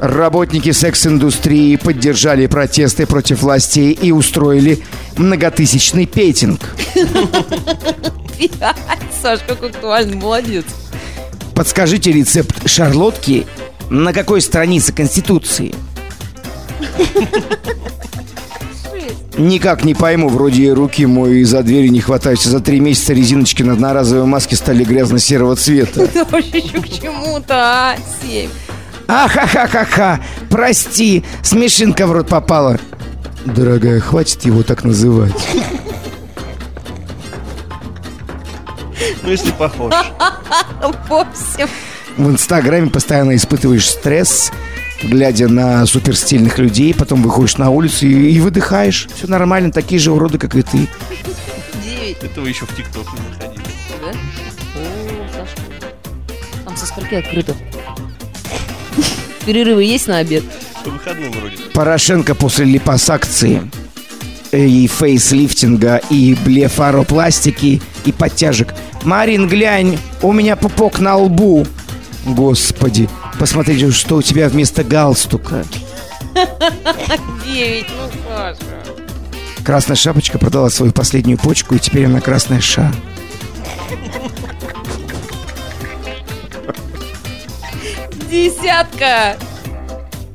Работники 0.01 0.71
секс-индустрии 0.71 1.75
поддержали 1.75 2.47
протесты 2.47 3.05
против 3.05 3.43
властей 3.43 3.91
и 3.91 4.11
устроили 4.11 4.83
многотысячный 5.17 6.07
петинг. 6.07 6.61
Пять. 8.37 8.75
Саш, 9.21 9.41
какой 9.47 9.69
актуальный, 9.69 10.15
молодец. 10.15 10.65
Подскажите 11.63 12.11
рецепт 12.11 12.69
шарлотки 12.69 13.47
на 13.89 14.11
какой 14.11 14.41
странице 14.41 14.91
Конституции? 14.91 15.73
Никак 19.37 19.85
не 19.85 19.95
пойму, 19.95 20.27
вроде 20.27 20.63
и 20.65 20.69
руки 20.71 21.05
мои 21.05 21.45
за 21.45 21.63
дверью 21.63 21.93
не 21.93 22.01
хватаются. 22.01 22.49
За 22.49 22.59
три 22.59 22.81
месяца 22.81 23.13
резиночки 23.13 23.63
на 23.63 23.71
одноразовой 23.71 24.25
маске 24.25 24.57
стали 24.57 24.83
грязно-серого 24.83 25.55
цвета. 25.55 26.01
Это 26.03 26.25
вообще 26.25 26.59
к 26.59 26.89
чему-то, 26.89 27.53
а? 27.55 27.95
Семь. 28.21 28.49
Ахахахаха, 29.07 30.19
прости, 30.49 31.23
смешинка 31.43 32.07
в 32.07 32.11
рот 32.11 32.27
попала. 32.27 32.77
Дорогая, 33.45 34.01
хватит 34.01 34.43
его 34.43 34.63
так 34.63 34.83
называть. 34.83 35.31
Ну, 39.21 39.29
если 39.29 39.51
похож. 39.51 39.93
Восемь. 41.09 41.67
В 42.17 42.29
Инстаграме 42.29 42.89
постоянно 42.89 43.35
испытываешь 43.35 43.89
стресс, 43.89 44.51
глядя 45.01 45.47
на 45.47 45.85
суперстильных 45.85 46.59
людей, 46.59 46.93
потом 46.93 47.23
выходишь 47.23 47.57
на 47.57 47.69
улицу 47.69 48.05
и, 48.05 48.31
и 48.31 48.39
выдыхаешь. 48.39 49.07
Все 49.15 49.27
нормально, 49.27 49.71
такие 49.71 49.99
же 49.99 50.11
уроды, 50.11 50.37
как 50.37 50.55
и 50.55 50.61
ты. 50.61 50.87
Девять. 51.83 52.17
Это 52.21 52.41
вы 52.41 52.49
еще 52.49 52.65
в 52.65 52.75
ТикТок 52.75 53.07
не 53.13 53.33
заходили. 53.33 53.63
Да? 54.01 54.11
О, 54.79 55.27
Сашка. 55.33 55.61
Там 56.65 56.77
со 56.77 56.85
скольки 56.85 57.15
открыто? 57.15 57.55
Перерывы 59.45 59.83
есть 59.83 60.07
на 60.07 60.17
обед? 60.17 60.43
По 60.83 60.89
выходным 60.89 61.31
вроде. 61.31 61.57
Порошенко 61.73 62.35
после 62.35 62.65
липосакции 62.65 63.69
и 64.57 64.87
фейслифтинга, 64.87 65.97
и 66.09 66.35
блефаропластики, 66.45 67.81
и 68.05 68.11
подтяжек. 68.11 68.73
Марин, 69.03 69.47
глянь, 69.47 69.97
у 70.21 70.31
меня 70.31 70.55
пупок 70.55 70.99
на 70.99 71.17
лбу. 71.17 71.65
Господи, 72.25 73.09
посмотрите, 73.39 73.91
что 73.91 74.17
у 74.17 74.21
тебя 74.21 74.47
вместо 74.49 74.83
галстука. 74.83 75.65
Девять, 77.45 77.87
ну, 77.89 78.09
Саша. 78.27 78.59
Красная 79.63 79.95
шапочка 79.95 80.37
продала 80.39 80.69
свою 80.69 80.91
последнюю 80.91 81.37
почку, 81.37 81.75
и 81.75 81.79
теперь 81.79 82.05
она 82.05 82.21
красная 82.21 82.61
ша. 82.61 82.91
Десятка. 88.29 89.37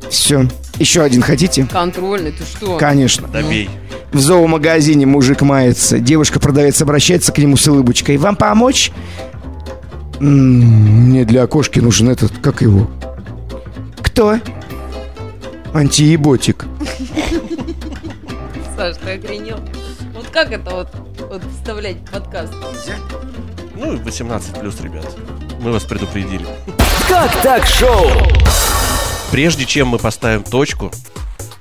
Все. 0.08 0.48
Еще 0.78 1.02
один 1.02 1.22
хотите? 1.22 1.66
Контрольный, 1.70 2.32
ты 2.32 2.44
что? 2.44 2.76
Конечно. 2.78 3.26
Добей. 3.28 3.68
В 4.12 4.18
зоомагазине 4.20 5.06
мужик 5.06 5.42
мается. 5.42 5.98
Девушка-продавец 5.98 6.80
обращается 6.80 7.32
к 7.32 7.38
нему 7.38 7.56
с 7.56 7.66
улыбочкой. 7.68 8.16
Вам 8.16 8.36
помочь? 8.36 8.90
«М, 10.20 11.08
Мне 11.10 11.24
для 11.24 11.44
окошки 11.44 11.78
нужен 11.78 12.08
этот, 12.08 12.32
как 12.38 12.60
его? 12.62 12.90
Кто? 14.02 14.38
Антиеботик. 15.72 16.64
Саш, 18.76 18.96
ты 18.96 19.12
охренел? 19.12 19.58
Вот 20.14 20.26
как 20.32 20.50
это 20.50 20.70
вот, 20.70 20.88
вот 21.30 21.42
вставлять 21.56 21.98
в 21.98 22.10
подкаст? 22.10 22.52
Ну, 23.76 23.96
18 23.98 24.58
плюс, 24.60 24.80
ребят. 24.80 25.06
Мы 25.60 25.70
вас 25.70 25.84
предупредили. 25.84 26.44
Как 27.08 27.30
так 27.42 27.64
шоу? 27.66 28.08
Прежде 29.30 29.66
чем 29.66 29.88
мы 29.88 29.98
поставим 29.98 30.42
точку, 30.42 30.90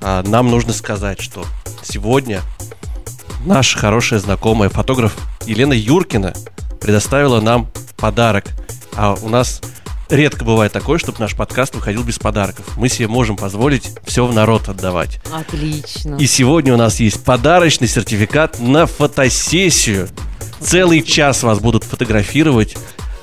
а, 0.02 0.24
нам 0.24 0.50
нужно 0.50 0.74
сказать, 0.74 1.22
что 1.22 1.46
сегодня 1.84 2.42
наша 3.46 3.78
хорошая 3.78 4.20
знакомая 4.20 4.70
фотограф 4.70 5.16
Елена 5.46 5.74
Юркина 5.74 6.34
предоставила 6.80 7.42
нам 7.42 7.70
подарок. 7.98 8.46
А 8.96 9.16
у 9.22 9.30
нас 9.30 9.62
редко 10.10 10.46
бывает 10.46 10.72
такое, 10.72 10.98
чтобы 10.98 11.20
наш 11.20 11.36
подкаст 11.36 11.76
выходил 11.76 12.04
без 12.04 12.20
подарков. 12.20 12.78
Мы 12.78 12.90
себе 12.90 13.08
можем 13.08 13.36
позволить 13.36 13.92
все 14.06 14.26
в 14.26 14.34
народ 14.34 14.70
отдавать. 14.70 15.20
Отлично. 15.32 16.16
И 16.16 16.26
сегодня 16.26 16.74
у 16.74 16.78
нас 16.78 17.00
есть 17.00 17.24
подарочный 17.24 17.88
сертификат 17.88 18.60
на 18.60 18.86
фотосессию. 18.86 20.10
Целый 20.60 21.02
час 21.02 21.44
вас 21.44 21.60
будут 21.60 21.84
фотографировать 21.84 22.76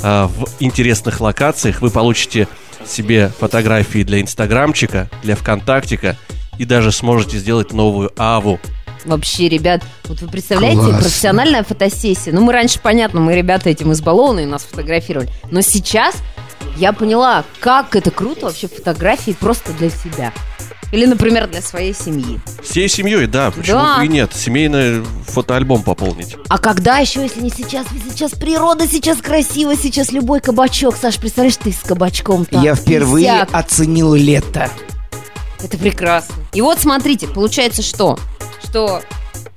а, 0.02 0.28
в 0.28 0.48
интересных 0.60 1.20
локациях. 1.20 1.80
Вы 1.80 1.90
получите 1.90 2.46
себе 2.86 3.30
фотографии 3.38 4.02
для 4.02 4.20
инстаграмчика, 4.20 5.08
для 5.22 5.36
вконтактика 5.36 6.16
и 6.58 6.64
даже 6.64 6.92
сможете 6.92 7.38
сделать 7.38 7.72
новую 7.72 8.12
аву. 8.16 8.60
Вообще, 9.04 9.48
ребят, 9.48 9.82
вот 10.04 10.20
вы 10.22 10.28
представляете, 10.28 10.78
Классно. 10.78 10.98
профессиональная 10.98 11.62
фотосессия. 11.62 12.32
Ну, 12.32 12.40
мы 12.40 12.52
раньше, 12.52 12.80
понятно, 12.80 13.20
мы 13.20 13.34
ребята 13.34 13.68
этим 13.68 13.92
избалованы 13.92 14.44
и 14.44 14.46
нас 14.46 14.62
фотографировали. 14.62 15.28
Но 15.50 15.60
сейчас 15.60 16.16
я 16.76 16.92
поняла, 16.92 17.44
как 17.60 17.96
это 17.96 18.10
круто 18.10 18.46
вообще 18.46 18.66
фотографии 18.66 19.32
просто 19.38 19.72
для 19.74 19.90
себя. 19.90 20.32
Или, 20.94 21.06
например, 21.06 21.48
для 21.48 21.60
своей 21.60 21.92
семьи. 21.92 22.38
Всей 22.62 22.88
семьей, 22.88 23.26
да, 23.26 23.50
почему 23.50 23.78
Да. 23.78 23.98
бы 23.98 24.04
и 24.04 24.08
нет. 24.08 24.30
Семейный 24.32 25.04
фотоальбом 25.26 25.82
пополнить. 25.82 26.36
А 26.48 26.56
когда 26.58 26.98
еще, 26.98 27.22
если 27.22 27.40
не 27.40 27.50
сейчас? 27.50 27.84
Ведь 27.90 28.04
сейчас 28.12 28.30
природа, 28.30 28.86
сейчас 28.86 29.18
красиво, 29.18 29.74
сейчас 29.74 30.12
любой 30.12 30.40
кабачок. 30.40 30.94
Саш, 30.96 31.16
представляешь, 31.18 31.56
ты 31.56 31.72
с 31.72 31.78
кабачком 31.84 32.44
там. 32.44 32.62
Я 32.62 32.76
впервые 32.76 33.26
Сяк. 33.26 33.48
оценил 33.52 34.14
лето. 34.14 34.70
Это 35.60 35.76
прекрасно. 35.78 36.36
И 36.52 36.60
вот 36.60 36.78
смотрите, 36.78 37.26
получается 37.26 37.82
что? 37.82 38.16
Что 38.62 39.02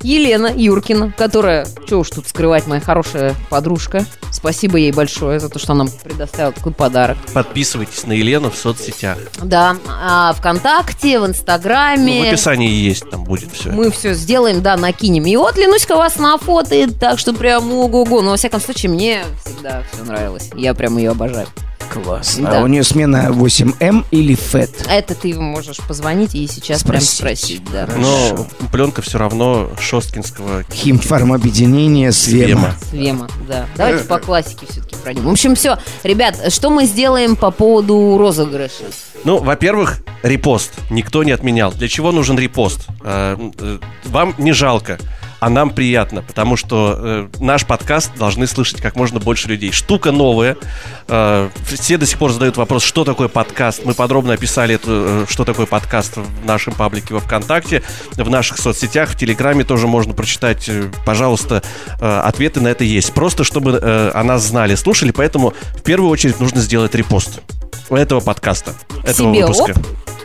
Елена 0.04 0.52
Юркина, 0.56 1.12
которая, 1.18 1.68
что 1.86 2.00
уж 2.00 2.10
тут 2.10 2.28
скрывать, 2.28 2.68
моя 2.68 2.80
хорошая 2.82 3.36
подружка. 3.50 4.06
Спасибо 4.32 4.78
ей 4.78 4.92
большое 4.92 5.40
за 5.40 5.50
то, 5.50 5.58
что 5.58 5.74
она 5.74 5.86
нам 5.86 5.94
предоставила 6.04 6.52
такой 6.54 6.72
подарок. 6.74 7.18
Подписывайтесь 7.34 8.06
на 8.06 8.12
Елену 8.14 8.52
в 8.52 8.56
соцсетях. 8.58 9.18
Да, 9.42 9.76
а 9.88 10.34
ВКонтакте, 10.34 11.18
в 11.20 11.24
Ну, 11.24 11.28
Инстаграме. 11.30 12.26
в 12.26 12.28
описании 12.28 12.70
есть, 12.70 13.10
там 13.10 13.24
будет 13.24 13.52
все. 13.54 13.70
Мы 13.72 13.90
все 13.92 14.14
сделаем, 14.14 14.62
да, 14.62 14.78
накинем. 14.78 15.26
И 15.26 15.36
вот 15.36 15.58
Ленуська 15.58 15.96
вас 15.96 16.18
нафотает, 16.18 17.00
так 17.00 17.18
что 17.20 17.34
прям 17.34 17.72
ого-го. 17.74 18.22
Но, 18.22 18.32
во 18.32 18.38
всяком 18.38 18.62
случае, 18.62 18.92
мне 18.92 19.24
всегда 19.46 19.84
все 19.92 20.04
нравилось. 20.04 20.50
Я 20.56 20.74
прям 20.74 20.98
ее 20.98 21.12
обожаю. 21.12 21.48
Классно. 21.92 22.50
Да. 22.50 22.60
А 22.60 22.64
у 22.64 22.68
нее 22.68 22.84
смена 22.84 23.28
8М 23.32 24.06
или 24.12 24.36
FET? 24.36 24.88
Это 24.90 25.16
ты 25.16 25.34
можешь 25.34 25.78
позвонить 25.88 26.36
и 26.36 26.48
сейчас 26.48 26.82
Спросить. 26.82 27.20
прям 27.20 27.36
спросить, 27.36 27.64
да. 27.72 27.88
Но 27.98 28.48
пленка 28.72 29.02
все 29.02 29.18
равно 29.18 29.70
шосткинского 29.80 30.64
Химфармобъединение 30.72 32.12
Свема. 32.12 32.76
Свема, 32.90 33.28
да. 33.48 33.66
Давайте 33.76 34.04
по 34.06 34.20
классике 34.20 34.66
все-таки 34.70 34.96
пройдем. 35.02 35.24
В 35.24 35.30
общем, 35.32 35.56
все. 35.56 35.78
Ребят, 36.04 36.52
что 36.54 36.70
мы 36.70 36.86
сделаем 36.86 37.36
по 37.36 37.52
поводу 37.52 38.18
розыгрыша? 38.18 38.86
Ну, 39.24 39.40
во-первых, 39.40 39.98
репост 40.24 40.72
никто 40.90 41.24
не 41.24 41.32
отменял. 41.32 41.72
Для 41.72 41.88
чего 41.88 42.12
нужен 42.12 42.38
репост? 42.38 42.88
Э, 43.04 43.36
э, 43.60 43.80
Вам 44.06 44.36
не 44.38 44.52
жалко, 44.54 45.00
а 45.40 45.50
нам 45.50 45.70
приятно, 45.70 46.22
потому 46.22 46.56
что 46.56 46.96
э, 46.98 47.28
наш 47.40 47.66
подкаст 47.66 48.12
должны 48.18 48.48
слышать 48.48 48.82
как 48.82 48.96
можно 48.96 49.20
больше 49.20 49.48
людей. 49.48 49.72
Штука 49.72 50.12
новая. 50.12 50.58
Э, 51.08 51.50
Все 51.66 51.98
до 51.98 52.06
сих 52.06 52.18
пор 52.18 52.32
задают 52.32 52.58
вопрос, 52.58 52.84
что 52.84 53.04
такое 53.06 53.28
подкаст. 53.28 53.82
Мы 53.86 53.94
подробно 53.94 54.34
описали, 54.34 54.76
это, 54.76 54.86
э, 54.88 55.26
что 55.30 55.46
такое 55.46 55.66
подкаст 55.66 56.18
в 56.18 56.46
нашем 56.46 56.74
паблике 56.74 57.14
во 57.14 57.20
ВКонтакте, 57.20 57.84
в 58.16 58.30
наших 58.30 58.58
соцсетях, 58.58 59.10
в 59.10 59.18
Телеграме 59.18 59.64
тоже 59.64 59.88
можно 59.88 60.14
прочитать. 60.14 60.68
Э, 60.70 60.90
Пожалуйста, 61.06 61.62
э, 62.00 62.20
ответы 62.20 62.60
на 62.62 62.70
это 62.70 62.84
есть. 62.84 63.14
Просто 63.14 63.44
чтобы 63.44 63.80
э, 63.82 64.12
о 64.14 64.24
нас 64.24 64.44
знали, 64.44 64.76
слушали, 64.76 65.12
поэтому 65.12 65.54
в 65.76 65.82
первую 65.84 66.10
очередь 66.10 66.40
нужно 66.40 66.62
сделать 66.62 66.96
репост 66.96 67.42
этого 67.90 68.20
подкаста, 68.20 68.74
этого 69.04 69.34
Себе, 69.34 69.46
выпуска 69.46 69.72
Оп, 69.72 70.17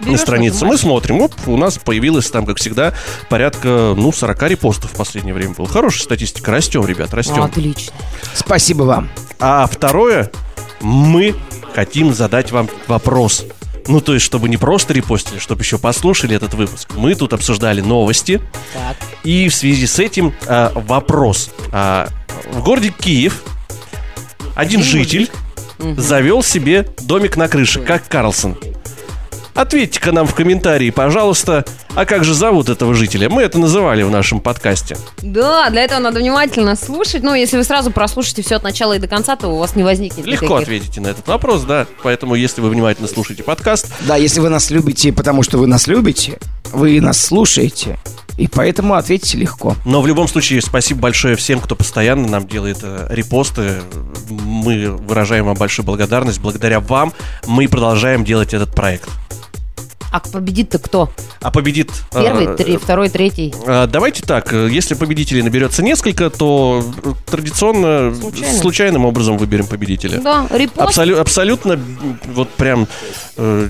на 0.00 0.06
берешь, 0.06 0.20
странице. 0.20 0.64
Мы 0.64 0.76
смотрим, 0.78 1.20
оп, 1.20 1.32
у 1.46 1.56
нас 1.56 1.78
появилось 1.78 2.30
там, 2.30 2.46
как 2.46 2.58
всегда, 2.58 2.94
порядка, 3.28 3.94
ну, 3.96 4.12
40 4.12 4.42
репостов 4.42 4.92
в 4.92 4.96
последнее 4.96 5.34
время 5.34 5.54
было. 5.54 5.68
Хорошая 5.68 6.02
статистика. 6.02 6.50
Растем, 6.50 6.84
ребят, 6.86 7.12
растем. 7.14 7.42
Отлично. 7.42 7.92
Спасибо 8.34 8.82
вам. 8.84 9.08
А 9.38 9.66
второе, 9.66 10.30
мы 10.80 11.34
хотим 11.74 12.12
задать 12.14 12.52
вам 12.52 12.68
вопрос. 12.86 13.44
Ну, 13.88 14.00
то 14.00 14.14
есть, 14.14 14.24
чтобы 14.24 14.48
не 14.48 14.56
просто 14.56 14.92
репостили, 14.92 15.38
чтобы 15.38 15.62
еще 15.62 15.78
послушали 15.78 16.36
этот 16.36 16.54
выпуск. 16.54 16.90
Мы 16.94 17.14
тут 17.14 17.32
обсуждали 17.32 17.80
новости, 17.80 18.40
Так. 18.72 18.96
и 19.24 19.48
в 19.48 19.54
связи 19.54 19.86
с 19.86 19.98
этим 19.98 20.32
а, 20.46 20.70
вопрос. 20.74 21.50
А, 21.72 22.08
в 22.52 22.62
городе 22.62 22.90
Киев 22.96 23.42
один 24.54 24.80
Один 24.80 24.82
житель 24.82 25.30
завел 25.78 26.42
себе 26.42 26.88
домик 27.00 27.36
на 27.36 27.48
крыше, 27.48 27.80
как 27.80 28.06
Карлсон. 28.06 28.56
Ответьте-ка 29.54 30.12
нам 30.12 30.26
в 30.26 30.34
комментарии, 30.34 30.88
пожалуйста, 30.90 31.64
а 31.94 32.06
как 32.06 32.24
же 32.24 32.32
зовут 32.32 32.70
этого 32.70 32.94
жителя? 32.94 33.28
Мы 33.28 33.42
это 33.42 33.58
называли 33.58 34.02
в 34.02 34.10
нашем 34.10 34.40
подкасте. 34.40 34.96
Да, 35.20 35.68
для 35.68 35.82
этого 35.84 36.00
надо 36.00 36.20
внимательно 36.20 36.74
слушать. 36.74 37.22
Ну, 37.22 37.34
если 37.34 37.58
вы 37.58 37.64
сразу 37.64 37.90
прослушаете 37.90 38.42
все 38.42 38.56
от 38.56 38.62
начала 38.62 38.94
и 38.94 38.98
до 38.98 39.08
конца, 39.08 39.36
то 39.36 39.48
у 39.48 39.58
вас 39.58 39.76
не 39.76 39.82
возникнет 39.82 40.24
Легко 40.26 40.46
никаких- 40.46 40.62
ответите 40.62 41.00
на 41.02 41.08
этот 41.08 41.28
вопрос, 41.28 41.62
да. 41.64 41.86
Поэтому, 42.02 42.34
если 42.34 42.62
вы 42.62 42.70
внимательно 42.70 43.08
слушаете 43.08 43.42
подкаст, 43.42 43.88
Да, 44.00 44.16
если 44.16 44.40
вы 44.40 44.48
нас 44.48 44.70
любите, 44.70 45.12
потому 45.12 45.42
что 45.42 45.58
вы 45.58 45.66
нас 45.66 45.86
любите, 45.86 46.38
вы 46.72 46.98
нас 47.02 47.20
слушаете, 47.20 47.98
и 48.38 48.48
поэтому 48.48 48.94
ответите 48.94 49.36
легко. 49.36 49.76
Но 49.84 50.00
в 50.00 50.06
любом 50.06 50.28
случае, 50.28 50.62
спасибо 50.62 51.00
большое 51.00 51.36
всем, 51.36 51.60
кто 51.60 51.76
постоянно 51.76 52.26
нам 52.26 52.48
делает 52.48 52.78
э, 52.82 53.06
репосты. 53.10 53.82
Мы 54.30 54.92
выражаем 54.92 55.44
вам 55.44 55.56
большую 55.56 55.84
благодарность. 55.84 56.40
Благодаря 56.40 56.80
вам 56.80 57.12
мы 57.46 57.68
продолжаем 57.68 58.24
делать 58.24 58.54
этот 58.54 58.74
проект. 58.74 59.10
А 60.12 60.20
победит-то 60.20 60.78
кто? 60.78 61.10
А 61.40 61.50
победит... 61.50 61.90
э, 62.12 62.22
Первый, 62.22 62.56
три, 62.56 62.76
второй, 62.76 63.08
третий. 63.08 63.54
э, 63.66 63.86
Давайте 63.90 64.22
так, 64.22 64.52
э, 64.52 64.68
если 64.70 64.94
победителей 64.94 65.42
наберется 65.42 65.82
несколько, 65.82 66.28
то 66.30 66.84
э, 67.04 67.12
традиционно 67.30 68.14
Случайно. 68.14 68.58
случайным 68.58 69.04
образом 69.06 69.38
выберем 69.38 69.66
победителя. 69.66 70.20
Да, 70.20 70.46
репост. 70.50 70.96
Абсолю- 70.98 71.18
абсолютно, 71.18 71.80
вот 72.26 72.50
прям 72.50 72.86
э, 73.38 73.68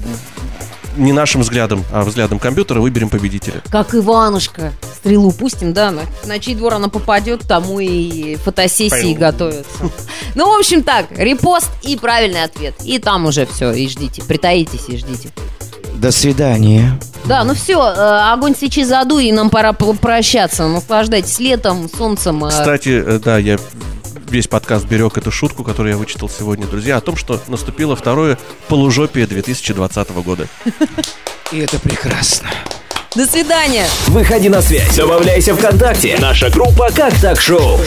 не 0.97 1.13
нашим 1.13 1.43
взглядом, 1.43 1.85
а 1.93 2.03
взглядом 2.03 2.39
компьютера 2.39 2.81
выберем 2.81 3.09
победителя. 3.09 3.63
Как 3.71 3.95
Иванушка. 3.95 4.73
Стрелу 4.97 5.31
пустим, 5.33 5.73
да, 5.73 5.91
на, 5.91 6.03
на 6.27 6.39
чей 6.39 6.55
двор 6.55 6.75
она 6.75 6.89
попадет, 6.89 7.43
тому 7.49 7.81
и 7.81 8.35
фотосессии 8.37 8.91
Пойм. 8.91 9.19
готовятся. 9.19 9.71
Ну, 10.35 10.47
в 10.55 10.59
общем 10.59 10.83
так, 10.83 11.07
репост 11.19 11.69
и 11.83 11.95
правильный 11.97 12.43
ответ. 12.45 12.75
И 12.85 12.99
там 12.99 13.27
уже 13.27 13.45
все, 13.45 13.71
и 13.73 13.87
ждите. 13.87 14.23
Притаитесь 14.23 14.89
и 14.89 14.97
ждите. 14.97 15.29
До 16.03 16.11
свидания. 16.11 16.99
Да, 17.27 17.45
ну 17.45 17.55
все, 17.55 17.81
огонь 17.81 18.57
свечи 18.57 18.83
заду, 18.83 19.21
и 19.21 19.31
нам 19.31 19.51
пора 19.51 19.73
прощаться. 19.73 20.67
Наслаждайтесь 20.67 21.39
летом, 21.39 21.89
солнцем. 21.89 22.45
э, 22.45 22.49
Кстати, 22.49 22.89
э, 23.07 23.21
да, 23.25 23.39
я 23.39 23.57
весь 24.29 24.49
подкаст 24.49 24.85
берег 24.87 25.17
эту 25.17 25.31
шутку, 25.31 25.63
которую 25.63 25.93
я 25.93 25.97
вычитал 25.97 26.29
сегодня, 26.29 26.67
друзья, 26.67 26.97
о 26.97 27.01
том, 27.01 27.15
что 27.17 27.41
наступило 27.47 27.95
второе 27.95 28.37
полужопие 28.67 29.29
2020 29.29 30.11
года. 30.25 30.49
И 31.53 31.59
это 31.61 31.79
прекрасно. 31.79 32.49
До 33.15 33.25
свидания. 33.25 33.87
Выходи 34.09 34.49
на 34.49 34.61
связь, 34.61 34.97
добавляйся 34.97 35.55
ВКонтакте. 35.55 36.17
Наша 36.19 36.51
группа 36.51 36.91
«Как 36.93 37.15
так 37.21 37.41
шоу». 37.41 37.79